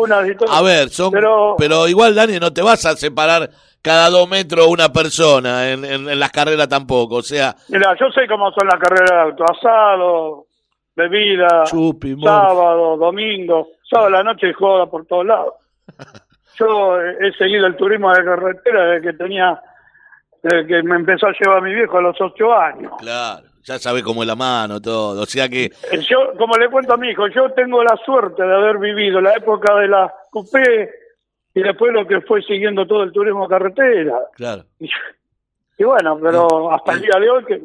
A 0.48 0.62
ver, 0.62 0.90
son, 0.90 1.10
pero, 1.10 1.56
Pero- 1.58 1.88
igual, 1.88 2.14
Dani, 2.14 2.38
no 2.38 2.52
te 2.52 2.62
vas 2.62 2.84
a 2.86 2.94
separar 2.94 3.50
cada 3.82 4.10
dos 4.10 4.28
metros 4.28 4.68
una 4.68 4.92
persona 4.92 5.70
en, 5.70 5.84
en- 5.84 6.08
en 6.08 6.20
las 6.20 6.30
carreras 6.30 6.68
tampoco. 6.68 7.16
O 7.16 7.22
sea, 7.22 7.56
Mira, 7.68 7.96
yo 7.98 8.06
sé 8.12 8.28
cómo 8.28 8.52
son 8.52 8.68
las 8.68 8.78
carreras 8.78 9.10
de 9.10 9.20
auto. 9.22 9.44
Asado, 9.50 10.46
bebida, 10.94 11.64
Chupi, 11.64 12.14
sábado, 12.22 12.96
domingo, 12.96 13.68
sábado 13.90 14.08
a 14.08 14.18
la 14.18 14.22
noche 14.22 14.50
y 14.50 14.52
joda 14.52 14.86
por 14.86 15.04
todos 15.06 15.26
lados. 15.26 15.54
Yo 16.58 17.00
he 17.00 17.32
seguido 17.38 17.66
el 17.66 17.76
turismo 17.76 18.12
de 18.14 18.24
carretera 18.24 18.84
desde 18.86 19.06
que 19.10 19.12
tenía, 19.16 19.60
desde 20.42 20.66
que 20.66 20.82
me 20.82 20.96
empezó 20.96 21.26
a 21.26 21.32
llevar 21.38 21.62
mi 21.62 21.74
viejo 21.74 21.98
a 21.98 22.02
los 22.02 22.20
ocho 22.20 22.52
años. 22.54 22.92
claro, 22.98 23.46
ya 23.62 23.78
sabes 23.78 24.02
cómo 24.02 24.22
es 24.22 24.26
la 24.28 24.36
mano, 24.36 24.80
todo. 24.80 25.22
O 25.22 25.26
sea 25.26 25.48
que, 25.48 25.66
Eh, 25.92 25.98
Yo, 26.08 26.32
como 26.38 26.56
le 26.56 26.68
cuento 26.70 26.94
a 26.94 26.96
mi 26.96 27.10
hijo, 27.10 27.28
yo 27.28 27.50
tengo 27.52 27.82
la 27.84 27.96
suerte 28.04 28.42
de 28.42 28.54
haber 28.54 28.78
vivido 28.78 29.20
la 29.20 29.34
época 29.34 29.74
de 29.76 29.88
la 29.88 30.12
coupé 30.30 30.90
y 31.54 31.60
después 31.62 31.92
lo 31.92 32.06
que 32.06 32.20
fue 32.22 32.42
siguiendo 32.42 32.86
todo 32.86 33.02
el 33.02 33.12
turismo 33.12 33.42
de 33.42 33.48
carretera. 33.48 34.18
claro. 34.34 34.64
Y, 34.80 34.88
y 35.78 35.84
bueno, 35.84 36.18
pero 36.20 36.72
hasta 36.72 36.92
el 36.94 37.02
día 37.02 37.20
de 37.20 37.30
hoy 37.30 37.44
que 37.44 37.62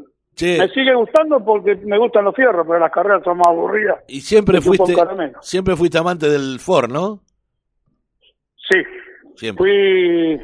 me 0.59 0.67
sigue 0.69 0.93
gustando 0.93 1.43
porque 1.43 1.75
me 1.77 1.97
gustan 1.97 2.25
los 2.25 2.35
fierros, 2.35 2.65
pero 2.67 2.79
las 2.79 2.91
carreras 2.91 3.23
son 3.23 3.37
más 3.37 3.47
aburridas. 3.47 3.99
y 4.07 4.21
siempre 4.21 4.61
fuiste, 4.61 4.95
siempre 5.41 5.75
fuiste 5.75 5.97
amante 5.97 6.27
del 6.29 6.59
Ford, 6.59 6.91
¿no? 6.91 7.21
Sí, 8.74 8.84
Siempre. 9.38 9.63
fui 9.63 10.41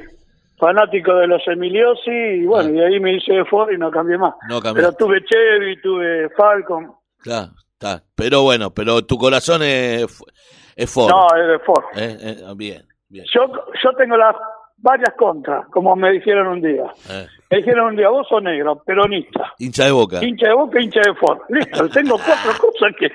fanático 0.57 1.13
de 1.15 1.27
los 1.27 1.41
Emiliosi 1.47 2.09
y 2.11 2.45
bueno, 2.45 2.69
Ah. 2.69 2.73
y 2.73 2.93
ahí 2.93 2.99
me 2.99 3.13
hice 3.15 3.33
de 3.33 3.45
Ford 3.45 3.71
y 3.71 3.77
no 3.77 3.89
cambié 3.91 4.17
más. 4.17 4.33
No 4.49 4.59
cambié. 4.61 4.83
Pero 4.83 4.95
tuve 4.95 5.23
Chevy, 5.25 5.81
tuve 5.81 6.29
Falcon. 6.35 6.91
Claro, 7.19 7.51
está. 7.73 8.03
Pero 8.15 8.43
bueno, 8.43 8.71
pero 8.73 9.01
tu 9.05 9.17
corazón 9.17 9.61
es, 9.63 10.05
es 10.75 10.93
Ford. 10.93 11.09
No, 11.09 11.27
es 11.41 11.47
de 11.47 11.59
Ford. 11.59 11.83
Eh, 11.95 12.17
eh, 12.21 12.35
bien, 12.55 12.85
bien. 13.07 13.25
Yo, 13.33 13.47
yo 13.83 13.91
tengo 13.97 14.17
las 14.17 14.35
varias 14.81 15.13
contras, 15.17 15.65
como 15.71 15.95
me 15.95 16.11
dijeron 16.11 16.47
un 16.47 16.61
día. 16.61 16.83
Eh, 17.09 17.27
Me 17.51 17.57
dijeron 17.57 17.87
un 17.87 17.95
día, 17.95 18.09
vos 18.09 18.27
sos 18.29 18.41
negro, 18.43 18.81
peronista. 18.85 19.53
hincha 19.59 19.85
de 19.85 19.91
boca. 19.91 20.23
Hincha 20.23 20.47
de 20.49 20.53
boca, 20.53 20.79
hincha 20.81 20.99
de 21.01 21.13
Ford. 21.15 21.39
Listo, 21.49 21.89
tengo 21.89 22.15
cuatro 22.17 22.51
cosas 22.59 22.95
que... 22.97 23.11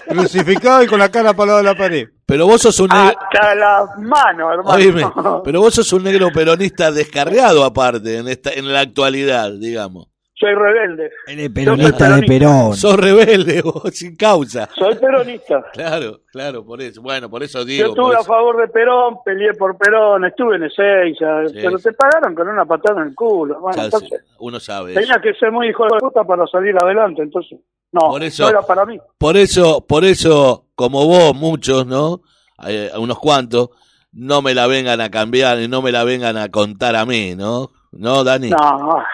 Crucificado 0.08 0.82
y 0.82 0.86
con 0.86 0.98
la 0.98 1.10
cara 1.10 1.32
para 1.34 1.46
lado 1.46 1.58
de 1.58 1.64
la 1.64 1.74
pared. 1.74 2.08
Pero 2.26 2.46
vos 2.46 2.60
sos 2.60 2.78
un 2.80 2.88
negro. 2.88 3.18
Hasta 3.18 3.54
las 3.54 3.98
manos, 3.98 4.50
hermano. 4.52 4.70
Oíme, 4.70 5.42
pero 5.44 5.60
vos 5.60 5.74
sos 5.74 5.92
un 5.94 6.04
negro 6.04 6.30
peronista 6.32 6.90
descarriado 6.92 7.64
aparte 7.64 8.18
en 8.18 8.28
esta 8.28 8.52
en 8.52 8.70
la 8.72 8.80
actualidad, 8.80 9.50
digamos. 9.52 10.08
Soy 10.40 10.54
rebelde. 10.54 11.10
Él 11.26 11.40
es 11.40 11.50
peronista 11.50 12.16
de. 12.16 12.22
Perón. 12.26 12.74
Sos 12.76 12.96
rebelde 12.96 13.60
vos, 13.64 13.82
sin 13.92 14.14
causa. 14.14 14.68
Soy 14.76 14.94
peronista. 14.94 15.64
Claro, 15.72 16.20
claro, 16.30 16.64
por 16.64 16.80
eso. 16.80 17.02
Bueno, 17.02 17.28
por 17.28 17.42
eso 17.42 17.58
Yo 17.60 17.64
digo. 17.64 17.86
estuve 17.88 18.04
por 18.06 18.16
a 18.16 18.20
eso. 18.20 18.28
favor 18.28 18.56
de 18.60 18.68
Perón, 18.68 19.18
peleé 19.24 19.54
por 19.54 19.76
Perón, 19.76 20.24
estuve 20.26 20.56
en 20.56 20.64
Ezeiza, 20.64 21.48
Sí, 21.48 21.54
pero 21.62 21.78
te 21.78 21.92
pagaron 21.92 22.34
con 22.36 22.46
una 22.48 22.64
patada 22.64 23.02
en 23.02 23.08
el 23.08 23.14
culo. 23.16 23.60
Bueno, 23.60 23.82
entonces, 23.82 24.20
uno 24.38 24.60
sabe. 24.60 24.92
eso. 24.92 25.00
tenía 25.00 25.20
que 25.20 25.34
ser 25.34 25.50
muy 25.50 25.68
hijo 25.70 25.84
de 25.84 25.98
puta 25.98 26.22
para 26.22 26.46
salir 26.46 26.76
adelante, 26.80 27.22
entonces, 27.22 27.58
no, 27.90 28.00
Por 28.02 28.22
eso- 28.22 28.44
no 28.44 28.50
era 28.50 28.62
para 28.62 28.84
mí. 28.86 28.98
Por 29.18 29.36
eso, 29.36 29.84
por 29.86 30.04
eso, 30.04 30.66
como 30.76 31.04
vos, 31.06 31.34
muchos, 31.34 31.84
¿no? 31.86 32.20
Eh, 32.66 32.90
unos 32.96 33.18
cuantos, 33.18 33.70
no 34.12 34.40
me 34.42 34.54
la 34.54 34.66
vengan 34.68 35.00
a 35.00 35.10
cambiar 35.10 35.60
y 35.60 35.66
no 35.68 35.82
me 35.82 35.90
la 35.90 36.04
vengan 36.04 36.36
a 36.36 36.48
contar 36.48 36.94
a 36.96 37.04
mí, 37.06 37.34
¿no? 37.36 37.70
¿No, 37.92 38.22
Dani? 38.24 38.50
No, 38.50 38.56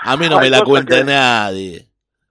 A 0.03 0.17
mí 0.17 0.29
no 0.29 0.39
me 0.41 0.51
la 0.51 0.63
cuenta 0.63 0.97
que- 0.97 1.05
nadie. 1.05 1.87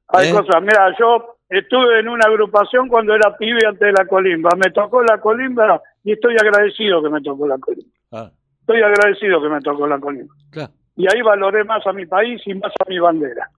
Hay 0.10 0.30
¿Eh? 0.30 0.32
cosas, 0.32 0.62
mira, 0.62 0.94
yo 1.00 1.38
estuve 1.50 2.00
en 2.00 2.10
una 2.10 2.26
agrupación 2.28 2.88
cuando 2.88 3.16
era 3.16 3.36
pibe 3.38 3.66
antes 3.66 3.80
de 3.88 3.92
la 3.94 4.06
colimba, 4.06 4.50
me 4.58 4.72
tocó 4.72 5.02
la 5.04 5.20
colimba 5.20 5.82
y 6.04 6.12
estoy 6.14 6.36
agradecido 6.38 7.02
que 7.02 7.10
me 7.10 7.22
tocó 7.22 7.48
la 7.48 7.58
colimba. 7.58 7.90
Ah, 8.12 8.30
Estoy 8.60 8.82
agradecido 8.82 9.42
que 9.42 9.50
me 9.50 9.60
tocó 9.62 9.88
la 9.88 10.00
colimba. 10.00 10.34
claro. 10.52 10.72
Y 10.96 11.08
ahí 11.12 11.22
valoré 11.24 11.64
más 11.64 11.86
a 11.88 11.92
mi 11.94 12.06
país 12.06 12.40
y 12.46 12.54
más 12.54 12.72
a 12.80 12.88
mi 12.88 13.00
bandera. 13.00 13.50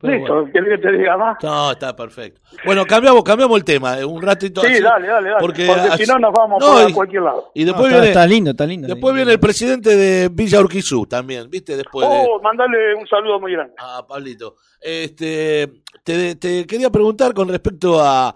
Pero 0.00 0.14
Listo, 0.16 0.34
bueno. 0.34 0.50
¿querés 0.52 0.68
que 0.80 0.88
te 0.88 0.92
diga 0.96 1.16
más? 1.18 1.36
No, 1.42 1.72
está 1.72 1.94
perfecto. 1.94 2.40
Bueno, 2.64 2.86
cambiamos, 2.86 3.22
cambiamos 3.22 3.58
el 3.58 3.64
tema, 3.64 3.98
eh, 3.98 4.04
un 4.04 4.22
ratito 4.22 4.62
Sí, 4.62 4.68
así, 4.72 4.82
dale, 4.82 5.06
dale, 5.06 5.28
dale. 5.28 5.40
Porque, 5.40 5.66
Porque, 5.66 5.80
así- 5.88 6.04
si 6.06 6.10
no 6.10 6.18
nos 6.18 6.32
vamos 6.32 6.58
No, 6.58 6.72
por 6.72 6.88
y- 6.88 6.92
a 6.92 6.94
cualquier 6.94 7.22
lado. 7.22 7.50
Y 7.54 7.60
No, 7.64 7.66
después 7.66 7.86
está, 7.88 7.96
viene, 8.00 8.08
está 8.08 8.26
lindo, 8.26 8.50
está 8.52 8.66
lindo. 8.66 8.88
después 8.88 9.14
viene 9.14 9.32
el 9.32 9.40
presidente 9.40 9.94
de 9.96 10.28
Villa 10.32 10.60
Urquizú 10.60 11.04
también, 11.06 11.50
¿viste? 11.50 11.76
Después 11.76 12.08
de... 12.08 12.16
Oh, 12.18 12.40
mandale 12.40 12.94
un 12.94 13.06
saludo 13.06 13.38
muy 13.40 13.52
grande. 13.52 13.74
Ah, 13.78 14.02
Pablito. 14.08 14.56
Este, 14.80 15.70
te, 16.02 16.34
te 16.36 16.66
quería 16.66 16.88
preguntar 16.90 17.34
con 17.34 17.48
respecto 17.48 18.00
a 18.02 18.34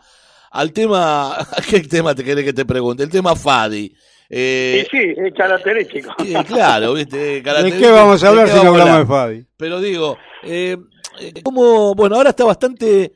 al 0.51 0.73
tema, 0.73 1.35
¿a 1.35 1.47
qué 1.69 1.81
tema 1.81 2.15
te 2.15 2.23
querés 2.23 2.45
que 2.45 2.53
te 2.53 2.65
pregunte? 2.67 3.03
El 3.03 3.11
tema 3.11 3.35
Fadi. 3.35 3.93
Eh, 4.31 4.87
y 4.87 4.97
sí, 4.97 5.14
es 5.16 5.35
característico. 5.35 6.14
sí, 6.18 6.33
claro, 6.47 6.95
¿viste? 6.95 7.16
¿De 7.43 7.43
qué 7.43 7.91
vamos 7.91 8.22
a 8.25 8.29
hablar 8.29 8.49
si 8.49 8.55
no 8.55 8.70
hablamos 8.70 8.99
de? 9.01 9.07
Fabi? 9.07 9.47
Pero 9.57 9.81
digo, 9.81 10.16
eh, 10.43 10.77
eh, 11.20 11.33
como, 11.43 11.95
bueno, 11.95 12.16
ahora 12.16 12.31
está 12.31 12.45
bastante 12.45 13.12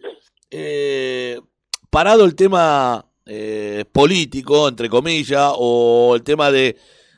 eh, 0.50 1.40
parado 1.90 2.24
el 2.24 2.34
tema 2.34 3.04
eh, 3.26 3.84
político, 3.90 4.68
entre 4.68 4.88
comillas, 4.88 5.50
o 5.56 6.14
el 6.14 6.22
tema 6.22 6.50
de, 6.50 6.76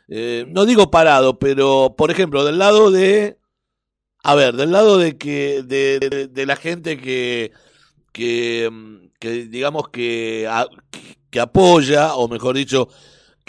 eh, 0.09 0.45
no 0.49 0.64
digo 0.64 0.91
parado, 0.91 1.38
pero, 1.38 1.95
por 1.97 2.11
ejemplo, 2.11 2.45
del 2.45 2.59
lado 2.59 2.91
de, 2.91 3.36
a 4.22 4.34
ver, 4.34 4.55
del 4.55 4.70
lado 4.72 4.99
de 4.99 5.16
que, 5.18 5.62
de, 5.64 5.99
de- 5.99 6.26
de 6.28 6.47
la 6.47 6.57
gente 6.57 6.97
que, 6.99 7.53
que, 8.12 8.68
mm, 8.70 9.11
que 9.18 9.30
digamos 9.47 9.88
que, 9.88 10.47
a- 10.49 10.66
que 11.30 11.41
apoya, 11.41 12.14
o 12.14 12.26
mejor 12.28 12.57
dicho, 12.57 12.88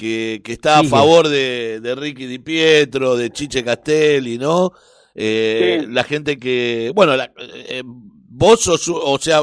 que, 0.02 0.42
que 0.44 0.54
está 0.54 0.80
a 0.80 0.84
favor 0.90 1.28
de, 1.30 1.80
de 1.80 1.94
Ricky 1.94 2.26
Di 2.26 2.40
Pietro, 2.40 3.16
de 3.16 3.30
Chiche 3.30 3.64
Castelli, 3.64 4.40
¿no? 4.40 4.72
Eh, 5.14 5.82
Sí. 5.82 5.88
La 5.92 6.04
gente 6.04 6.38
que, 6.38 6.92
bueno, 6.96 7.16
la- 7.16 7.32
eh, 7.70 7.84
vos 7.86 8.60
sos, 8.62 8.88
o 8.90 9.20
sea, 9.20 9.42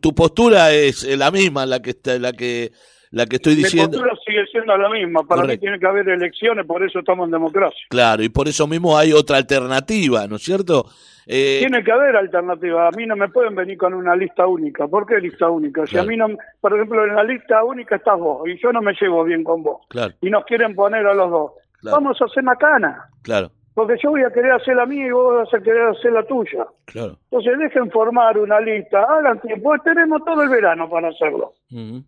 tu 0.00 0.12
postura 0.12 0.72
es 0.74 1.04
la 1.04 1.30
misma, 1.30 1.64
la 1.66 1.80
que 1.80 1.90
está, 1.90 2.18
la 2.18 2.32
que, 2.32 2.72
la 3.10 3.26
que 3.26 3.36
estoy 3.36 3.54
diciendo. 3.54 3.98
postura 3.98 4.14
sigue 4.26 4.44
siendo 4.50 4.76
la 4.76 4.88
misma. 4.88 5.22
Para 5.22 5.42
Correcto. 5.42 5.52
mí 5.52 5.58
tiene 5.58 5.78
que 5.78 5.86
haber 5.86 6.08
elecciones, 6.08 6.66
por 6.66 6.82
eso 6.84 6.98
estamos 6.98 7.26
en 7.26 7.32
democracia. 7.32 7.78
Claro, 7.90 8.22
y 8.22 8.28
por 8.28 8.48
eso 8.48 8.66
mismo 8.66 8.96
hay 8.96 9.12
otra 9.12 9.36
alternativa, 9.38 10.26
¿no 10.26 10.36
es 10.36 10.42
cierto? 10.42 10.86
Eh, 11.28 11.56
Tiene 11.60 11.82
que 11.82 11.90
haber 11.90 12.14
alternativas. 12.16 12.94
A 12.94 12.96
mí 12.96 13.04
no 13.04 13.16
me 13.16 13.28
pueden 13.28 13.54
venir 13.56 13.76
con 13.76 13.92
una 13.94 14.14
lista 14.14 14.46
única. 14.46 14.86
¿Por 14.86 15.06
qué 15.06 15.18
lista 15.18 15.50
única? 15.50 15.84
Si 15.84 15.92
Claro. 15.92 16.06
a 16.06 16.08
mí 16.08 16.16
no, 16.16 16.26
por 16.60 16.72
ejemplo, 16.74 17.04
en 17.04 17.16
la 17.16 17.24
lista 17.24 17.64
única 17.64 17.96
estás 17.96 18.16
vos 18.18 18.48
y 18.48 18.56
yo 18.62 18.70
no 18.72 18.80
me 18.80 18.92
llevo 19.00 19.24
bien 19.24 19.42
con 19.42 19.62
vos. 19.62 19.80
Claro, 19.88 20.14
Y 20.20 20.30
nos 20.30 20.44
quieren 20.44 20.74
poner 20.76 21.04
a 21.06 21.14
los 21.14 21.28
dos. 21.30 21.52
Claro. 21.80 21.96
Vamos 21.96 22.20
a 22.22 22.26
hacer 22.26 22.44
macana. 22.44 23.08
claro, 23.22 23.50
Porque 23.74 23.96
yo 24.02 24.10
voy 24.10 24.22
a 24.22 24.30
querer 24.30 24.52
hacer 24.52 24.76
la 24.76 24.86
mía 24.86 25.06
y 25.06 25.10
vos 25.10 25.34
vas 25.34 25.52
a 25.52 25.60
querer 25.62 25.88
hacer 25.88 26.12
la 26.12 26.22
tuya. 26.24 26.64
claro. 26.84 27.18
Entonces 27.30 27.58
dejen 27.58 27.90
formar 27.90 28.38
una 28.38 28.60
lista. 28.60 29.02
Hagan 29.02 29.40
tiempo. 29.40 29.72
Tenemos 29.84 30.24
todo 30.24 30.42
el 30.42 30.48
verano 30.48 30.88
para 30.88 31.08
hacerlo. 31.08 31.54
Ujú. 31.72 32.04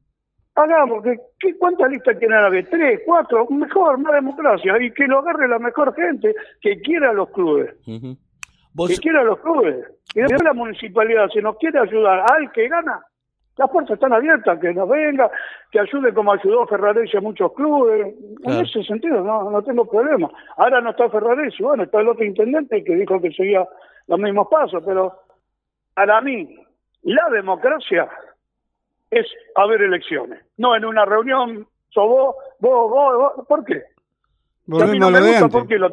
Hagamos. 0.63 1.03
Que, 1.05 1.17
que- 1.39 1.57
¿Cuántas 1.59 1.91
listas 1.91 2.17
quieren 2.19 2.39
haber? 2.39 2.69
¿Tres? 2.69 3.01
¿Cuatro? 3.07 3.47
Mejor, 3.51 3.99
más 3.99 4.13
democracia. 4.15 4.75
Y 4.81 4.91
que 4.93 5.07
lo 5.07 5.19
agarre 5.21 5.49
la 5.49 5.59
mejor 5.59 5.95
gente 5.95 6.35
que 6.61 6.81
quiera 6.81 7.13
los 7.13 7.31
clubes. 7.31 7.75
Ujú. 7.87 8.15
que 8.17 8.19
Vos, 8.75 9.01
quiera 9.01 9.23
los 9.25 9.39
clubes. 9.41 9.87
Y 10.15 10.21
después 10.21 10.43
la 10.43 10.53
municipalidad, 10.53 11.29
si 11.33 11.41
nos 11.41 11.57
quiere 11.59 11.79
ayudar 11.81 12.25
al 12.33 12.51
que 12.53 12.69
gana, 12.69 13.01
las 13.57 13.71
puertas 13.71 13.95
están 13.95 14.13
abiertas, 14.13 14.59
que 14.61 14.73
nos 14.73 14.89
venga, 14.89 15.29
que 15.73 15.81
ayude 15.81 16.15
como 16.15 16.33
ayudó 16.33 16.65
Ferraresi 16.67 17.17
a 17.17 17.21
muchos 17.21 17.53
clubes. 17.55 18.15
Claro. 18.43 18.61
En 18.61 18.65
ese 18.65 18.83
sentido 18.85 19.23
no, 19.25 19.51
no 19.51 19.63
tengo 19.63 19.85
problema. 19.89 20.31
Ahora 20.57 20.81
no 20.81 20.91
está 20.91 21.11
Ferraresi, 21.11 21.63
bueno, 21.63 21.83
está 21.83 22.01
el 22.01 22.09
otro 22.09 22.25
intendente 22.25 22.85
que 22.85 22.95
dijo 22.95 23.21
que 23.21 23.33
seguía 23.33 23.67
los 24.07 24.19
mismos 24.21 24.47
pasos, 24.49 24.83
pero 24.87 25.13
para 25.95 26.21
mí 26.21 26.57
la 27.03 27.29
democracia 27.31 28.09
es 29.11 29.27
haber 29.55 29.83
elecciones, 29.83 30.41
no 30.57 30.75
en 30.77 30.85
una 30.85 31.05
reunión, 31.05 31.67
sos 31.91 32.09
vos, 32.09 32.35
vos, 32.59 32.91
vos, 32.91 33.35
vos. 33.37 33.47
¿por 33.47 33.65
qué? 33.65 33.83
Si 34.67 34.83
a 34.83 34.87
mí 34.87 34.99
no 34.99 35.11
me 35.11 35.21
gusta, 35.21 35.39
antes. 35.45 35.53
¿por 35.53 35.67
qué 35.67 35.79
lo- 35.79 35.93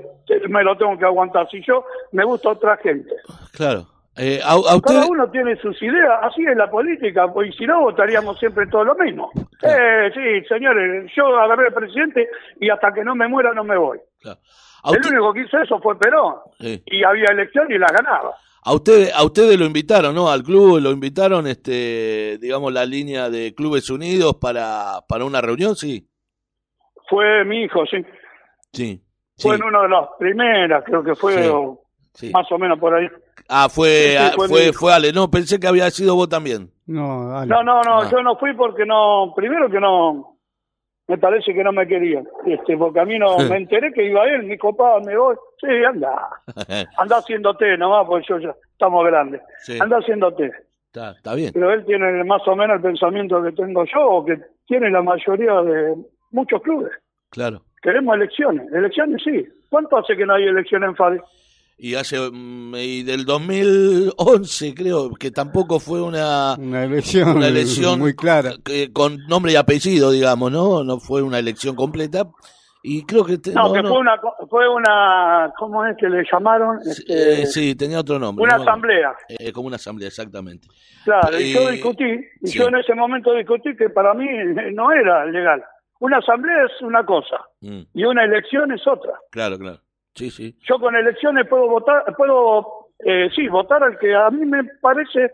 me 0.50 0.64
lo 0.64 0.78
tengo 0.78 0.98
que 0.98 1.06
aguantar? 1.06 1.50
Si 1.50 1.62
yo 1.66 1.86
me 2.12 2.26
gusta 2.26 2.50
otra 2.50 2.78
gente. 2.78 3.10
claro. 3.54 3.86
Eh, 4.18 4.40
a, 4.42 4.52
a 4.54 4.56
usted, 4.78 4.94
Cada 4.94 5.08
uno 5.08 5.30
tiene 5.30 5.58
sus 5.58 5.82
ideas, 5.84 6.10
así 6.22 6.42
es 6.46 6.56
la 6.56 6.72
política, 6.72 7.28
pues 7.34 7.50
y 7.50 7.58
si 7.58 7.66
no 7.68 7.82
votaríamos 7.82 8.40
siempre 8.40 8.66
todo 8.68 8.86
lo 8.86 8.96
mismo. 8.96 9.30
Eh, 9.62 10.10
sí, 10.14 10.48
señores, 10.48 11.12
yo 11.14 11.38
agarré 11.38 11.68
al 11.68 11.74
presidente 11.74 12.30
y 12.62 12.70
hasta 12.70 12.94
que 12.94 13.04
no 13.04 13.14
me 13.14 13.28
muera 13.28 13.54
no 13.54 13.66
me 13.66 13.76
voy. 13.78 14.00
claro. 14.22 14.40
El 14.86 14.92
usted- 15.02 15.10
único 15.10 15.34
que 15.34 15.42
hizo 15.42 15.58
eso 15.60 15.80
fue 15.82 16.00
Perón, 16.00 16.36
Sí. 16.60 16.82
y 16.86 17.04
había 17.04 17.26
elección 17.32 17.70
y 17.72 17.78
la 17.78 17.88
ganaba. 17.88 18.36
A 18.68 18.74
ustedes, 18.74 19.14
a 19.14 19.24
ustedes 19.24 19.60
lo 19.60 19.66
invitaron, 19.66 20.16
¿no? 20.16 20.30
Al 20.30 20.42
club 20.42 20.80
lo 20.80 20.90
invitaron, 20.92 21.46
este, 21.46 22.40
digamos, 22.40 22.74
la 22.74 22.84
línea 22.86 23.30
de 23.30 23.54
Clubes 23.54 23.90
Unidos 23.92 24.38
para, 24.42 25.02
para 25.08 25.24
una 25.24 25.40
reunión, 25.40 25.76
sí. 25.76 26.08
Fue 27.08 27.46
mi 27.46 27.62
hijo, 27.64 27.86
sí. 27.86 27.98
Sí. 28.74 29.02
Fue 29.38 29.56
en 29.56 29.64
una 29.64 29.84
de 29.84 29.90
las 29.90 30.08
primeras, 30.18 30.84
creo 30.84 31.04
que 31.04 31.14
fue, 31.14 31.44
Sí, 31.44 31.50
o 31.54 31.82
sí. 32.14 32.32
más 32.34 32.52
o 32.52 32.58
menos 32.58 32.80
por 32.80 32.96
ahí. 32.96 33.08
Ah, 33.48 33.70
fue, 33.70 33.90
Sí, 33.90 34.12
sí, 34.12 34.18
ah, 34.18 34.32
fue 34.48 34.74
fue, 34.74 34.94
Ale. 34.94 35.14
No, 35.14 35.30
pensé 35.30 35.60
que 35.60 35.68
había 35.68 35.92
sido 35.92 36.16
vos 36.16 36.28
también. 36.30 36.72
No, 36.88 37.30
dale. 37.30 37.46
No, 37.48 37.62
no, 37.62 37.82
no, 37.84 38.02
Ah. 38.02 38.10
yo 38.12 38.24
no 38.24 38.36
fui 38.38 38.56
porque 38.56 38.84
no, 38.86 39.32
primero 39.36 39.70
que 39.70 39.80
no, 39.80 40.35
me 41.08 41.18
parece 41.18 41.54
que 41.54 41.64
no 41.64 41.72
me 41.72 41.88
querían, 41.88 42.28
este, 42.46 42.76
porque 42.78 43.00
a 43.00 43.06
mí 43.06 43.20
no, 43.20 43.38
me 43.38 43.58
enteré 43.58 43.94
que 43.94 44.06
iba 44.06 44.26
él, 44.26 44.44
mi 44.44 44.58
copa, 44.58 45.00
me 45.06 45.16
voy, 45.16 45.36
sí, 45.62 45.68
anda, 45.88 46.30
anda 46.98 47.18
haciéndote 47.18 47.78
nomás, 47.78 48.08
porque 48.08 48.26
yo 48.28 48.40
ya 48.40 48.56
estamos 48.72 49.06
grandes, 49.06 49.42
Sí. 49.60 49.78
anda 49.80 49.98
haciéndote. 49.98 50.52
está, 50.88 51.12
está 51.12 51.36
bien. 51.36 51.52
Pero 51.54 51.72
él 51.72 51.86
tiene 51.86 52.24
más 52.24 52.48
o 52.48 52.56
menos 52.56 52.78
el 52.78 52.82
pensamiento 52.82 53.42
que 53.44 53.52
tengo 53.52 53.86
yo, 53.86 54.02
o 54.08 54.26
que 54.26 54.40
tiene 54.66 54.90
la 54.90 55.04
mayoría 55.04 55.62
de 55.62 55.96
muchos 56.32 56.62
clubes. 56.62 56.92
Claro. 57.30 57.62
Queremos 57.82 58.16
elecciones, 58.16 58.72
elecciones 58.74 59.22
sí. 59.24 59.48
¿Cuánto 59.70 59.98
hace 59.98 60.16
que 60.18 60.26
no 60.26 60.34
hay 60.34 60.46
elecciones 60.46 60.90
en 60.90 60.96
Fadi? 60.96 61.20
Y 61.78 61.96
hace, 61.96 62.18
mm, 62.32 62.76
y 62.76 63.04
del 63.04 63.26
2011 63.26 64.74
creo 64.74 65.12
que 65.14 65.32
tampoco 65.32 65.80
fue 65.80 66.02
una, 66.02 66.56
Una 66.58 66.84
elección, 66.86 67.38
una 67.38 67.48
elección 67.48 68.00
muy 68.00 68.16
clara. 68.16 68.54
que- 68.64 68.92
con 68.94 69.18
nombre 69.28 69.52
y 69.52 69.56
apellido, 69.56 70.12
digamos, 70.12 70.52
¿no? 70.52 70.84
No 70.84 71.00
fue 71.00 71.22
una 71.22 71.40
elección 71.40 71.76
completa. 71.76 72.28
Y 72.88 73.04
creo 73.06 73.26
que... 73.26 73.40
te- 73.40 73.52
No, 73.52 73.68
no, 73.70 73.74
que 73.74 73.82
no. 73.82 73.90
fue 73.90 73.98
una, 74.00 74.22
fue 74.48 74.70
una, 74.70 75.52
¿cómo 75.58 75.84
es 75.86 75.98
que 75.98 76.08
le 76.08 76.24
llamaron? 76.32 76.78
Este, 76.86 77.42
Eh, 77.42 77.46
sí, 77.48 77.74
tenía 77.76 78.00
otro 78.00 78.20
nombre. 78.20 78.44
una 78.44 78.58
¿no? 78.58 78.62
asamblea. 78.62 79.16
Eh, 79.28 79.52
como 79.52 79.68
una 79.68 79.78
asamblea, 79.78 80.08
exactamente. 80.08 80.68
Claro, 81.04 81.40
y 81.40 81.52
yo 81.52 81.68
Eh, 81.68 81.72
discutí, 81.74 82.06
y 82.42 82.48
sí. 82.48 82.60
yo 82.60 82.68
en 82.68 82.76
ese 82.76 82.94
momento 82.94 83.34
discutí 83.34 83.76
que 83.76 83.90
para 83.90 84.14
mí 84.14 84.28
eh, 84.30 84.72
no 84.72 84.92
era 84.92 85.26
legal. 85.26 85.64
Una 86.00 86.18
asamblea 86.20 86.66
es 86.66 86.82
una 86.82 87.04
cosa 87.06 87.38
Mm, 87.62 87.82
y 87.94 88.04
una 88.06 88.24
elección 88.24 88.72
es 88.72 88.86
otra. 88.86 89.14
claro, 89.32 89.58
claro. 89.58 89.80
Sí, 90.16 90.32
sí. 90.32 90.58
Yo 90.68 90.80
con 90.80 90.96
elecciones 90.96 91.48
puedo 91.50 91.68
votar, 91.68 92.04
puedo, 92.16 92.90
eh, 93.00 93.30
sí, 93.36 93.48
votar 93.48 93.84
al 93.84 93.98
que 94.00 94.16
a 94.16 94.30
mí 94.30 94.46
me 94.46 94.64
parece 94.82 95.32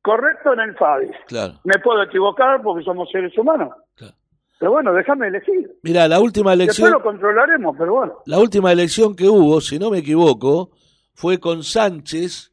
correcto 0.00 0.52
en 0.52 0.60
el 0.60 0.76
FADI. 0.76 1.06
Claro, 1.26 1.54
Me 1.64 1.78
puedo 1.80 2.02
equivocar 2.02 2.62
porque 2.62 2.84
somos 2.84 3.08
seres 3.10 3.36
humanos. 3.36 3.70
claro. 3.94 4.14
Pero 4.58 4.70
bueno, 4.72 4.92
déjame 4.92 5.26
elegir. 5.26 5.72
Mira, 5.82 6.06
la 6.06 6.20
última 6.20 6.52
Después 6.52 6.78
elección, 6.78 6.92
lo 6.92 7.02
controlaremos, 7.02 7.74
pero 7.76 7.94
bueno. 7.94 8.18
la 8.26 8.38
última 8.38 8.70
elección 8.70 9.16
que 9.16 9.26
hubo, 9.26 9.60
si 9.60 9.76
no 9.76 9.90
me 9.90 9.98
equivoco, 9.98 10.70
fue 11.14 11.40
con 11.40 11.64
Sánchez, 11.64 12.52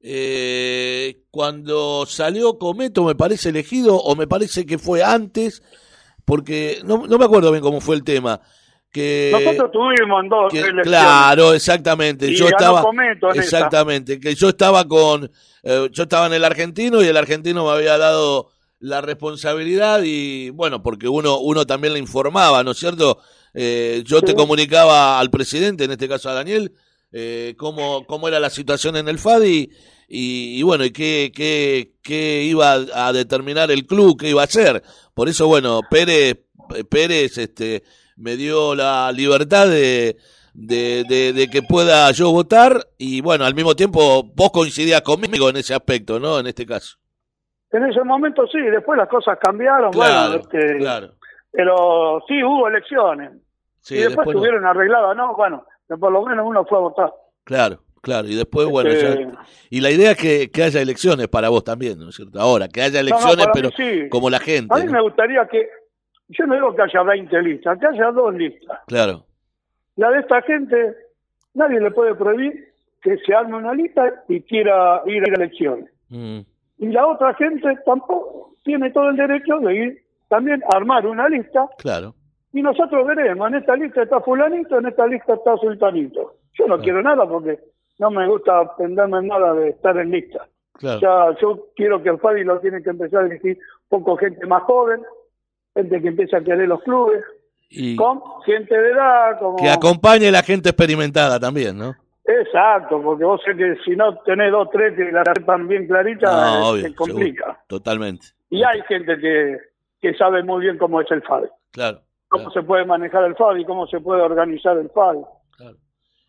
eh, 0.00 1.22
cuando 1.30 2.06
salió 2.06 2.58
Cometo, 2.58 3.04
me 3.04 3.14
parece 3.14 3.50
elegido, 3.50 3.96
o 3.96 4.16
me 4.16 4.26
parece 4.26 4.64
que 4.64 4.78
fue 4.78 5.02
antes, 5.02 5.62
porque 6.24 6.78
no, 6.84 7.06
no 7.06 7.18
me 7.18 7.24
acuerdo 7.26 7.50
bien 7.50 7.62
cómo 7.62 7.80
fue 7.82 7.96
el 7.96 8.04
tema. 8.04 8.40
Que, 8.94 9.30
Nosotros 9.32 9.72
tuvimos 9.72 10.22
en 10.22 10.28
dos 10.28 10.52
que- 10.52 10.58
elecciones. 10.60 10.86
claro, 10.86 11.52
exactamente. 11.52 12.28
Y 12.28 12.36
yo 12.36 12.46
estaba, 12.46 12.84
exactamente, 13.34 14.20
que 14.20 14.36
yo 14.36 14.50
estaba 14.50 14.86
con, 14.86 15.28
eh, 15.64 15.88
yo 15.90 16.04
estaba 16.04 16.28
en 16.28 16.34
el 16.34 16.44
argentino 16.44 17.02
y 17.02 17.06
el 17.08 17.16
argentino 17.16 17.64
me 17.64 17.72
había 17.72 17.98
dado 17.98 18.52
la 18.78 19.00
responsabilidad 19.00 20.02
y 20.04 20.50
bueno, 20.50 20.80
porque 20.80 21.08
uno, 21.08 21.38
uno 21.40 21.66
también 21.66 21.94
le 21.94 21.98
informaba, 21.98 22.62
¿no 22.62 22.70
es 22.70 22.78
cierto? 22.78 23.18
Eh, 23.52 24.04
yo 24.06 24.22
te 24.22 24.32
comunicaba 24.34 25.18
al 25.18 25.28
presidente, 25.28 25.82
en 25.84 25.90
este 25.90 26.08
caso 26.08 26.30
a 26.30 26.34
Daniel, 26.34 26.72
eh, 27.10 27.54
cómo, 27.58 28.06
cómo 28.06 28.28
era 28.28 28.38
la 28.38 28.50
situación 28.50 28.96
en 28.96 29.08
el 29.08 29.18
FADI 29.18 29.70
y, 30.08 30.58
y 30.60 30.62
bueno, 30.62 30.84
y 30.84 30.92
qué, 30.92 31.32
qué, 31.34 31.94
qué 32.00 32.42
iba 32.44 32.74
a 32.74 33.12
determinar 33.12 33.72
el 33.72 33.86
club, 33.86 34.20
qué 34.20 34.28
iba 34.30 34.42
a 34.42 34.44
hacer. 34.44 34.84
Por 35.14 35.28
eso, 35.28 35.48
bueno, 35.48 35.80
Pérez, 35.90 36.36
Pérez, 36.88 37.38
este, 37.38 37.82
me 38.16 38.36
dio 38.36 38.74
la 38.74 39.10
libertad 39.12 39.66
de, 39.68 40.16
de, 40.54 41.04
de, 41.08 41.32
de 41.32 41.48
que 41.48 41.62
pueda 41.62 42.10
yo 42.12 42.30
votar 42.30 42.86
y 42.98 43.20
bueno, 43.20 43.44
al 43.44 43.54
mismo 43.54 43.74
tiempo 43.74 44.22
vos 44.34 44.50
coincidías 44.52 45.00
conmigo 45.02 45.48
en 45.50 45.56
ese 45.56 45.74
aspecto, 45.74 46.18
¿no? 46.20 46.38
En 46.38 46.46
este 46.46 46.64
caso. 46.66 46.96
En 47.72 47.84
ese 47.84 48.02
momento 48.04 48.46
sí, 48.46 48.60
después 48.60 48.96
las 48.96 49.08
cosas 49.08 49.36
cambiaron, 49.42 49.90
Claro, 49.92 50.28
bueno, 50.38 50.42
este, 50.42 50.78
claro. 50.78 51.14
pero 51.50 52.22
sí 52.28 52.42
hubo 52.44 52.68
elecciones. 52.68 53.32
Sí, 53.80 53.94
y 53.94 53.98
después, 53.98 54.16
después 54.16 54.26
no. 54.26 54.32
estuvieron 54.32 54.64
arregladas, 54.66 55.16
¿no? 55.16 55.34
Bueno, 55.36 55.66
por 56.00 56.12
lo 56.12 56.24
menos 56.24 56.46
uno 56.48 56.64
fue 56.64 56.78
a 56.78 56.80
votar. 56.82 57.12
Claro, 57.42 57.80
claro. 58.00 58.28
Y 58.28 58.34
después, 58.36 58.66
bueno, 58.68 58.90
Este, 58.90 59.24
ya- 59.24 59.32
Y 59.70 59.80
la 59.80 59.90
idea 59.90 60.12
es 60.12 60.16
que, 60.16 60.50
que 60.50 60.62
haya 60.62 60.80
elecciones 60.80 61.26
para 61.28 61.48
vos 61.48 61.64
también, 61.64 61.98
¿no 61.98 62.08
es 62.10 62.14
cierto? 62.14 62.40
Ahora, 62.40 62.68
que 62.68 62.80
haya 62.80 63.02
no, 63.02 63.08
elecciones, 63.08 63.46
pero 63.52 63.70
sí. 63.76 64.08
como 64.08 64.30
la 64.30 64.38
gente. 64.38 64.72
A 64.72 64.78
mí 64.82 64.90
me 64.90 65.02
gustaría 65.02 65.46
que, 65.48 65.68
yo 66.28 66.46
no 66.46 66.54
digo 66.54 66.74
que 66.74 66.82
haya 66.82 67.02
20 67.02 67.42
listas, 67.42 67.78
que 67.78 67.86
haya 67.86 68.10
dos 68.10 68.34
listas. 68.34 68.80
Claro, 68.86 69.24
La 69.96 70.10
de 70.10 70.20
esta 70.20 70.42
gente, 70.42 70.96
nadie 71.54 71.80
le 71.80 71.90
puede 71.90 72.14
prohibir 72.14 72.72
que 73.02 73.16
se 73.18 73.34
arme 73.34 73.56
una 73.56 73.74
lista 73.74 74.24
y 74.28 74.40
quiera 74.42 75.02
ir 75.06 75.22
a 75.22 75.34
elecciones. 75.34 75.90
Mm, 76.08 76.40
Y 76.78 76.86
la 76.88 77.06
otra 77.06 77.34
gente 77.34 77.68
tampoco 77.84 78.54
tiene 78.64 78.90
todo 78.90 79.10
el 79.10 79.16
derecho 79.16 79.58
de 79.58 79.74
ir 79.74 80.02
también 80.28 80.62
a 80.64 80.76
armar 80.76 81.06
una 81.06 81.28
lista 81.28 81.68
claro. 81.78 82.14
Y 82.52 82.62
nosotros 82.62 83.04
veremos, 83.04 83.48
en 83.48 83.56
esta 83.56 83.74
lista 83.74 84.02
está 84.04 84.20
fulanito, 84.20 84.78
en 84.78 84.86
esta 84.86 85.06
lista 85.08 85.34
está 85.34 85.56
sultanito. 85.56 86.34
Yo 86.56 86.68
no 86.68 86.78
quiero 86.78 87.02
nada 87.02 87.26
porque 87.28 87.58
no 87.98 88.10
me 88.10 88.28
gusta 88.28 88.60
aprenderme 88.60 89.22
nada 89.22 89.54
de 89.54 89.70
estar 89.70 89.96
en 89.98 90.12
lista. 90.12 90.46
Claro. 90.74 90.96
O 90.96 91.00
sea, 91.00 91.40
yo 91.40 91.66
quiero 91.74 92.00
que 92.00 92.10
el 92.10 92.18
Fabi 92.18 92.44
lo 92.44 92.60
tiene 92.60 92.80
que 92.80 92.90
empezar 92.90 93.24
a 93.24 93.26
elegir 93.26 93.58
poco 93.88 94.16
gente 94.16 94.46
más 94.46 94.62
joven, 94.62 95.02
gente 95.74 96.00
que 96.02 96.08
empieza 96.08 96.38
a 96.38 96.42
querer 96.44 96.68
los 96.68 96.82
clubes, 96.82 97.22
Y 97.70 97.96
con 97.96 98.20
gente 98.46 98.76
de 98.76 98.90
edad, 98.90 99.38
como... 99.38 99.56
que 99.56 99.68
acompañe 99.68 100.30
la 100.30 100.42
gente 100.42 100.68
experimentada 100.70 101.38
también, 101.40 101.76
¿no? 101.78 101.94
Exacto, 102.26 103.02
porque 103.02 103.24
vos 103.24 103.40
sé 103.44 103.54
que 103.56 103.76
si 103.84 103.94
no 103.96 104.16
tenés 104.22 104.50
dos, 104.50 104.68
tres 104.72 104.94
que 104.96 105.10
la 105.12 105.22
sepan 105.34 105.68
bien 105.68 105.86
clarita, 105.86 106.30
No, 106.32 106.56
eh, 106.56 106.70
obvio, 106.72 106.82
se 106.88 106.94
complica. 106.94 107.44
seguro, 107.44 107.58
totalmente. 107.66 108.26
Y 108.50 108.62
hay 108.62 108.80
gente 108.88 109.18
que, 109.18 109.58
que 110.00 110.14
sabe 110.14 110.42
muy 110.42 110.62
bien 110.62 110.78
cómo 110.78 111.00
es 111.00 111.10
el 111.10 111.22
Fabi, 111.22 111.48
Claro. 111.72 112.00
cómo 112.28 112.44
claro, 112.44 112.60
se 112.60 112.66
puede 112.66 112.84
manejar 112.86 113.24
el 113.24 113.34
Fabi, 113.36 113.64
cómo 113.66 113.86
se 113.88 114.00
puede 114.00 114.22
organizar 114.22 114.76
el 114.78 114.88
Fabi. 114.90 115.20
claro. 115.56 115.76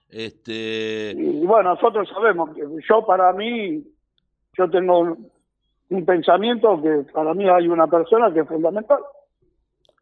Este, 0.09 1.13
Y 1.15 1.45
bueno, 1.45 1.75
nosotros 1.75 2.07
sabemos 2.13 2.53
que 2.55 2.61
yo 2.89 3.05
para 3.05 3.31
mí, 3.33 3.83
yo 4.57 4.69
tengo 4.69 4.99
un, 4.99 5.29
un 5.89 6.05
pensamiento 6.05 6.81
que 6.81 7.05
para 7.13 7.33
mí 7.33 7.47
hay 7.49 7.67
una 7.67 7.87
persona 7.87 8.33
que 8.33 8.41
es 8.41 8.47
fundamental. 8.47 8.99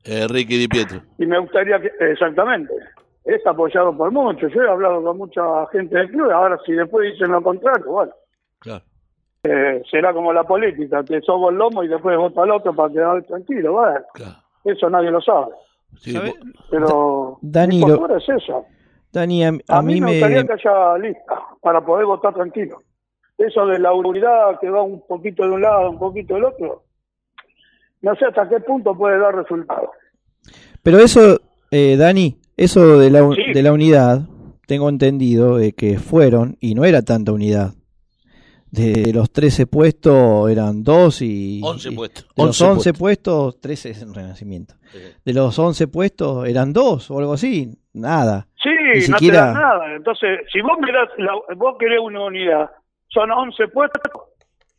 Eh, 0.05 0.27
Ricky 0.29 0.57
Di 0.57 0.67
Pietro. 0.67 1.01
Y 1.17 1.25
me 1.25 1.39
gustaría 1.39 1.79
que, 1.79 1.91
exactamente, 1.99 2.73
es 3.25 3.45
apoyado 3.47 3.95
por 3.95 4.11
muchos. 4.11 4.51
Yo 4.53 4.61
he 4.63 4.69
hablado 4.69 5.01
con 5.03 5.17
mucha 5.17 5.41
gente 5.71 5.95
del 5.97 6.09
club, 6.09 6.31
ahora 6.31 6.59
si 6.65 6.73
después 6.73 7.11
dicen 7.13 7.31
lo 7.31 7.41
contrario, 7.41 7.85
bueno, 7.91 8.11
Claro. 8.59 8.83
eh, 9.43 9.81
será 9.89 10.13
como 10.13 10.31
la 10.33 10.43
política, 10.43 11.03
que 11.03 11.21
sobo 11.21 11.49
el 11.49 11.55
lomo 11.57 11.83
y 11.83 11.87
después 11.87 12.17
vota 12.17 12.43
al 12.43 12.51
otro 12.51 12.73
para 12.75 12.91
quedar 12.93 13.23
tranquilo. 13.23 13.73
Bueno, 13.73 13.99
Claro. 14.13 14.35
eso 14.65 14.89
nadie 14.89 15.11
lo 15.11 15.21
sabe. 15.21 15.51
Sí, 15.97 16.17
Pero 16.69 17.37
Dani, 17.41 17.75
mi 17.75 17.81
lo- 17.81 17.97
postura 17.99 18.17
es 18.17 18.29
esa. 18.29 18.61
Dani, 19.11 19.45
a, 19.45 19.49
A, 19.69 19.77
a 19.77 19.81
mí, 19.83 19.93
mí 19.95 20.01
me 20.01 20.07
me... 20.07 20.11
gustaría 20.13 20.43
que 20.47 20.53
haya 20.53 20.97
lista 20.97 21.39
para 21.61 21.81
poder 21.85 22.05
votar 22.05 22.33
tranquilo. 22.33 22.77
Eso 23.37 23.65
de 23.67 23.79
la 23.79 23.93
unidad 23.93 24.59
que 24.59 24.69
va 24.69 24.81
un 24.83 25.05
poquito 25.07 25.43
de 25.43 25.51
un 25.51 25.61
lado, 25.61 25.89
un 25.91 25.99
poquito 25.99 26.33
del 26.35 26.45
otro, 26.45 26.82
no 28.03 28.15
sé 28.15 28.25
hasta 28.25 28.47
qué 28.47 28.59
punto 28.59 28.95
puede 28.95 29.17
dar 29.17 29.33
resultado. 29.35 29.91
Pero 30.83 30.99
eso, 30.99 31.39
eh, 31.71 31.95
Dani, 31.97 32.37
eso 32.55 32.99
de 32.99 33.09
la, 33.09 33.27
Sí. 33.35 33.53
de 33.53 33.63
la 33.63 33.71
unidad, 33.73 34.21
tengo 34.67 34.89
entendido 34.89 35.59
eh, 35.59 35.73
que 35.73 35.97
fueron, 35.97 36.55
y 36.59 36.75
no 36.75 36.85
era 36.85 37.01
tanta 37.01 37.31
unidad. 37.31 37.73
De 38.71 39.11
los 39.13 39.31
13 39.31 39.67
puestos 39.67 40.49
eran 40.49 40.83
dos 40.83 41.21
y... 41.21 41.61
11 41.63 41.89
y- 41.91 41.95
puestos. 41.95 42.23
De 42.35 42.43
los 42.43 42.59
11 42.59 42.73
11 42.89 42.93
puestos, 42.93 43.61
13 43.61 43.91
es 43.91 44.01
en 44.01 44.13
Renacimiento. 44.15 44.73
De 45.23 45.33
los 45.33 45.57
11 45.59 45.87
puestos 45.87 46.47
eran 46.47 46.73
dos 46.73 47.11
o 47.11 47.19
algo 47.19 47.33
así, 47.33 47.69
nada. 47.93 48.47
Sí, 48.61 48.69
Ni 48.71 48.99
no 49.11 49.17
siquiera- 49.17 49.39
te 49.39 49.45
dan 49.45 49.53
nada. 49.53 49.95
Entonces, 49.95 50.39
si 50.51 50.59
vos 50.61 50.71
das, 50.81 51.09
la- 51.19 51.55
vos 51.55 51.75
querés 51.79 51.99
una 52.03 52.25
unidad, 52.25 52.71
son 53.09 53.29
11 53.31 53.67
puestos, 53.67 54.01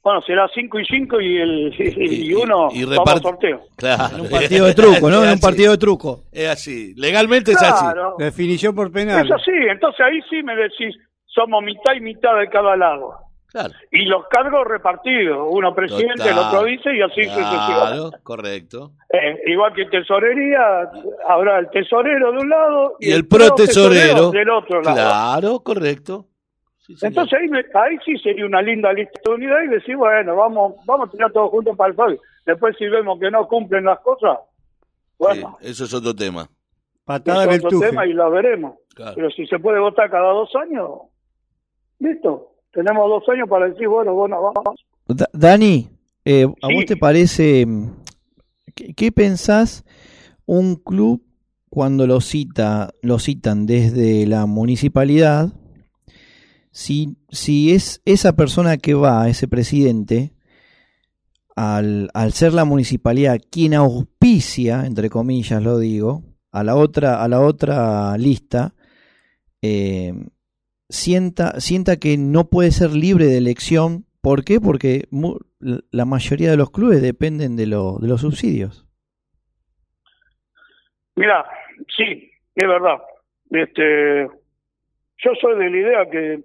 bueno, 0.04 0.20
será 0.22 0.46
5 0.54 0.78
y 0.80 0.84
5 0.84 1.20
y, 1.20 1.36
el, 1.38 1.74
y, 1.78 2.30
Y- 2.30 2.34
uno 2.34 2.68
y 2.70 2.84
reparte- 2.84 3.18
a 3.18 3.22
sorteo. 3.22 3.60
Claro. 3.76 4.16
En 4.16 4.20
un 4.20 4.28
partido 4.30 4.66
de 4.66 4.74
truco, 4.74 5.10
¿no? 5.10 5.24
En 5.24 5.30
un 5.30 5.40
partido 5.40 5.72
de 5.72 5.78
truco. 5.78 6.20
Es 6.30 6.48
así. 6.48 6.92
Legalmente 6.96 7.52
es 7.52 7.62
así. 7.62 7.86
Definición 8.18 8.74
por 8.74 8.92
penal. 8.92 9.24
es 9.26 9.32
así. 9.32 9.50
Entonces 9.70 10.00
ahí 10.04 10.20
sí 10.30 10.42
me 10.42 10.54
decís, 10.54 10.94
somos 11.26 11.62
mitad 11.64 11.94
y 11.96 12.00
mitad 12.02 12.38
de 12.38 12.48
cada 12.50 12.76
lado. 12.76 13.14
Claro. 13.50 13.72
Y 13.92 14.04
los 14.06 14.24
cargos 14.28 14.66
repartidos, 14.66 15.46
uno 15.48 15.72
presidente, 15.76 16.28
el 16.28 16.36
otro 16.38 16.64
vice 16.64 16.92
y 16.92 17.00
así 17.00 17.22
sucesivamente. 17.22 17.72
Claro, 17.72 18.10
correcto. 18.24 18.90
Eh, 19.12 19.42
igual 19.46 19.72
que 19.74 19.84
tesorería, 19.86 20.90
habrá 21.28 21.60
el 21.60 21.70
tesorero 21.70 22.32
de 22.32 22.38
un 22.38 22.48
lado 22.50 22.96
Y 22.98 23.12
el 23.12 23.28
pro 23.28 23.54
tesorero. 23.54 24.32
del 24.32 24.50
otro 24.50 24.82
lado. 24.82 24.96
Claro, 24.96 25.60
correcto. 25.60 26.26
Sí. 26.86 26.94
Entonces 27.00 27.38
ahí, 27.40 27.48
me- 27.48 27.64
ahí 27.80 27.96
sí 28.04 28.16
sería 28.18 28.44
una 28.44 28.60
linda 28.60 28.92
lista 28.92 29.18
de 29.24 29.30
unidad 29.30 29.62
y 29.64 29.68
decir, 29.68 29.96
bueno, 29.96 30.36
vamos 30.36 30.74
vamos 30.86 31.08
a 31.08 31.12
tirar 31.12 31.32
todos 31.32 31.50
juntos 31.50 31.76
para 31.76 31.90
el 31.90 31.96
Fabi. 31.96 32.18
Después 32.44 32.76
si 32.78 32.86
vemos 32.88 33.18
que 33.18 33.30
no 33.30 33.48
cumplen 33.48 33.84
las 33.84 34.00
cosas, 34.00 34.38
bueno, 35.18 35.56
Sí, 35.60 35.70
eso 35.70 35.84
es 35.84 35.94
otro 35.94 36.14
tema. 36.14 36.48
Patada 37.04 37.44
en 37.44 37.50
es 37.50 37.58
otro 37.58 37.70
tuje. 37.70 37.88
tema 37.90 38.06
y 38.06 38.12
lo 38.12 38.30
veremos. 38.30 38.76
Claro. 38.94 39.12
Pero 39.16 39.30
si 39.30 39.46
se 39.46 39.58
puede 39.58 39.78
votar 39.80 40.10
cada 40.10 40.32
dos 40.32 40.50
años, 40.56 40.90
listo. 41.98 42.50
Tenemos 42.72 43.08
dos 43.08 43.28
años 43.28 43.48
para 43.48 43.68
decir, 43.68 43.88
bueno, 43.88 44.14
bueno, 44.14 44.42
vamos. 44.42 44.84
Da- 45.06 45.28
Dani, 45.32 45.88
eh, 46.24 46.44
¿a 46.62 46.66
Sí. 46.68 46.74
vos 46.74 46.84
te 46.86 46.96
parece, 46.96 47.64
mm, 47.66 47.90
qué, 48.74 48.94
qué 48.94 49.12
pensás 49.12 49.84
un 50.46 50.76
club 50.76 51.22
cuando 51.70 52.06
lo 52.06 52.20
cita, 52.20 52.90
lo 53.02 53.18
citan 53.18 53.66
desde 53.66 54.26
la 54.26 54.46
municipalidad? 54.46 55.48
Si, 56.76 57.16
si 57.30 57.72
es 57.72 58.02
esa 58.04 58.34
persona 58.34 58.78
que 58.78 58.94
va, 58.94 59.28
ese 59.28 59.46
presidente, 59.46 60.32
al, 61.54 62.10
al 62.14 62.32
ser 62.32 62.52
la 62.52 62.64
municipalidad 62.64 63.38
quien 63.48 63.74
auspicia, 63.74 64.84
entre 64.84 65.08
comillas 65.08 65.62
lo 65.62 65.78
digo, 65.78 66.24
a 66.50 66.64
la 66.64 66.74
otra, 66.74 67.22
a 67.22 67.28
la 67.28 67.40
otra 67.40 68.18
lista, 68.18 68.74
eh, 69.62 70.14
sienta, 70.88 71.60
sienta 71.60 71.96
que 71.96 72.18
no 72.18 72.48
puede 72.50 72.72
ser 72.72 72.90
libre 72.90 73.26
de 73.26 73.38
elección. 73.38 74.04
¿Por 74.20 74.42
qué? 74.44 74.60
Porque 74.60 75.06
mu- 75.12 75.38
la 75.60 76.04
mayoría 76.04 76.50
de 76.50 76.56
los 76.56 76.72
clubes 76.72 77.00
dependen 77.00 77.54
de, 77.54 77.66
lo- 77.66 77.98
de 78.00 78.08
los 78.08 78.22
subsidios. 78.22 78.84
Mira, 81.14 81.44
sí, 81.96 82.30
es 82.56 82.66
verdad. 82.66 82.98
Este, 83.50 84.24
yo 85.18 85.30
soy 85.40 85.56
de 85.56 85.70
la 85.70 85.76
idea 85.76 86.10
que 86.10 86.44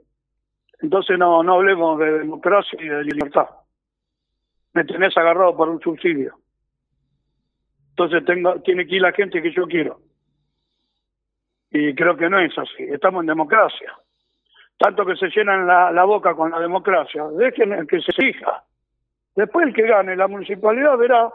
entonces 0.82 1.18
no, 1.18 1.44
no 1.44 1.56
hablemos 1.56 2.00
de 2.00 2.20
democracia 2.20 2.80
y 2.82 2.88
de 2.88 3.04
libertad. 3.04 3.48
Me 4.74 4.86
tenés 4.86 5.16
agarrado 5.18 5.56
por 5.56 5.70
un 5.70 5.80
subsidio. 5.82 6.36
Entonces 7.90 8.24
tengo, 8.26 8.62
tiene 8.62 8.88
que 8.88 8.96
ir 8.96 9.02
la 9.02 9.12
gente 9.12 9.42
que 9.42 9.52
yo 9.52 9.68
quiero. 9.68 10.00
Y 11.72 11.94
creo 11.96 12.16
que 12.16 12.30
no 12.30 12.40
es 12.40 12.58
así. 12.58 12.84
Estamos 12.84 13.22
en 13.22 13.28
democracia. 13.28 13.94
Tanto 14.78 15.06
que 15.06 15.16
se 15.18 15.28
llenan 15.28 15.68
la, 15.68 15.92
la 15.92 16.06
boca 16.06 16.34
con 16.34 16.52
la 16.52 16.60
democracia. 16.60 17.26
Dejen 17.38 17.86
que 17.88 18.00
se 18.02 18.14
fija. 18.14 18.64
Después 19.36 19.68
el 19.68 19.74
que 19.74 19.88
gane 19.88 20.16
la 20.16 20.28
municipalidad 20.28 20.98
verá, 20.98 21.30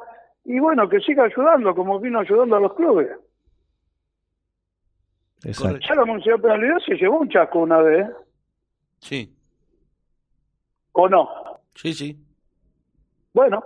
y 0.45 0.59
bueno, 0.59 0.89
que 0.89 1.01
siga 1.01 1.25
ayudando 1.25 1.75
como 1.75 2.01
vino 2.01 2.21
ayudando 2.21 2.57
a 2.57 2.61
los 2.61 2.75
clubes. 2.75 3.11
Exacto. 5.45 5.79
Ya 5.87 5.95
la 5.95 6.05
municipalidad 6.05 6.79
se 6.85 6.97
llevó 6.97 7.21
un 7.21 7.29
chasco 7.29 7.61
una 7.61 7.79
vez, 7.79 8.07
Sí, 8.99 9.35
¿o 10.93 11.09
no? 11.09 11.29
sí, 11.75 11.93
sí. 11.93 12.17
Bueno, 13.35 13.63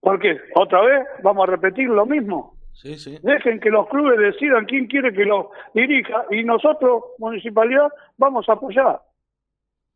¿por 0.00 0.20
qué? 0.20 0.38
¿Otra 0.54 0.82
vez? 0.82 1.06
¿Vamos 1.22 1.48
a 1.48 1.52
repetir 1.52 1.88
lo 1.88 2.06
mismo? 2.06 2.54
Sí, 2.74 2.96
sí. 2.96 3.18
Dejen 3.22 3.60
que 3.60 3.70
los 3.70 3.88
clubes 3.88 4.18
decidan 4.18 4.66
quién 4.66 4.86
quiere 4.86 5.12
que 5.12 5.24
lo 5.24 5.50
dirija 5.74 6.24
y 6.30 6.44
nosotros, 6.44 7.02
municipalidad, 7.18 7.88
vamos 8.18 8.48
a 8.48 8.52
apoyar. 8.52 9.00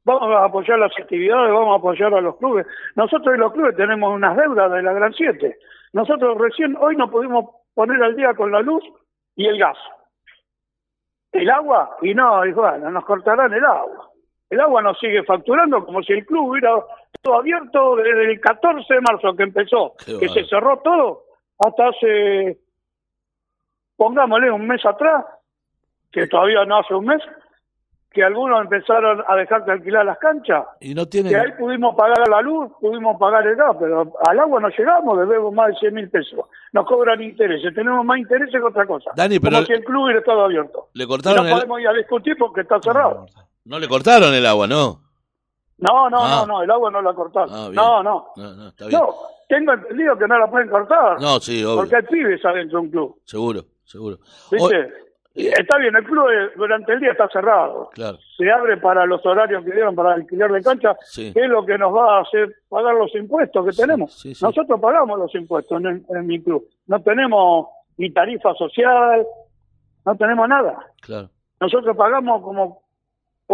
Vamos 0.04 0.30
a 0.36 0.44
apoyar 0.44 0.78
las 0.78 0.92
actividades, 0.98 1.52
vamos 1.52 1.74
a 1.74 1.78
apoyar 1.78 2.12
a 2.14 2.20
los 2.20 2.36
clubes. 2.36 2.66
Nosotros 2.94 3.34
y 3.34 3.38
los 3.38 3.52
clubes 3.52 3.76
tenemos 3.76 4.12
unas 4.12 4.36
deudas 4.36 4.70
de 4.70 4.82
la 4.82 4.92
Gran 4.92 5.14
7. 5.14 5.56
Nosotros 5.92 6.36
recién 6.38 6.76
hoy 6.76 6.96
no 6.96 7.10
pudimos 7.10 7.46
poner 7.74 8.02
al 8.02 8.16
día 8.16 8.34
con 8.34 8.52
la 8.52 8.60
luz 8.60 8.82
y 9.36 9.46
el 9.46 9.58
gas. 9.58 9.78
El 11.32 11.50
agua, 11.50 11.96
y 12.02 12.14
no, 12.14 12.44
y 12.44 12.52
bueno, 12.52 12.90
nos 12.90 13.04
cortarán 13.04 13.52
el 13.52 13.64
agua. 13.64 14.10
El 14.50 14.60
agua 14.60 14.82
nos 14.82 14.98
sigue 14.98 15.22
facturando 15.24 15.84
como 15.84 16.02
si 16.02 16.12
el 16.12 16.24
club 16.26 16.50
hubiera 16.50 16.70
todo 17.22 17.38
abierto 17.38 17.96
desde 17.96 18.32
el 18.32 18.40
14 18.40 18.94
de 18.94 19.00
marzo 19.00 19.34
que 19.34 19.42
empezó, 19.44 19.94
Qué 20.04 20.18
que 20.18 20.28
se 20.28 20.44
cerró 20.44 20.78
todo, 20.80 21.22
hasta 21.58 21.88
hace, 21.88 22.58
pongámosle 23.96 24.50
un 24.50 24.66
mes 24.66 24.84
atrás, 24.84 25.24
que 26.12 26.26
todavía 26.26 26.64
no 26.64 26.78
hace 26.78 26.94
un 26.94 27.06
mes, 27.06 27.22
que 28.12 28.22
algunos 28.22 28.60
empezaron 28.60 29.24
a 29.26 29.34
dejar 29.34 29.64
de 29.64 29.72
alquilar 29.72 30.06
las 30.06 30.18
canchas, 30.18 30.64
Y 30.80 30.94
no 30.94 31.08
que 31.08 31.18
ahí 31.18 31.24
tienen. 31.24 31.56
pudimos 31.58 31.96
pagar 31.96 32.28
la 32.28 32.40
luz, 32.42 32.70
pudimos 32.80 33.18
pagar 33.18 33.44
el 33.46 33.56
gas, 33.56 33.74
pero 33.80 34.12
al 34.24 34.38
agua 34.38 34.60
no 34.60 34.68
llegamos, 34.68 35.18
debemos 35.18 35.52
más 35.52 35.68
de 35.68 35.74
100 35.76 35.94
mil 35.94 36.10
pesos. 36.10 36.46
Nos 36.72 36.86
cobran 36.86 37.20
intereses, 37.20 37.74
tenemos 37.74 38.04
más 38.04 38.18
intereses 38.18 38.52
que 38.54 38.62
otra 38.62 38.86
cosa. 38.86 39.10
Dani, 39.16 39.40
pero- 39.40 39.56
Como 39.56 39.66
si 39.66 39.72
el 39.72 39.84
club 39.84 40.04
hubiera 40.04 40.20
estado 40.20 40.44
abierto. 40.44 40.88
Le 40.92 41.04
Y 41.04 41.06
cortaron 41.08 41.42
no 41.42 41.48
el. 41.48 41.54
podemos 41.54 41.80
ir 41.80 41.88
a 41.88 41.92
discutir 41.94 42.36
porque 42.38 42.60
está 42.60 42.78
cerrado. 42.80 43.26
No 43.34 43.44
le 43.64 43.88
cortaron 43.88 44.34
el 44.34 44.46
agua, 44.46 44.66
¿no? 44.66 45.00
No, 45.78 46.08
no, 46.10 46.18
Ah. 46.20 46.28
no, 46.40 46.46
no, 46.46 46.62
el 46.62 46.70
agua 46.70 46.90
no 46.90 47.02
la 47.02 47.12
cortaron. 47.14 47.50
Ah, 47.52 47.68
no, 47.72 48.02
no. 48.02 48.26
No, 48.36 48.54
no, 48.54 48.68
está 48.68 48.86
bien. 48.86 49.00
No, 49.00 49.14
tengo 49.48 49.72
entendido 49.72 50.16
que 50.16 50.28
no 50.28 50.38
la 50.38 50.50
pueden 50.50 50.68
cortar. 50.68 51.20
No, 51.20 51.40
sí, 51.40 51.64
obvio. 51.64 51.76
porque 51.76 51.96
hay 51.96 52.02
pibes 52.02 52.44
adentro 52.44 52.78
de 52.78 52.84
un 52.86 52.90
club. 52.90 53.20
Seguro, 53.24 53.62
seguro. 53.84 54.18
¿Viste? 54.50 54.92
Está 55.34 55.78
bien, 55.78 55.96
el 55.96 56.04
club 56.04 56.28
eh, 56.30 56.50
durante 56.56 56.92
el 56.92 57.00
día 57.00 57.10
está 57.10 57.28
cerrado. 57.28 57.90
Claro. 57.92 58.18
Se 58.36 58.48
abre 58.52 58.76
para 58.76 59.04
los 59.04 59.24
horarios 59.26 59.64
que 59.64 59.72
dieron 59.72 59.96
para 59.96 60.14
alquiler 60.14 60.52
de 60.52 60.62
cancha, 60.62 60.94
Sí. 61.06 61.32
que 61.32 61.40
es 61.40 61.48
lo 61.48 61.66
que 61.66 61.76
nos 61.76 61.92
va 61.92 62.18
a 62.18 62.20
hacer 62.22 62.54
pagar 62.68 62.94
los 62.94 63.12
impuestos 63.16 63.66
que 63.66 63.72
tenemos. 63.72 64.12
sí, 64.14 64.32
sí. 64.32 64.44
Nosotros 64.44 64.80
pagamos 64.80 65.18
los 65.18 65.34
impuestos 65.34 65.80
en, 65.80 65.86
el- 65.86 66.06
en 66.08 66.26
mi 66.26 66.40
club. 66.40 66.68
No 66.86 67.02
tenemos 67.02 67.66
ni 67.96 68.12
tarifa 68.12 68.54
social, 68.54 69.26
no 70.06 70.16
tenemos 70.16 70.48
nada. 70.48 70.78
Claro. 71.02 71.30
Nosotros 71.60 71.96
pagamos 71.96 72.40
como 72.40 72.83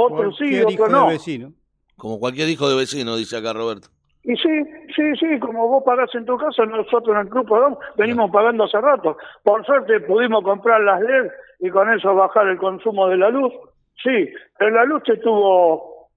otros 0.01 0.37
sí, 0.37 0.45
hijo 0.45 0.69
otros 0.69 0.89
de 0.89 0.95
no. 0.95 1.07
vecino. 1.09 1.53
Como 1.97 2.19
cualquier 2.19 2.49
hijo 2.49 2.69
de 2.69 2.77
vecino, 2.77 3.17
dice 3.17 3.37
acá 3.37 3.53
Roberto. 3.53 3.89
Y 4.23 4.37
sí, 4.37 4.65
sí, 4.95 5.17
sí, 5.19 5.39
como 5.39 5.67
vos 5.69 5.83
pagás 5.85 6.15
en 6.15 6.27
tu 6.27 6.37
casa, 6.37 6.65
nosotros 6.67 7.15
en 7.15 7.23
el 7.23 7.29
club 7.29 7.49
pagamos, 7.49 7.79
venimos 7.97 8.31
pagando 8.31 8.65
hace 8.65 8.81
rato. 8.81 9.17
Por 9.43 9.65
suerte 9.65 10.01
pudimos 10.01 10.45
comprar 10.45 10.81
las 10.83 11.01
LED 11.01 11.31
y 11.61 11.71
con 11.71 11.91
eso 11.93 12.15
bajar 12.15 12.47
el 12.49 12.59
consumo 12.59 13.09
de 13.09 13.17
la 13.17 13.31
luz. 13.31 13.53
Sí, 14.03 14.29
pero 14.59 14.71
la 14.73 14.85
luz 14.85 15.03
te 15.05 15.17
tuvo, 15.17 16.09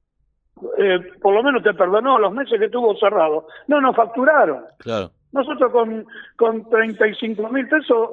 eh, 0.77 0.99
por 1.21 1.33
lo 1.33 1.43
menos 1.43 1.63
te 1.63 1.73
perdonó 1.73 2.19
los 2.19 2.33
meses 2.33 2.59
que 2.59 2.65
estuvo 2.65 2.95
cerrado. 2.97 3.47
No 3.67 3.79
nos 3.79 3.95
facturaron. 3.95 4.65
Claro. 4.79 5.11
Nosotros 5.31 5.71
con, 5.71 6.05
con 6.37 6.69
35 6.69 7.49
mil 7.49 7.67
pesos 7.67 8.09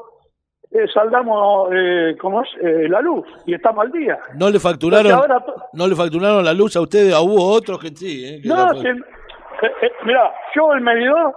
eh, 0.73 0.87
saldamos, 0.93 1.69
eh, 1.75 2.17
¿cómo 2.21 2.43
es? 2.43 2.49
Eh, 2.63 2.89
la 2.89 3.01
luz 3.01 3.27
y 3.47 3.55
estamos 3.55 3.85
al 3.85 3.93
día. 3.93 4.19
¿No 4.37 4.51
le 4.51 4.61
facturaron, 4.61 5.11
ahora 5.13 5.45
no 5.73 5.87
le 5.89 5.97
facturaron 5.97 6.45
la 6.45 6.53
luz 6.53 6.77
a 6.77 6.81
ustedes? 6.81 7.13
Ah, 7.15 7.21
Hubo 7.21 7.45
otros 7.53 7.79
que 7.81 7.89
sí. 7.91 8.25
¿eh? 8.25 8.41
que 8.43 8.49
No, 8.49 8.73
se- 8.81 8.89
eh, 8.89 9.73
eh, 9.83 9.93
mira, 10.05 10.33
yo 10.55 10.73
el 10.73 10.81
medidor, 10.81 11.35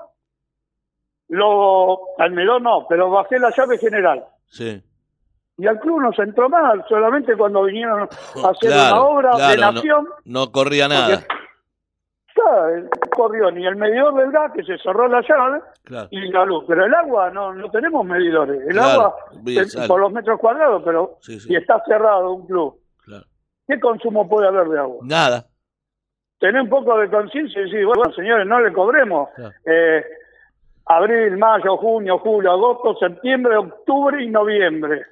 lo, 1.29 1.97
al 2.19 2.31
medidor 2.31 2.61
no, 2.61 2.85
pero 2.87 3.09
bajé 3.09 3.39
la 3.39 3.51
llave 3.55 3.77
general. 3.77 4.23
Sí. 4.47 4.81
Y 5.57 5.67
al 5.67 5.79
club 5.79 6.01
nos 6.01 6.17
entró 6.19 6.49
mal, 6.49 6.83
solamente 6.89 7.35
cuando 7.35 7.63
vinieron 7.63 8.01
a 8.01 8.03
hacer 8.49 8.71
Claro, 8.71 8.93
una 8.95 9.01
obra 9.03 9.31
claro, 9.31 9.51
de 9.51 9.57
nación, 9.73 10.07
No, 10.25 10.51
corría 10.51 10.87
nada. 10.87 11.23
Claro, 12.33 12.89
corrió 13.15 13.51
ni 13.51 13.65
el 13.65 13.75
medidor 13.75 14.13
del 14.15 14.31
gas, 14.31 14.51
que 14.53 14.63
se 14.63 14.77
cerró 14.79 15.07
la 15.07 15.21
llave, 15.21 15.61
Claro. 15.83 16.07
y 16.11 16.31
la 16.31 16.45
luz. 16.45 16.63
Pero 16.67 16.85
el 16.85 16.93
agua 16.93 17.29
no, 17.31 17.53
no 17.53 17.69
tenemos 17.71 18.05
medidores. 18.05 18.61
El 18.61 18.73
Claro, 18.73 19.01
agua 19.01 19.15
bien, 19.43 19.65
por 19.87 19.99
los 19.99 20.11
metros 20.11 20.39
cuadrados, 20.39 20.81
pero 20.83 21.17
Sí, 21.21 21.39
sí. 21.39 21.47
si 21.49 21.55
está 21.55 21.81
cerrado 21.85 22.31
un 22.33 22.45
club, 22.47 22.79
Claro. 23.05 23.25
¿qué 23.67 23.79
consumo 23.79 24.27
puede 24.27 24.47
haber 24.47 24.67
de 24.67 24.79
agua? 24.79 24.99
Nada. 25.03 25.45
tener 26.39 26.61
un 26.61 26.67
poco 26.69 26.97
de 26.97 27.09
conciencia 27.09 27.61
y 27.61 27.65
decir, 27.65 27.85
bueno, 27.85 28.11
señores, 28.13 28.45
no 28.45 28.59
le 28.59 28.73
cobremos. 28.73 29.29
Eh, 29.65 30.03
abril, 30.87 31.37
mayo, 31.37 31.77
junio, 31.77 32.19
julio, 32.19 32.51
agosto, 32.51 32.95
septiembre, 32.97 33.55
octubre 33.55 34.21
y 34.21 34.27
noviembre. 34.29 35.05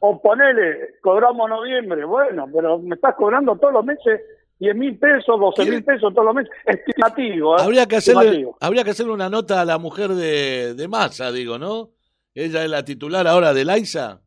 O 0.00 0.22
ponele, 0.22 0.96
cobramos 1.02 1.48
noviembre, 1.50 2.04
bueno, 2.04 2.46
pero 2.52 2.78
me 2.78 2.94
estás 2.94 3.16
cobrando 3.16 3.56
todos 3.56 3.72
los 3.72 3.84
meses 3.84 4.20
10 4.60 4.76
mil 4.76 4.98
pesos, 4.98 5.40
12 5.40 5.64
mil 5.70 5.82
pesos 5.82 6.12
todos 6.14 6.26
los 6.26 6.34
meses, 6.34 6.52
estimativo. 6.66 7.58
¿eh? 7.58 7.62
Habría 7.62 7.86
que 7.86 7.96
hacerle, 7.96 8.24
Estimativo. 8.26 8.56
habría 8.60 8.84
que 8.84 8.90
hacerle 8.90 9.12
una 9.12 9.28
nota 9.30 9.60
a 9.60 9.64
la 9.64 9.78
mujer 9.78 10.10
de, 10.10 10.74
de 10.74 10.86
Massa, 10.88 11.32
digo, 11.32 11.58
¿no? 11.58 11.90
Ella 12.34 12.62
es 12.64 12.70
la 12.70 12.84
titular 12.84 13.26
ahora 13.26 13.52
del 13.54 13.70
AISA. 13.70 14.20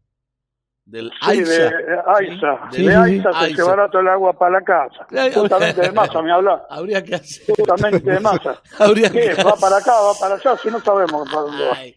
Del 0.86 1.12
Sí, 1.12 1.16
AISA. 1.22 1.54
de. 1.54 1.70
Sí, 2.72 2.86
de 2.86 2.92
sí. 3.06 3.22
se 3.22 3.28
Aiza. 3.30 3.48
llevará 3.56 3.88
todo 3.90 4.02
el 4.02 4.08
agua 4.10 4.34
para 4.38 4.60
la 4.60 4.62
casa. 4.64 5.06
Claro. 5.08 5.32
Justamente 5.42 5.82
de 5.82 5.92
masa, 5.94 6.22
me 6.22 6.32
habla. 6.32 6.66
Habría 6.70 7.02
que 7.04 7.16
hacer. 7.16 7.56
Justamente 7.56 8.00
de 8.12 8.20
masa. 8.20 8.62
Habría 8.80 9.10
¿Qué? 9.10 9.34
que 9.36 9.44
¿Va 9.44 9.56
para 9.56 9.78
acá, 9.78 9.94
va 9.94 10.14
para 10.20 10.36
allá? 10.36 10.58
Si 10.58 10.70
no 10.70 10.80
sabemos 10.82 11.30
para 11.30 11.42
dónde 11.44 11.64
va. 11.66 11.74
Ay, 11.78 11.94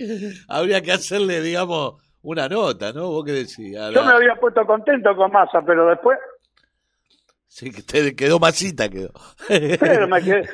habría 0.46 0.80
que 0.82 0.92
hacerle, 0.92 1.40
digamos, 1.40 1.94
una 2.22 2.48
nota, 2.48 2.92
¿no? 2.92 3.08
¿Vos 3.10 3.24
qué 3.24 3.32
decís? 3.32 3.76
Yo 3.92 4.04
me 4.04 4.12
había 4.12 4.36
puesto 4.36 4.64
contento 4.66 5.16
con 5.16 5.32
masa, 5.32 5.62
pero 5.66 5.88
después 5.88 6.16
Sí, 7.58 7.70
que 7.70 7.80
te 7.82 8.14
quedó 8.14 8.38
masita, 8.38 8.86
quedó. 8.86 9.10
Pero 9.48 10.06
me 10.08 10.22
quedé. 10.22 10.46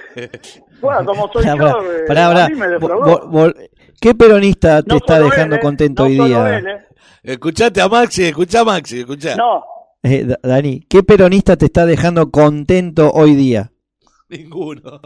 Bueno, 0.81 1.05
como 1.05 1.33
soy 1.33 1.43
Pará, 1.45 1.57
yo, 1.57 1.79
pará, 1.79 1.97
eh, 1.97 2.05
pará, 2.07 2.45
a 2.45 2.49
mí 2.49 2.55
me 2.55 3.55
¿Qué 4.01 4.15
peronista 4.15 4.83
te 4.85 4.89
No 4.89 4.97
está 4.99 5.19
dejando 5.19 5.57
él, 5.57 5.59
eh, 5.59 5.63
contento 5.63 6.03
no 6.05 6.09
hoy 6.09 6.29
día? 6.29 6.59
él, 6.59 6.67
eh. 6.69 6.87
Escuchate 7.25 7.81
a 7.81 7.89
Maxi, 7.89 8.25
escuchá 8.27 8.61
a 8.61 8.65
Maxi, 8.65 9.01
escuchá. 9.01 9.35
No, 9.35 9.65
Eh, 10.05 10.25
Da- 10.25 10.39
Dani, 10.45 10.81
¿qué 10.89 11.03
peronista 11.03 11.57
te 11.57 11.65
está 11.65 11.87
dejando 11.87 12.31
contento 12.31 13.11
hoy 13.11 13.35
día? 13.35 13.73
Ninguno. 14.29 15.01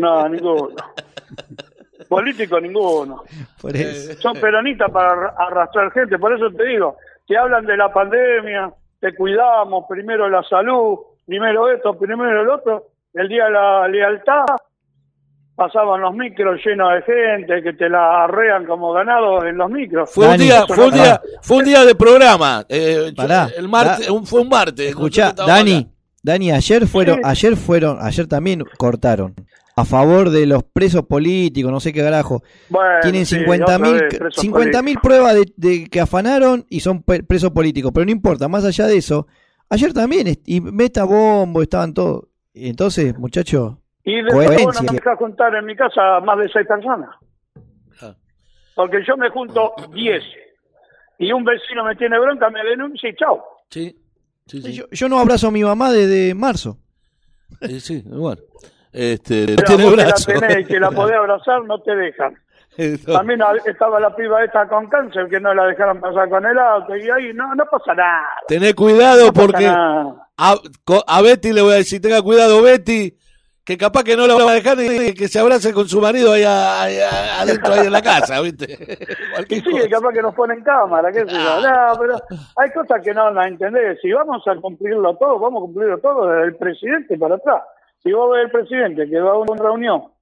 no, 0.00 0.28
ninguno. 0.30 0.74
Político, 2.08 2.58
ninguno. 2.60 3.24
Por 3.60 3.76
eso. 3.76 4.14
Son 4.22 4.32
peronistas 4.40 4.90
para 4.90 5.10
arra- 5.12 5.34
arrastrar 5.36 5.90
gente. 5.92 6.18
Por 6.18 6.32
eso 6.34 6.50
te 6.56 6.64
digo, 6.64 6.96
que 7.26 7.36
hablan 7.36 7.66
de 7.66 7.76
la 7.76 7.92
pandemia, 7.92 8.72
te 9.00 9.14
cuidamos, 9.14 9.84
primero 9.88 10.28
la 10.30 10.42
salud, 10.42 10.98
primero 11.26 11.70
esto, 11.72 11.98
primero 11.98 12.42
el 12.42 12.48
otro. 12.48 12.86
El 13.14 13.28
día 13.28 13.44
de 13.46 13.50
la 13.50 13.88
lealtad, 13.88 14.44
pasaban 15.54 16.02
los 16.02 16.14
micros 16.14 16.60
llenos 16.64 16.90
de 16.92 17.02
gente 17.02 17.62
que 17.62 17.72
te 17.72 17.88
la 17.88 18.24
arrean 18.24 18.66
como 18.66 18.92
ganado 18.92 19.44
en 19.46 19.56
los 19.56 19.70
micros. 19.70 20.10
Fue 20.12 20.28
un 20.28 20.36
día, 20.36 20.66
fue 20.66 20.86
un 20.86 20.92
día, 20.92 21.20
fue 21.40 21.56
un 21.58 21.64
día 21.64 21.84
de 21.84 21.94
programa. 21.94 22.64
Eh, 22.68 23.12
Pará, 23.16 23.48
el 23.56 23.68
martes, 23.68 24.10
un- 24.10 24.26
fue 24.26 24.42
un 24.42 24.48
martes. 24.50 24.88
Escuchá, 24.88 25.32
Dani, 25.32 25.78
acá. 25.78 25.88
Dani, 26.22 26.50
ayer 26.52 26.86
fueron, 26.86 27.16
Sí. 27.16 27.20
ayer 27.24 27.56
fueron, 27.56 27.98
ayer 28.00 28.26
también 28.26 28.64
cortaron 28.76 29.34
a 29.78 29.84
favor 29.86 30.28
de 30.30 30.44
los 30.46 30.62
presos 30.62 31.02
políticos, 31.06 31.70
no 31.72 31.80
sé 31.80 31.92
qué 31.92 32.02
carajo. 32.02 32.42
Bueno, 32.68 32.88
Tienen 33.02 33.24
sí, 33.24 33.36
50 33.36 33.64
otra 33.64 33.78
mil 33.78 33.98
presos 34.08 34.34
50 34.42 34.82
mil 34.82 34.98
pruebas 35.00 35.34
de, 35.34 35.52
de 35.56 35.86
que 35.86 36.00
afanaron 36.00 36.66
y 36.68 36.80
son 36.80 37.02
pe- 37.02 37.22
presos 37.22 37.50
políticos, 37.50 37.92
pero 37.94 38.04
no 38.04 38.10
importa, 38.12 38.48
más 38.48 38.64
allá 38.64 38.86
de 38.86 38.96
eso, 38.98 39.26
ayer 39.70 39.92
también, 39.92 40.26
y 40.44 40.60
Meta 40.60 41.04
Bombo, 41.04 41.62
estaban 41.62 41.92
todos. 41.94 42.24
Y 42.52 42.70
Entonces, 42.70 43.16
muchachos, 43.18 43.74
Y 44.04 44.22
después 44.22 44.48
vos 44.48 44.56
no 44.56 44.56
Coherencia. 44.64 44.92
me 44.92 44.98
dejas 44.98 45.18
juntar 45.18 45.54
en 45.54 45.64
mi 45.66 45.76
casa 45.76 46.20
más 46.20 46.38
de 46.38 46.48
seis 46.48 46.66
personas. 46.66 47.10
Ah. 48.00 48.14
Porque 48.74 48.98
yo 49.06 49.16
me 49.16 49.28
junto 49.30 49.74
diez. 49.92 50.22
Y 51.18 51.32
un 51.32 51.44
vecino 51.44 51.84
me 51.84 51.96
tiene 51.96 52.18
bronca, 52.18 52.48
me 52.50 52.62
denuncia 52.64 53.08
y 53.08 53.14
chao. 53.16 53.42
Sí, 53.70 53.96
sí, 54.46 54.62
sí. 54.62 54.72
yo, 54.72 54.84
yo 54.90 55.08
no 55.08 55.18
abrazo 55.18 55.48
a 55.48 55.50
mi 55.50 55.62
mamá 55.62 55.90
desde 55.92 56.34
marzo. 56.34 56.78
Eh, 57.60 57.80
sí, 57.80 58.02
bueno. 58.06 58.42
Este, 58.92 59.46
Pero 59.46 59.62
tiene 59.64 59.84
vos 59.84 59.94
que 59.94 60.02
brazo. 60.02 60.32
la 60.32 60.40
tenés 60.40 60.58
y 60.60 60.64
que 60.66 60.80
la 60.80 60.90
podés 60.92 61.16
abrazar, 61.16 61.64
no 61.64 61.80
te 61.82 61.94
dejan. 61.94 62.34
También 63.06 63.40
estaba 63.64 63.98
la 63.98 64.14
piba 64.14 64.44
esta 64.44 64.68
con 64.68 64.88
cáncer, 64.88 65.28
que 65.28 65.40
no 65.40 65.54
la 65.54 65.66
dejaron 65.66 66.00
pasar 66.00 66.28
con 66.28 66.44
el 66.44 66.58
auto. 66.58 66.94
Y 66.96 67.08
ahí 67.10 67.32
no, 67.32 67.54
no 67.54 67.64
pasa 67.66 67.94
nada. 67.94 68.26
Tené 68.46 68.74
cuidado 68.74 69.26
No 69.26 69.32
porque 69.32 69.66
a, 69.66 71.22
Betty 71.22 71.52
le 71.52 71.62
voy 71.62 71.72
a 71.72 71.76
decir, 71.76 72.02
tenga 72.02 72.20
cuidado 72.20 72.60
Betty, 72.60 73.16
que 73.64 73.78
capaz 73.78 74.04
que 74.04 74.16
no 74.16 74.26
la 74.26 74.34
va 74.34 74.50
a 74.50 74.54
dejar 74.54 74.76
ni 74.76 75.14
que 75.14 75.26
se 75.26 75.38
abrace 75.38 75.72
con 75.72 75.88
su 75.88 76.00
marido 76.00 76.32
ahí, 76.32 76.44
adentro 76.44 77.72
ahí 77.72 77.86
en 77.86 77.92
la 77.92 78.02
casa, 78.02 78.40
¿viste? 78.42 78.66
Y 79.48 79.60
sí, 79.60 79.70
cosa. 79.70 79.88
capaz 79.88 80.12
que 80.12 80.22
nos 80.22 80.34
ponen 80.34 80.62
cámara, 80.62 81.10
qué 81.10 81.20
sé 81.20 81.32
yo. 81.32 81.60
No, 81.60 81.98
pero 81.98 82.20
hay 82.56 82.70
cosas 82.70 83.02
que 83.02 83.14
no 83.14 83.30
las 83.30 83.48
entendés. 83.48 83.98
Si 84.02 84.12
vamos 84.12 84.46
a 84.46 84.54
cumplirlo 84.56 85.16
todo, 85.16 85.38
vamos 85.38 85.62
a 85.62 85.66
cumplirlo 85.66 85.98
todo 85.98 86.28
desde 86.28 86.44
el 86.48 86.56
presidente 86.56 87.16
para 87.16 87.36
atrás. 87.36 87.62
Si 88.02 88.12
vos 88.12 88.30
ves 88.32 88.44
el 88.44 88.50
presidente 88.50 89.08
que 89.08 89.18
va 89.18 89.32
a 89.32 89.38
una 89.38 89.62
reunión 89.62 90.15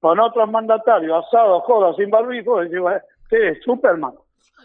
con 0.00 0.18
otros 0.18 0.50
mandatarios, 0.50 1.24
asado, 1.26 1.60
joda, 1.60 1.94
sin 1.94 2.10
barbijo, 2.10 2.60
decís, 2.60 2.80
bueno, 2.80 3.00
¿qué 3.28 3.48
es? 3.50 3.62
Superman. 3.62 4.14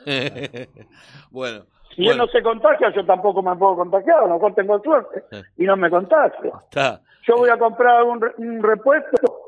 bueno, 1.31 1.65
Si 1.95 2.01
él 2.03 2.07
bueno, 2.09 2.25
no 2.25 2.31
se 2.31 2.41
contagia, 2.41 2.93
yo 2.93 3.05
tampoco 3.05 3.41
me 3.41 3.55
puedo 3.55 3.75
contagiar, 3.75 4.19
a 4.19 4.27
lo 4.27 4.35
mejor 4.35 4.53
tengo 4.55 4.79
suerte 4.81 5.23
y 5.57 5.65
no 5.65 5.75
me 5.75 5.89
contagio. 5.89 6.61
está. 6.63 7.01
Yo 7.27 7.37
voy 7.37 7.49
a 7.49 7.57
comprar 7.57 8.03
un, 8.03 8.23
un 8.37 8.63
repuesto 8.63 9.45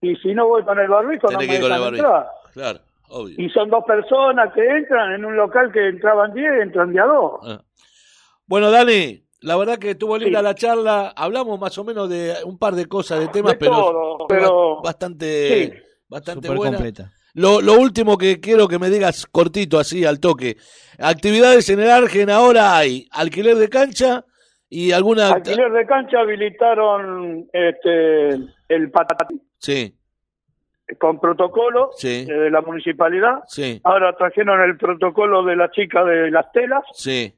y 0.00 0.16
si 0.16 0.34
no 0.34 0.48
voy 0.48 0.62
con 0.64 0.78
el 0.78 0.88
barbijo, 0.88 1.30
no 1.30 1.38
Tenés 1.38 1.60
me 1.60 1.68
dejan 1.68 1.94
entrar. 1.94 2.28
Claro, 2.54 2.78
obvio. 3.10 3.34
Y 3.36 3.50
son 3.50 3.68
dos 3.68 3.84
personas 3.84 4.52
que 4.54 4.66
entran 4.66 5.12
en 5.12 5.24
un 5.24 5.36
local 5.36 5.70
que 5.72 5.88
entraban 5.88 6.32
10, 6.32 6.62
entran 6.62 6.92
de 6.92 7.00
a 7.00 7.04
dos. 7.04 7.40
Ah. 7.44 7.60
Bueno, 8.46 8.70
Dani, 8.70 9.22
la 9.40 9.56
verdad 9.56 9.78
que 9.78 9.90
estuvo 9.90 10.16
linda 10.18 10.40
Sí. 10.40 10.44
la 10.44 10.54
charla. 10.54 11.12
Hablamos 11.16 11.58
más 11.60 11.76
o 11.78 11.84
menos 11.84 12.08
de 12.08 12.34
un 12.44 12.58
par 12.58 12.74
de 12.74 12.86
cosas, 12.86 13.20
de 13.20 13.28
temas, 13.28 13.52
De 13.52 13.58
pero, 13.58 13.72
todo, 13.72 14.26
pero- 14.28 14.80
bastante, 14.82 15.48
Sí. 15.48 15.72
bastante 16.08 16.48
buena. 16.48 16.76
completa. 16.76 17.12
Lo, 17.34 17.60
lo 17.60 17.74
último 17.74 18.16
que 18.18 18.40
quiero 18.40 18.66
que 18.66 18.78
me 18.78 18.88
digas 18.90 19.26
cortito, 19.26 19.78
así 19.78 20.04
al 20.04 20.18
toque. 20.18 20.56
Actividades 20.98 21.68
en 21.68 21.80
el 21.80 21.90
Argen 21.90 22.30
ahora 22.30 22.76
hay 22.76 23.06
alquiler 23.12 23.56
de 23.56 23.68
cancha 23.68 24.24
y 24.68 24.90
alguna... 24.92 25.28
Alquiler 25.34 25.70
de 25.70 25.86
cancha 25.86 26.20
habilitaron 26.20 27.48
este 27.52 28.28
el 28.68 28.90
patatín 28.90 29.40
Sí, 29.58 29.94
con 30.98 31.20
protocolo 31.20 31.90
Sí. 31.96 32.26
eh, 32.28 32.32
de 32.32 32.50
la 32.50 32.60
municipalidad. 32.62 33.40
sí, 33.46 33.80
Ahora 33.84 34.16
trajeron 34.16 34.60
el 34.62 34.76
protocolo 34.76 35.44
de 35.44 35.54
la 35.56 35.70
chica 35.70 36.04
de 36.04 36.30
las 36.30 36.50
telas, 36.52 36.82
sí. 36.92 37.32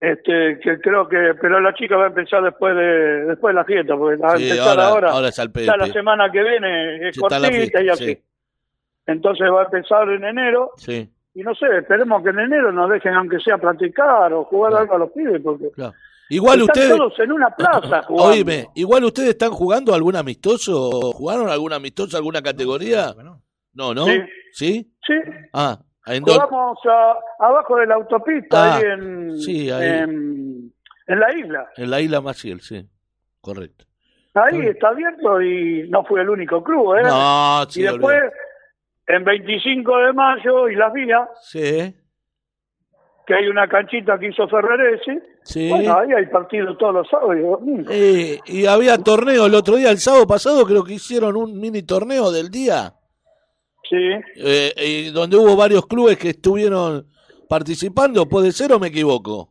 Este 0.00 0.58
que 0.62 0.80
creo 0.80 1.06
que 1.08 1.34
pero 1.40 1.60
la 1.60 1.74
chica 1.74 1.96
va 1.96 2.04
a 2.04 2.08
empezar 2.08 2.42
después 2.42 2.74
de 2.74 3.24
después 3.26 3.52
de 3.54 3.60
la 3.60 3.64
fiesta, 3.64 3.96
porque 3.96 4.16
va 4.16 4.32
a 4.32 4.36
Sí, 4.38 4.44
empezar 4.50 4.68
ahora- 4.80 4.86
ahora. 4.88 5.10
ahora 5.12 5.28
es 5.28 5.38
al 5.38 5.52
ya 5.52 5.76
la 5.76 5.86
semana 5.88 6.30
que 6.32 6.42
viene 6.42 7.08
es 7.08 7.14
Sí, 7.14 7.20
está 7.22 7.36
cortita 7.38 7.50
fiesta, 7.50 7.82
y 7.82 7.88
así. 7.90 8.04
sí. 8.06 8.22
Entonces 9.06 9.46
va 9.52 9.62
a 9.62 9.64
empezar 9.64 10.08
en 10.08 10.24
enero 10.24 10.70
Sí, 10.76 11.10
y 11.34 11.42
no 11.42 11.54
sé, 11.54 11.66
esperemos 11.78 12.22
que 12.22 12.30
en 12.30 12.38
enero 12.40 12.72
nos 12.72 12.88
dejen 12.90 13.14
aunque 13.14 13.38
sea 13.40 13.58
practicar 13.58 14.32
o 14.32 14.44
jugar 14.44 14.70
Claro. 14.70 14.82
algo 14.82 14.94
a 14.94 14.98
los 14.98 15.10
pibes 15.12 15.40
porque 15.42 15.70
claro. 15.72 15.92
Igual 16.32 16.60
están 16.60 16.74
ustedes... 16.84 16.96
todos 16.96 17.18
en 17.18 17.32
una 17.32 17.50
plaza 17.50 18.02
jugando. 18.06 18.32
Oíme, 18.32 18.66
igual 18.76 19.04
ustedes 19.04 19.30
están 19.30 19.50
jugando 19.50 19.92
algún 19.94 20.14
amistoso, 20.16 21.10
¿jugaron 21.12 21.48
algún 21.50 21.72
amistoso, 21.72 22.16
alguna 22.16 22.40
categoría? 22.40 23.12
No, 23.74 23.92
¿no? 23.94 24.04
Sí. 24.06 24.12
¿Sí? 24.52 24.92
Sí, 25.06 25.14
Ah, 25.52 25.78
A- 26.06 27.18
abajo 27.46 27.76
de 27.76 27.86
la 27.86 27.94
autopista, 27.96 28.74
Ah, 28.74 28.76
ahí, 28.76 28.82
en, 28.84 29.38
sí, 29.38 29.70
ahí. 29.70 29.86
En, 29.88 30.72
en 31.06 31.20
la 31.20 31.34
isla. 31.36 31.68
En 31.76 31.90
la 31.90 32.00
isla 32.00 32.20
Maciel, 32.20 32.60
sí. 32.60 32.86
Correcto. 33.40 33.84
Ahí 34.34 34.60
está 34.66 34.88
abierto 34.88 35.40
y 35.42 35.88
no 35.90 36.04
fue 36.04 36.20
el 36.22 36.30
único 36.30 36.62
club, 36.62 36.94
¿eh? 36.96 37.02
No, 37.02 37.64
sí, 37.68 37.80
y 37.80 37.82
después, 37.84 38.16
olvidate. 38.16 38.36
en 39.08 39.24
25 39.24 39.98
de 39.98 40.12
mayo 40.12 40.68
y 40.68 40.76
las 40.76 40.92
vías, 40.92 41.28
Sí, 41.42 41.94
que 43.26 43.34
hay 43.34 43.48
una 43.48 43.68
canchita 43.68 44.18
que 44.18 44.28
hizo 44.28 44.46
Ferreresi, 44.48 45.18
sí. 45.42 45.68
bueno, 45.68 45.98
ahí 45.98 46.12
hay 46.12 46.26
partidos 46.26 46.78
todos 46.78 46.94
los 46.94 47.08
sábados 47.08 47.36
y 47.36 47.40
domingos. 47.40 47.86
Eh, 47.92 48.38
y 48.46 48.66
había 48.66 48.98
torneo 48.98 49.46
el 49.46 49.54
otro 49.54 49.76
día, 49.76 49.90
el 49.90 49.98
sábado 49.98 50.26
pasado, 50.28 50.64
creo 50.64 50.84
que 50.84 50.94
hicieron 50.94 51.36
un 51.36 51.58
mini 51.58 51.82
torneo 51.82 52.30
del 52.30 52.50
día, 52.50 52.94
Sí, 53.90 53.96
eh, 54.36 54.72
y 54.76 55.10
donde 55.10 55.36
hubo 55.36 55.56
varios 55.56 55.84
clubes 55.86 56.16
que 56.16 56.30
estuvieron 56.30 57.06
participando. 57.48 58.26
¿Puede 58.28 58.52
ser 58.52 58.72
o 58.72 58.78
me 58.78 58.86
equivoco? 58.88 59.50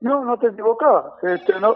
no, 0.00 0.24
no 0.24 0.38
te 0.38 0.48
equivocás. 0.48 1.04
Este, 1.22 1.58
no, 1.60 1.74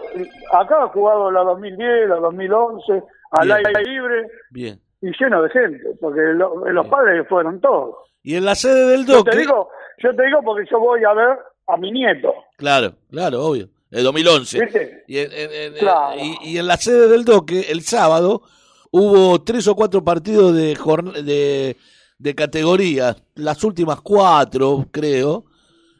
acá 0.53 0.83
ha 0.83 0.87
jugado 0.89 1.29
la 1.31 1.41
2010, 1.43 2.07
la 2.09 2.15
2011, 2.17 3.03
al 3.31 3.47
Bien. 3.47 3.57
aire 3.67 3.83
libre 3.83 4.27
Bien. 4.51 4.79
y 5.01 5.07
lleno 5.19 5.41
de 5.41 5.49
gente, 5.49 5.83
porque 5.99 6.21
lo- 6.35 6.65
los 6.69 6.87
padres 6.87 7.25
fueron 7.27 7.59
todos. 7.59 7.95
Y 8.23 8.35
en 8.35 8.45
la 8.45 8.55
sede 8.55 8.87
del 8.91 9.05
Yo 9.05 9.15
Doque. 9.17 9.31
te 9.31 9.37
digo, 9.39 9.69
yo 10.01 10.15
te 10.15 10.25
digo 10.25 10.39
porque 10.43 10.65
yo 10.71 10.79
voy 10.79 11.03
a 11.03 11.13
ver 11.13 11.37
a 11.67 11.77
mi 11.77 11.91
nieto, 11.91 12.33
Claro, 12.57 12.93
claro, 13.11 13.43
obvio. 13.45 13.67
El 13.91 14.03
2011. 14.05 14.59
¿viste? 14.63 15.03
Y 15.07 15.17
en, 15.19 15.31
en- 15.33 15.51
en- 15.53 15.73
Claro. 15.75 16.15
y- 16.19 16.37
y 16.53 16.57
en 16.57 16.67
la 16.67 16.77
sede 16.77 17.07
del 17.09 17.25
Doque, 17.25 17.65
el 17.69 17.81
sábado, 17.81 18.41
hubo 18.93 19.41
tres 19.43 19.67
o 19.67 19.75
cuatro 19.75 20.03
partidos 20.03 20.55
de, 20.55 20.77
de, 21.23 21.77
de 22.19 22.35
categoría. 22.35 23.15
Las 23.35 23.63
últimas 23.63 24.01
cuatro, 24.01 24.85
creo, 24.91 25.45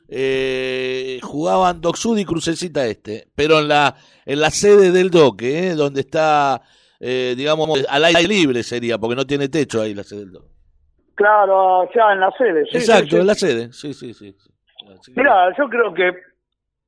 eh, 0.08 1.20
jugaban 1.24 1.82
Docsud 1.82 2.18
y 2.20 2.26
Crucecita 2.26 2.86
Este. 2.86 3.28
Pero 3.36 3.60
en 3.60 3.68
la, 3.68 3.96
en 4.26 4.40
la 4.40 4.52
sede 4.52 4.92
del 4.92 5.10
Doque, 5.10 5.70
eh, 5.70 5.74
donde 5.74 6.02
está, 6.02 6.62
eh, 7.00 7.34
digamos, 7.36 7.84
al 7.90 8.06
aire 8.06 8.28
libre 8.28 8.62
sería, 8.62 9.00
porque 9.00 9.16
no 9.16 9.26
tiene 9.26 9.50
techo 9.50 9.82
ahí 9.82 9.96
la 9.96 10.04
sede 10.04 10.20
del 10.20 10.32
Doque. 10.34 10.54
Claro, 11.16 11.90
ya 11.96 12.14
en 12.14 12.20
la 12.20 12.32
sede. 12.38 12.66
sí, 12.70 12.78
Exacto, 12.78 13.06
sí, 13.06 13.10
sí. 13.10 13.18
en 13.18 13.28
la 13.28 13.36
sede. 13.36 13.74
Sí, 13.74 13.94
sí, 13.94 14.14
sí. 14.14 14.36
Mira, 15.16 15.50
yo 15.58 15.68
creo 15.68 15.94
que, 15.94 16.10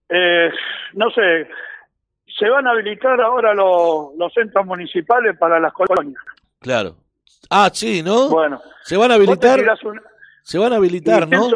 eh, 0.09 0.49
no 0.93 1.09
sé, 1.09 1.47
se 2.27 2.49
van 2.49 2.67
a 2.67 2.71
habilitar 2.71 3.19
ahora 3.21 3.53
los, 3.53 4.15
los 4.17 4.33
centros 4.33 4.65
municipales 4.65 5.37
para 5.37 5.59
las 5.59 5.73
colonias. 5.73 6.21
Claro. 6.59 6.95
Ah, 7.49 7.69
sí, 7.71 8.01
¿no? 8.03 8.29
Bueno, 8.29 8.61
Se 8.83 8.97
van 8.97 9.11
a 9.11 9.15
habilitar. 9.15 9.59
un- 9.83 10.01
Se 10.41 10.57
van 10.57 10.73
a 10.73 10.77
habilitar, 10.77 11.27
¿no? 11.27 11.47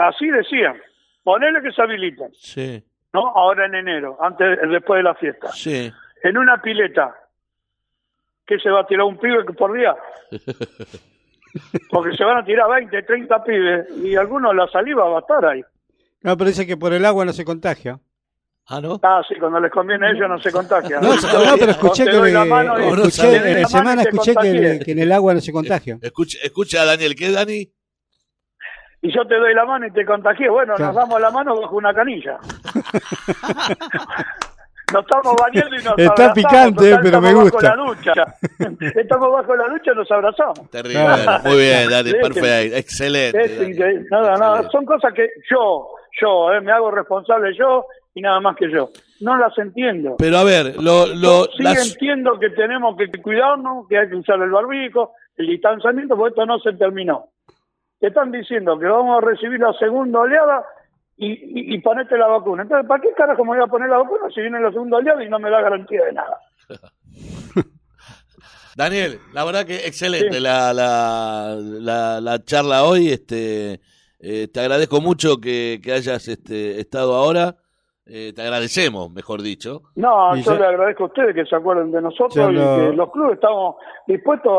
Así 0.00 0.26
decían. 0.28 0.76
Ponele 1.22 1.62
que 1.62 1.70
se 1.72 1.80
habilitan, 1.82 2.32
Sí, 2.34 2.82
¿no? 3.12 3.20
Ahora 3.28 3.66
en 3.66 3.74
enero, 3.76 4.16
antes, 4.20 4.58
después 4.70 4.98
de 4.98 5.02
la 5.04 5.14
fiesta. 5.14 5.48
sí. 5.52 5.92
En 6.24 6.38
una 6.38 6.60
pileta, 6.62 7.14
¿qué 8.46 8.58
se 8.60 8.70
va 8.70 8.80
a 8.80 8.86
tirar 8.86 9.04
un 9.06 9.18
pibe 9.18 9.44
por 9.44 9.72
día? 9.72 9.94
Porque 11.90 12.16
se 12.16 12.24
van 12.24 12.38
a 12.38 12.44
tirar 12.44 12.68
20, 12.70 13.02
30 13.02 13.44
pibes 13.44 13.88
y 14.02 14.16
algunos 14.16 14.54
la 14.54 14.66
saliva 14.68 15.08
va 15.08 15.18
a 15.18 15.20
estar 15.20 15.44
ahí. 15.44 15.62
No, 16.22 16.36
pero 16.36 16.48
dice 16.48 16.66
que 16.66 16.76
por 16.76 16.92
el 16.92 17.04
agua 17.04 17.24
no 17.24 17.32
se 17.32 17.44
contagia. 17.44 17.98
Ah, 18.68 18.80
¿no? 18.80 19.00
Ah, 19.02 19.20
sí, 19.28 19.34
cuando 19.40 19.58
les 19.60 19.72
conviene 19.72 20.06
a 20.06 20.10
ellos 20.12 20.28
no 20.28 20.38
se 20.38 20.52
contagian. 20.52 21.02
No, 21.02 21.14
no, 21.14 21.56
pero 21.58 21.72
escuché 21.72 22.04
que, 22.04 22.12
la 22.12 22.44
mano 22.44 22.78
y- 22.78 22.82
escuché, 22.92 23.32
la 23.32 23.36
en 23.48 23.54
mano 23.56 23.68
semana 23.68 24.02
escuché 24.02 24.34
que, 24.36 24.82
en 24.92 24.98
el 25.00 25.10
agua 25.12 25.34
no 25.34 25.40
se 25.40 25.52
contagia. 25.52 25.98
Escucha, 26.00 26.38
escucha 26.42 26.82
a 26.82 26.84
Daniel, 26.86 27.14
¿qué, 27.16 27.32
Dani? 27.32 27.68
y 29.04 29.12
yo 29.12 29.26
te 29.26 29.34
doy 29.34 29.52
la 29.52 29.64
mano 29.64 29.84
y 29.84 29.90
te 29.90 30.04
contagié. 30.06 30.48
Bueno, 30.48 30.74
Claro. 30.76 30.92
nos 30.92 31.02
damos 31.02 31.20
la 31.20 31.30
mano 31.32 31.60
bajo 31.60 31.74
una 31.76 31.92
canilla. 31.92 32.38
nos 34.92 35.02
estamos 35.02 35.34
bañando 35.40 35.74
y 35.74 35.78
nos 35.82 35.98
Está 35.98 36.12
abrazamos. 36.12 36.34
picante, 36.34 36.90
total, 36.90 37.00
pero 37.02 37.20
me 37.20 37.28
estamos 37.28 37.50
gusta. 37.50 37.68
Bajo 37.70 37.76
la 37.76 37.94
ducha. 37.94 38.12
estamos 39.00 39.32
bajo 39.32 39.56
la 39.56 39.64
ducha 39.68 39.92
y 39.92 39.96
nos 39.96 40.10
abrazamos. 40.12 40.70
Terrible. 40.70 41.02
Claro. 41.02 41.42
Muy 41.48 41.56
bien, 41.58 41.90
Dani, 41.90 42.12
perfecto. 42.12 42.76
Excelente. 42.76 43.40
Es 43.42 43.58
Dani. 43.58 43.70
increíble. 43.72 44.06
Nada, 44.10 44.36
nada. 44.36 44.60
Excelente. 44.60 44.72
Son 44.72 44.84
cosas 44.84 45.14
que 45.14 45.28
yo, 45.50 45.88
yo, 46.20 46.52
eh, 46.52 46.60
me 46.60 46.72
hago 46.72 46.90
responsable 46.90 47.54
yo 47.58 47.86
y 48.14 48.20
nada 48.20 48.40
más 48.40 48.56
que 48.56 48.70
yo. 48.70 48.90
No 49.20 49.36
las 49.36 49.56
entiendo. 49.58 50.16
Pero 50.18 50.38
a 50.38 50.44
ver, 50.44 50.76
lo, 50.82 51.06
lo, 51.06 51.44
sí 51.56 51.62
las- 51.62 51.92
entiendo 51.92 52.38
que 52.38 52.50
tenemos 52.50 52.96
que 52.96 53.08
cuidarnos, 53.22 53.86
que 53.88 53.98
hay 53.98 54.08
que 54.08 54.16
usar 54.16 54.40
el 54.42 54.50
barbico, 54.50 55.12
el 55.36 55.46
distanciamiento, 55.46 56.16
porque 56.16 56.30
esto 56.30 56.46
no 56.46 56.58
se 56.58 56.72
terminó. 56.74 57.30
Te 58.00 58.08
están 58.08 58.32
diciendo 58.32 58.78
que 58.78 58.86
vamos 58.86 59.16
a 59.22 59.26
recibir 59.26 59.60
la 59.60 59.72
segunda 59.74 60.20
oleada 60.20 60.64
y, 61.16 61.28
y, 61.32 61.74
y 61.74 61.78
ponete 61.80 62.18
la 62.18 62.26
vacuna. 62.26 62.62
Entonces, 62.64 62.86
¿para 62.88 63.00
qué 63.00 63.12
carajo 63.16 63.44
me 63.44 63.56
voy 63.56 63.62
a 63.64 63.68
poner 63.68 63.88
la 63.88 63.98
vacuna 63.98 64.24
si 64.34 64.40
viene 64.40 64.60
la 64.60 64.72
segunda 64.72 64.96
oleada 64.98 65.22
y 65.24 65.28
no 65.28 65.38
me 65.38 65.50
da 65.50 65.60
garantía 65.62 66.04
de 66.04 66.12
nada? 66.12 66.38
Daniel, 68.76 69.18
la 69.34 69.44
verdad 69.44 69.66
que 69.66 69.86
excelente 69.86 70.36
Sí. 70.36 70.40
la, 70.42 70.72
la, 70.72 71.56
la, 71.60 72.20
la 72.20 72.42
charla 72.44 72.84
hoy. 72.84 73.10
Este, 73.10 73.80
eh, 74.18 74.48
te 74.52 74.60
agradezco 74.60 75.00
mucho 75.00 75.36
que, 75.38 75.80
que 75.82 75.92
hayas 75.92 76.26
este, 76.28 76.80
estado 76.80 77.14
ahora. 77.14 77.56
Eh, 78.06 78.32
te 78.34 78.42
agradecemos, 78.42 79.10
mejor 79.12 79.42
dicho. 79.42 79.82
No, 79.94 80.36
Y 80.36 80.42
yo 80.42 80.52
ya- 80.54 80.58
le 80.60 80.66
agradezco 80.66 81.04
a 81.04 81.06
ustedes 81.06 81.34
que 81.34 81.44
se 81.46 81.54
acuerden 81.56 81.90
de 81.92 82.02
nosotros 82.02 82.50
y 82.52 82.56
que 82.56 82.96
los 82.96 83.10
clubes 83.12 83.34
estamos 83.34 83.76
dispuestos 84.06 84.52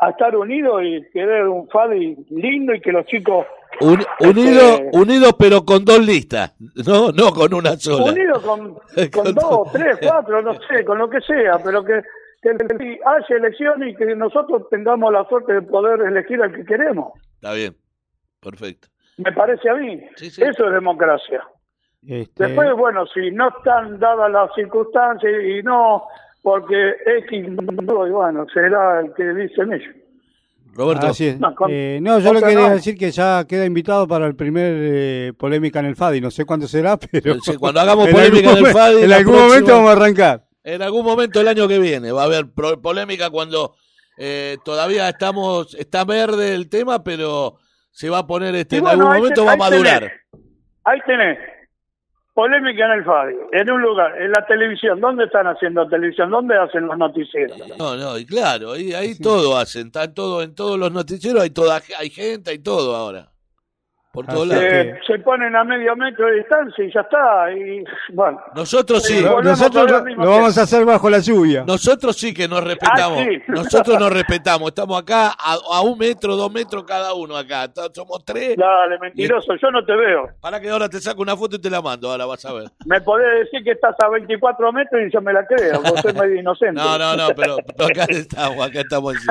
a, 0.00 0.06
a 0.06 0.10
estar 0.10 0.36
unidos 0.36 0.82
y 0.82 1.02
querer 1.12 1.46
un 1.46 1.68
FADI 1.68 2.16
lindo 2.30 2.74
y 2.74 2.80
que 2.80 2.90
los 2.92 3.06
chicos 3.06 3.46
Un- 3.80 4.04
unido, 4.20 4.60
Este- 4.60 4.90
unido, 4.92 5.30
pero 5.38 5.64
con 5.64 5.84
dos 5.84 6.04
listas, 6.04 6.56
no, 6.86 7.12
no 7.12 7.30
con 7.32 7.54
una 7.54 7.76
sola. 7.76 8.10
unidos 8.12 8.42
con, 8.44 8.74
Con 8.74 9.08
con 9.24 9.34
todo. 9.36 9.50
dos, 9.64 9.72
tres, 9.72 9.98
cuatro, 10.02 10.42
no 10.42 10.54
sé, 10.54 10.84
con 10.84 10.98
lo 10.98 11.08
que 11.08 11.20
sea, 11.20 11.58
pero 11.64 11.84
que, 11.84 12.02
que 12.42 12.50
haya 12.50 13.36
elecciones 13.36 13.92
y 13.92 13.96
que 13.96 14.16
nosotros 14.16 14.68
tengamos 14.68 15.12
la 15.12 15.24
suerte 15.28 15.52
de 15.52 15.62
poder 15.62 16.00
elegir 16.00 16.42
al 16.42 16.52
que 16.52 16.64
queremos. 16.64 17.12
Está 17.36 17.52
bien, 17.52 17.76
perfecto. 18.40 18.88
Me 19.18 19.30
parece 19.32 19.68
a 19.70 19.74
mí. 19.74 20.00
Sí, 20.16 20.30
sí. 20.30 20.42
Eso 20.42 20.66
es 20.66 20.72
democracia. 20.72 21.44
Este, 22.06 22.44
Después, 22.46 22.68
bueno, 22.76 23.06
si 23.12 23.30
no 23.32 23.48
están 23.48 23.98
dadas 23.98 24.30
las 24.30 24.50
circunstancias 24.54 25.32
y 25.44 25.62
no, 25.62 26.04
porque 26.42 26.92
X, 27.28 27.46
bueno, 27.56 28.46
será 28.52 29.00
el 29.00 29.12
que 29.14 29.24
dicen 29.34 29.72
ellos. 29.72 29.94
Roberto, 30.74 31.08
así 31.08 31.26
es. 31.26 31.40
No, 31.40 31.54
con- 31.56 31.70
Eh, 31.72 31.98
no, 32.00 32.20
yo 32.20 32.32
le 32.32 32.40
quería 32.40 32.68
no. 32.68 32.74
decir 32.74 32.96
que 32.96 33.10
ya 33.10 33.44
queda 33.48 33.64
invitado 33.66 34.06
para 34.06 34.26
el 34.26 34.36
primer 34.36 34.72
eh, 34.78 35.32
polémica 35.36 35.80
en 35.80 35.86
el 35.86 35.96
FADI. 35.96 36.20
No 36.20 36.30
sé 36.30 36.44
cuándo 36.44 36.68
será, 36.68 36.96
pero. 37.12 37.34
Sí, 37.40 37.56
cuando 37.56 37.80
hagamos 37.80 38.08
polémica 38.08 38.52
en 38.52 38.58
el 38.58 38.66
FADI, 38.66 39.02
En 39.02 39.12
algún 39.12 39.32
próxima- 39.34 39.48
momento 39.48 39.72
vamos 39.72 39.90
a 39.90 39.92
arrancar. 39.92 40.44
en 40.62 40.82
algún 40.82 41.04
momento 41.04 41.40
el 41.40 41.48
año 41.48 41.66
que 41.66 41.78
viene 41.80 42.12
va 42.12 42.22
a 42.22 42.26
haber 42.26 42.46
pro- 42.54 42.80
polémica 42.80 43.28
cuando 43.30 43.74
eh, 44.18 44.56
todavía 44.64 45.08
estamos, 45.08 45.74
está 45.74 46.04
verde 46.04 46.54
el 46.54 46.68
tema, 46.68 47.02
pero 47.02 47.56
se 47.90 48.08
va 48.08 48.18
a 48.18 48.26
poner 48.26 48.54
este, 48.54 48.76
en 48.76 48.86
algún 48.86 49.06
momento 49.06 49.44
va 49.44 49.52
a 49.52 49.56
tenés. 49.56 49.70
madurar. 49.70 50.12
Ahí 50.84 51.00
tenés. 51.06 51.38
Polémica 52.38 52.84
en 52.84 52.92
el 52.92 53.04
FADI, 53.04 53.34
en 53.50 53.68
un 53.68 53.82
lugar, 53.82 54.16
en 54.22 54.30
la 54.30 54.46
televisión. 54.46 55.00
¿Dónde 55.00 55.24
están 55.24 55.48
haciendo 55.48 55.88
televisión? 55.88 56.30
¿Dónde 56.30 56.56
hacen 56.56 56.86
los 56.86 56.96
noticieros? 56.96 57.58
No, 57.76 57.96
no, 57.96 58.16
y 58.16 58.24
claro, 58.24 58.74
ahí, 58.74 58.92
ahí 58.92 59.18
todo 59.18 59.58
hacen, 59.58 59.88
está 59.88 60.14
todo, 60.14 60.40
en 60.40 60.54
todos 60.54 60.78
los 60.78 60.92
noticieros 60.92 61.42
hay 61.42 61.50
toda, 61.50 61.82
hay 61.98 62.10
gente, 62.10 62.52
hay 62.52 62.60
todo 62.60 62.94
ahora. 62.94 63.28
Por 64.10 64.26
todos 64.26 64.40
Así 64.40 64.48
lados. 64.48 64.64
que- 64.64 64.80
Eh, 64.80 65.00
se 65.06 65.18
ponen 65.18 65.54
a 65.54 65.64
medio 65.64 65.94
metro 65.94 66.26
de 66.26 66.36
distancia 66.38 66.82
y 66.84 66.92
ya 66.92 67.00
está. 67.02 67.52
Y 67.52 67.84
bueno, 68.14 68.40
Nosotros 68.54 69.02
sí, 69.04 69.22
Nosotros 69.22 69.90
lo, 69.90 70.16
vamos 70.16 70.56
a 70.58 70.62
hacer 70.62 70.84
bajo 70.86 71.10
la 71.10 71.18
lluvia. 71.18 71.62
nosotros 71.66 72.16
sí 72.16 72.32
que 72.32 72.48
nos 72.48 72.64
respetamos. 72.64 73.18
Ah, 73.20 73.24
sí. 73.28 73.42
Nosotros 73.48 74.00
nos 74.00 74.10
respetamos. 74.12 74.68
Estamos 74.68 75.00
acá 75.02 75.28
a, 75.38 75.56
a 75.72 75.82
un 75.82 75.98
metro, 75.98 76.36
dos 76.36 76.50
metros 76.50 76.84
cada 76.84 77.12
uno 77.12 77.36
acá. 77.36 77.68
Somos 77.92 78.24
tres. 78.24 78.56
dale, 78.56 78.98
mentiroso, 78.98 79.54
yo 79.60 79.70
no 79.70 79.84
te 79.84 79.94
veo. 79.94 80.28
Para 80.40 80.58
que 80.58 80.70
ahora 80.70 80.88
te 80.88 81.00
saco 81.00 81.20
una 81.22 81.36
foto 81.36 81.56
y 81.56 81.60
te 81.60 81.68
la 81.70 81.82
mando. 81.82 82.10
Ahora 82.10 82.24
vas 82.24 82.44
a 82.46 82.52
ver. 82.54 82.64
Me 82.86 83.00
podés 83.02 83.44
decir 83.44 83.62
que 83.62 83.72
estás 83.72 83.94
a 84.02 84.08
24 84.08 84.72
metros 84.72 85.02
y 85.06 85.12
yo 85.12 85.20
me 85.20 85.32
la 85.34 85.44
creo, 85.46 85.82
vos 85.82 86.00
soy 86.00 86.14
medio 86.14 86.34
inocente. 86.40 86.72
No, 86.80 86.96
no, 86.98 87.14
no, 87.14 87.28
pero, 87.36 87.56
pero 87.76 87.90
acá 87.90 88.04
estamos, 88.08 88.66
acá 88.66 88.80
estamos. 88.80 89.14
sí. 89.16 89.26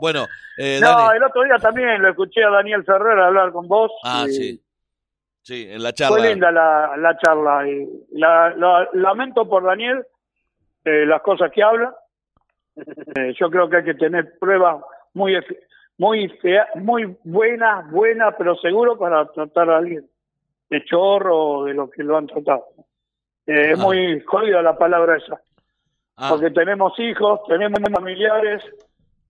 Bueno, 0.00 0.26
eh, 0.56 0.78
No, 0.80 0.88
Dani. 0.88 1.16
el 1.18 1.24
otro 1.24 1.42
día 1.42 1.56
también 1.60 2.00
lo 2.00 2.08
escuché 2.10 2.42
a 2.44 2.50
Daniel 2.50 2.84
Ferrer 2.84 3.18
hablar 3.18 3.52
con 3.52 3.68
vos. 3.68 3.90
Ah, 4.04 4.23
y 4.28 4.32
sí. 4.32 4.60
Sí, 5.42 5.66
en 5.70 5.82
la 5.82 5.92
charla. 5.92 6.16
Fue 6.18 6.28
linda 6.30 6.50
la, 6.50 6.96
la 6.96 7.18
charla. 7.18 7.68
Y 7.68 7.86
la, 8.12 8.54
la- 8.56 8.88
lamento 8.94 9.46
por 9.48 9.62
Daniel 9.64 10.04
eh, 10.84 11.04
las 11.06 11.20
cosas 11.22 11.50
que 11.52 11.62
habla. 11.62 11.94
Eh, 12.76 13.34
yo 13.38 13.50
creo 13.50 13.68
que 13.68 13.76
hay 13.78 13.84
que 13.84 13.94
tener 13.94 14.38
pruebas 14.38 14.82
muy 15.12 15.34
muy 15.96 16.28
fea, 16.40 16.66
muy 16.74 17.16
buenas, 17.22 17.88
buenas, 17.90 18.34
pero 18.36 18.56
seguro 18.56 18.98
para 18.98 19.26
tratar 19.32 19.70
a 19.70 19.76
alguien 19.76 20.04
de 20.70 20.84
chorro 20.84 21.36
o 21.38 21.64
de 21.66 21.74
lo 21.74 21.88
que 21.88 22.02
lo 22.02 22.16
han 22.16 22.26
tratado. 22.26 22.64
Eh, 23.46 23.72
Es 23.72 23.78
Ah. 23.78 23.82
muy 23.82 24.20
jodida 24.22 24.60
la 24.62 24.76
palabra 24.76 25.16
esa. 25.18 25.40
Ah, 26.16 26.30
Porque 26.30 26.50
tenemos 26.50 26.98
hijos, 26.98 27.40
tenemos 27.48 27.78
familiares 27.92 28.62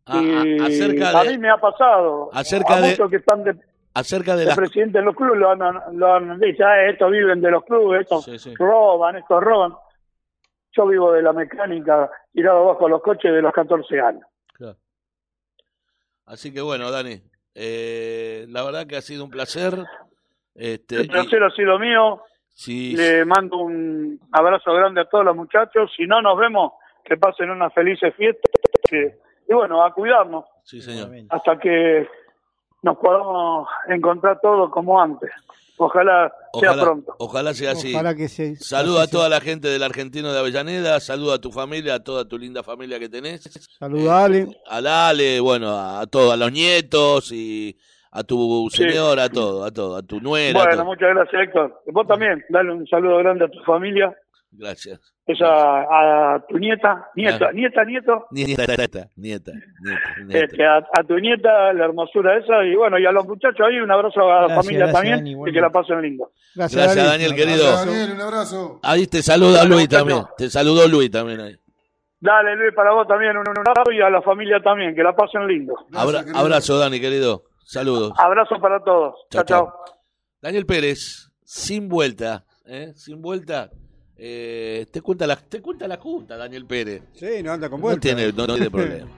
y 0.07 0.61
acerca 0.63 1.19
a 1.19 1.25
de- 1.25 1.31
mí 1.31 1.39
me 1.39 1.51
ha 1.51 1.57
pasado. 1.59 2.31
acerca 2.33 2.77
a 2.77 2.81
de- 2.81 2.91
muchos 2.91 3.11
que 3.11 3.17
están 3.17 3.43
de, 3.45 3.57
Acerca 3.95 4.33
de 4.35 4.41
de 4.41 4.47
las... 4.47 4.57
presidente 4.57 4.99
de 4.99 5.05
los 5.05 5.15
clubes 5.15 5.39
lo 5.39 5.51
han, 5.51 5.59
lo 5.99 6.15
han 6.15 6.39
dicho, 6.41 6.65
"Ah, 6.67 6.83
estos 6.85 7.11
viven 7.11 7.41
de 7.41 7.51
los 7.51 7.65
clubes, 7.65 8.03
estos 8.03 8.25
Sí, 8.25 8.39
sí. 8.39 8.55
roban, 8.57 9.17
estos 9.17 9.43
roban. 9.43 9.73
Yo 10.73 10.87
vivo 10.89 11.13
de 11.13 11.23
la 11.23 11.33
mecánica, 11.33 12.11
tirado 12.33 12.59
abajo 12.69 12.89
los 12.89 13.01
coches 13.03 13.33
de 13.33 13.41
los 13.41 13.53
14 13.53 14.01
años. 14.01 14.25
Claro. 14.55 14.77
Así 16.27 16.53
que 16.53 16.61
bueno, 16.61 16.91
Dani, 16.91 17.21
eh, 17.55 18.47
la 18.49 18.65
verdad 18.65 18.87
que 18.87 18.97
ha 18.97 19.03
sido 19.03 19.25
un 19.25 19.31
placer. 19.31 19.75
Este, 20.55 20.97
El 21.03 21.09
placer 21.09 21.43
ha 21.43 21.51
sido 21.51 21.79
mío. 21.79 22.23
sí, 22.49 22.97
Le 22.97 23.25
mando 23.25 23.59
un 23.59 24.19
abrazo 24.33 24.73
grande 24.73 25.01
a 25.03 25.05
todos 25.09 25.25
los 25.25 25.37
muchachos. 25.37 25.93
Si 25.97 26.07
no 26.07 26.21
nos 26.23 26.37
vemos, 26.39 26.73
que 27.05 27.17
pasen 27.17 27.51
unas 27.51 27.73
felices 27.75 28.15
fiestas. 28.17 28.51
Que- 28.89 29.19
y 29.49 29.53
bueno, 29.55 29.85
a 29.85 29.93
cuidarnos 29.93 30.45
sí, 30.65 30.81
señor. 30.81 31.11
hasta 31.29 31.59
que 31.59 32.09
nos 32.85 32.99
podamos 32.99 33.67
encontrar 33.89 34.39
todos 34.41 34.71
como 34.71 35.01
antes. 35.01 35.31
Ojalá, 35.77 36.33
sea 36.61 36.73
pronto. 36.75 37.17
ojalá 37.19 37.53
sea 37.53 37.73
así. 37.73 37.93
Ojalá 37.95 38.15
que 38.15 38.29
se. 38.29 38.55
Saluda 38.57 39.01
a 39.01 39.03
así 39.03 39.11
sea. 39.11 39.19
toda 39.19 39.29
la 39.29 39.41
gente 39.41 39.67
del 39.67 39.83
argentino 39.83 40.33
de 40.33 40.39
Avellaneda, 40.39 41.01
saluda 41.01 41.35
a 41.37 41.41
tu 41.41 41.51
familia, 41.51 41.95
a 41.97 42.05
toda 42.05 42.29
tu 42.29 42.39
linda 42.39 42.63
familia 42.63 43.01
que 43.01 43.09
tenés, 43.09 43.43
Saludale. 43.81 44.47
a 44.69 44.81
Lale, 44.81 45.41
bueno, 45.41 45.77
a 45.77 46.07
todos, 46.07 46.33
a 46.33 46.37
los 46.37 46.53
nietos 46.53 47.33
y 47.33 47.77
a 48.13 48.23
tu 48.23 48.69
Sí. 48.71 48.85
señora, 48.85 49.25
a 49.25 49.29
todo, 49.31 49.65
a 49.65 49.73
todo, 49.73 49.97
a 49.97 50.03
tu 50.03 50.21
nuera. 50.21 50.61
a 50.63 50.65
Bueno, 50.67 50.85
muchas 50.85 51.09
gracias, 51.13 51.43
Héctor. 51.43 51.83
Vos 51.87 52.07
también, 52.07 52.45
dale 52.51 52.71
un 52.71 52.87
saludo 52.87 53.17
grande 53.19 53.47
a 53.47 53.49
tu 53.49 53.59
familia. 53.65 54.15
Gracias. 54.57 55.01
Esa, 55.27 55.47
a 55.47 56.45
tu 56.47 56.59
nieta, 56.59 57.09
nieta, 57.17 57.47
Ah. 57.49 57.53
nieta, 57.53 57.85
nieto, 57.85 58.27
Nieta, 58.31 58.67
nieta, 58.67 58.77
nieta, 58.77 59.09
nieta, 59.17 59.53
nieta. 60.27 60.45
este, 60.45 60.67
a, 60.67 60.77
a 60.77 61.03
tu 61.07 61.17
nieta, 61.19 61.73
la 61.73 61.87
hermosura 61.87 62.37
esa, 62.39 62.63
y 62.65 62.75
bueno, 62.77 62.99
y 62.99 63.07
a 63.07 63.11
los 63.13 63.27
muchachos 63.27 63.67
ahí, 63.67 63.79
un 63.81 63.91
abrazo 63.91 64.21
a 64.21 64.27
la 64.27 64.39
Gracias, 64.49 64.57
familia 64.57 64.79
gracias, 64.87 64.95
también, 64.95 65.17
Dani, 65.17 65.29
y 65.29 65.33
igualmente. 65.33 65.57
que 65.57 65.61
la 65.63 65.71
pasen 65.71 66.03
lindo. 66.03 66.31
Gracias, 66.55 66.83
Gracias, 66.85 67.07
Dani. 67.07 67.09
Daniel, 67.25 67.35
querido. 67.35 67.65
Gracias, 67.67 67.87
Daniel, 67.87 68.11
un 68.13 68.21
abrazo. 68.21 68.81
Ahí 68.83 69.07
te 69.07 69.23
saluda 69.23 69.61
Bueno, 69.61 69.75
Luis 69.77 69.89
también, 69.89 70.23
te 70.37 70.51
saludó 70.51 70.89
Luis 70.89 71.11
también 71.11 71.41
ahí. 71.41 71.57
Dale, 72.21 72.57
Luis, 72.57 72.75
para 72.75 72.93
vos 72.93 73.07
también 73.09 73.37
un, 73.37 73.49
un 73.49 73.59
abrazo 73.59 73.93
y 73.93 74.01
a 74.03 74.11
la 74.11 74.21
familia 74.23 74.61
también, 74.61 74.95
que 74.95 75.03
la 75.03 75.15
pasen 75.17 75.47
lindo. 75.47 75.75
Gracias, 75.89 76.03
Abra- 76.03 76.21
querido. 76.25 76.39
abrazo, 76.39 76.79
Dani, 76.79 77.01
querido. 77.01 77.43
Saludos. 77.65 78.13
Abrazo 78.19 78.57
para 78.61 78.79
todos. 78.85 79.15
Chao, 79.31 79.43
Chao, 79.43 79.45
chao. 79.45 79.67
chao. 79.87 79.95
Daniel 80.43 80.67
Pérez, 80.67 81.31
sin 81.45 81.89
vuelta, 81.89 82.45
¿eh? 82.67 82.93
sin 82.95 83.23
vuelta. 83.23 83.71
Eh, 84.17 84.87
te 84.91 85.01
cuenta 85.01 85.27
la 85.27 85.37
te 85.37 85.61
cuenta 85.61 85.89
la 85.89 85.97
junta, 85.97 86.37
Daniel 86.37 86.67
Pérez. 86.67 87.03
Sí, 87.15 87.43
no 87.43 87.53
anda 87.53 87.69
con 87.69 87.81
No 87.81 87.85
vuelta. 87.87 88.01
tiene, 88.01 88.33
no, 88.33 88.47
no 88.47 88.55
tiene 88.55 88.71
problema. 88.71 89.09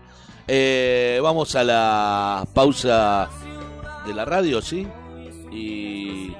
Eh, 0.48 1.18
vamos 1.22 1.54
a 1.54 1.64
la 1.64 2.46
pausa 2.54 3.28
de 4.06 4.14
la 4.14 4.24
radio, 4.24 4.62
¿sí? 4.62 4.86
Y 5.52 6.32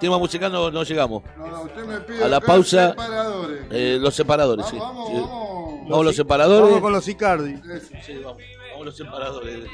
tema 0.00 0.18
musical 0.18 0.50
no, 0.52 0.70
no 0.70 0.82
llegamos. 0.82 1.22
No, 1.38 1.46
no, 1.46 1.62
usted 1.62 1.84
me 1.84 1.98
pide 2.00 2.24
A 2.24 2.28
la 2.28 2.40
pausa, 2.40 2.90
separadores. 2.90 3.60
Eh, 3.70 3.98
los 4.00 4.14
separadores, 4.14 4.66
sí. 4.66 4.76
vamos, 4.78 5.08
Sí. 5.08 5.14
vamos, 5.14 5.54
Vamos 5.84 5.84
a 5.84 5.88
los 5.88 5.98
Vamos 6.04 6.16
separadores. 6.16 6.80
con 6.80 6.92
los 6.92 7.08
Icardi. 7.08 7.52
Eso. 7.54 7.88
Sí, 8.04 8.14
vamos, 8.24 8.42
vamos 8.70 8.82
a 8.82 8.84
los 8.84 8.96
separadores. 8.96 9.64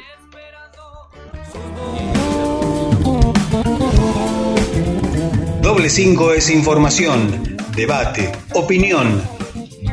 Doble 5.62 5.89
5 5.89 6.33
es 6.33 6.51
información, 6.51 7.57
debate, 7.81 8.31
opinión. 8.53 9.22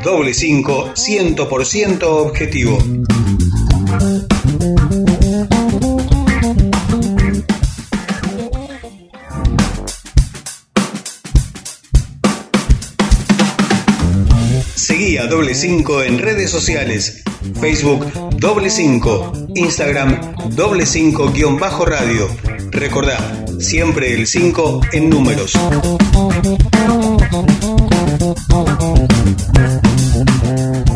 Doble 0.03 0.33
5, 0.33 0.93
100% 0.93 2.03
objetivo. 2.03 2.77
Seguí 14.75 15.17
a 15.17 15.27
Doble 15.27 15.55
5 15.55 16.03
en 16.03 16.19
redes 16.19 16.51
sociales. 16.51 17.23
Facebook 17.61 18.05
Doble 18.37 18.69
5, 18.69 19.31
Instagram 19.55 20.35
Doble 20.49 20.85
5 20.85 21.31
guion 21.31 21.57
bajo 21.57 21.85
radio. 21.85 22.27
Recordá, 22.71 23.45
siempre 23.59 24.13
el 24.13 24.27
5 24.27 24.81
en 24.91 25.09
números. 25.09 25.53
Amanece 28.19 29.13
en 29.53 30.86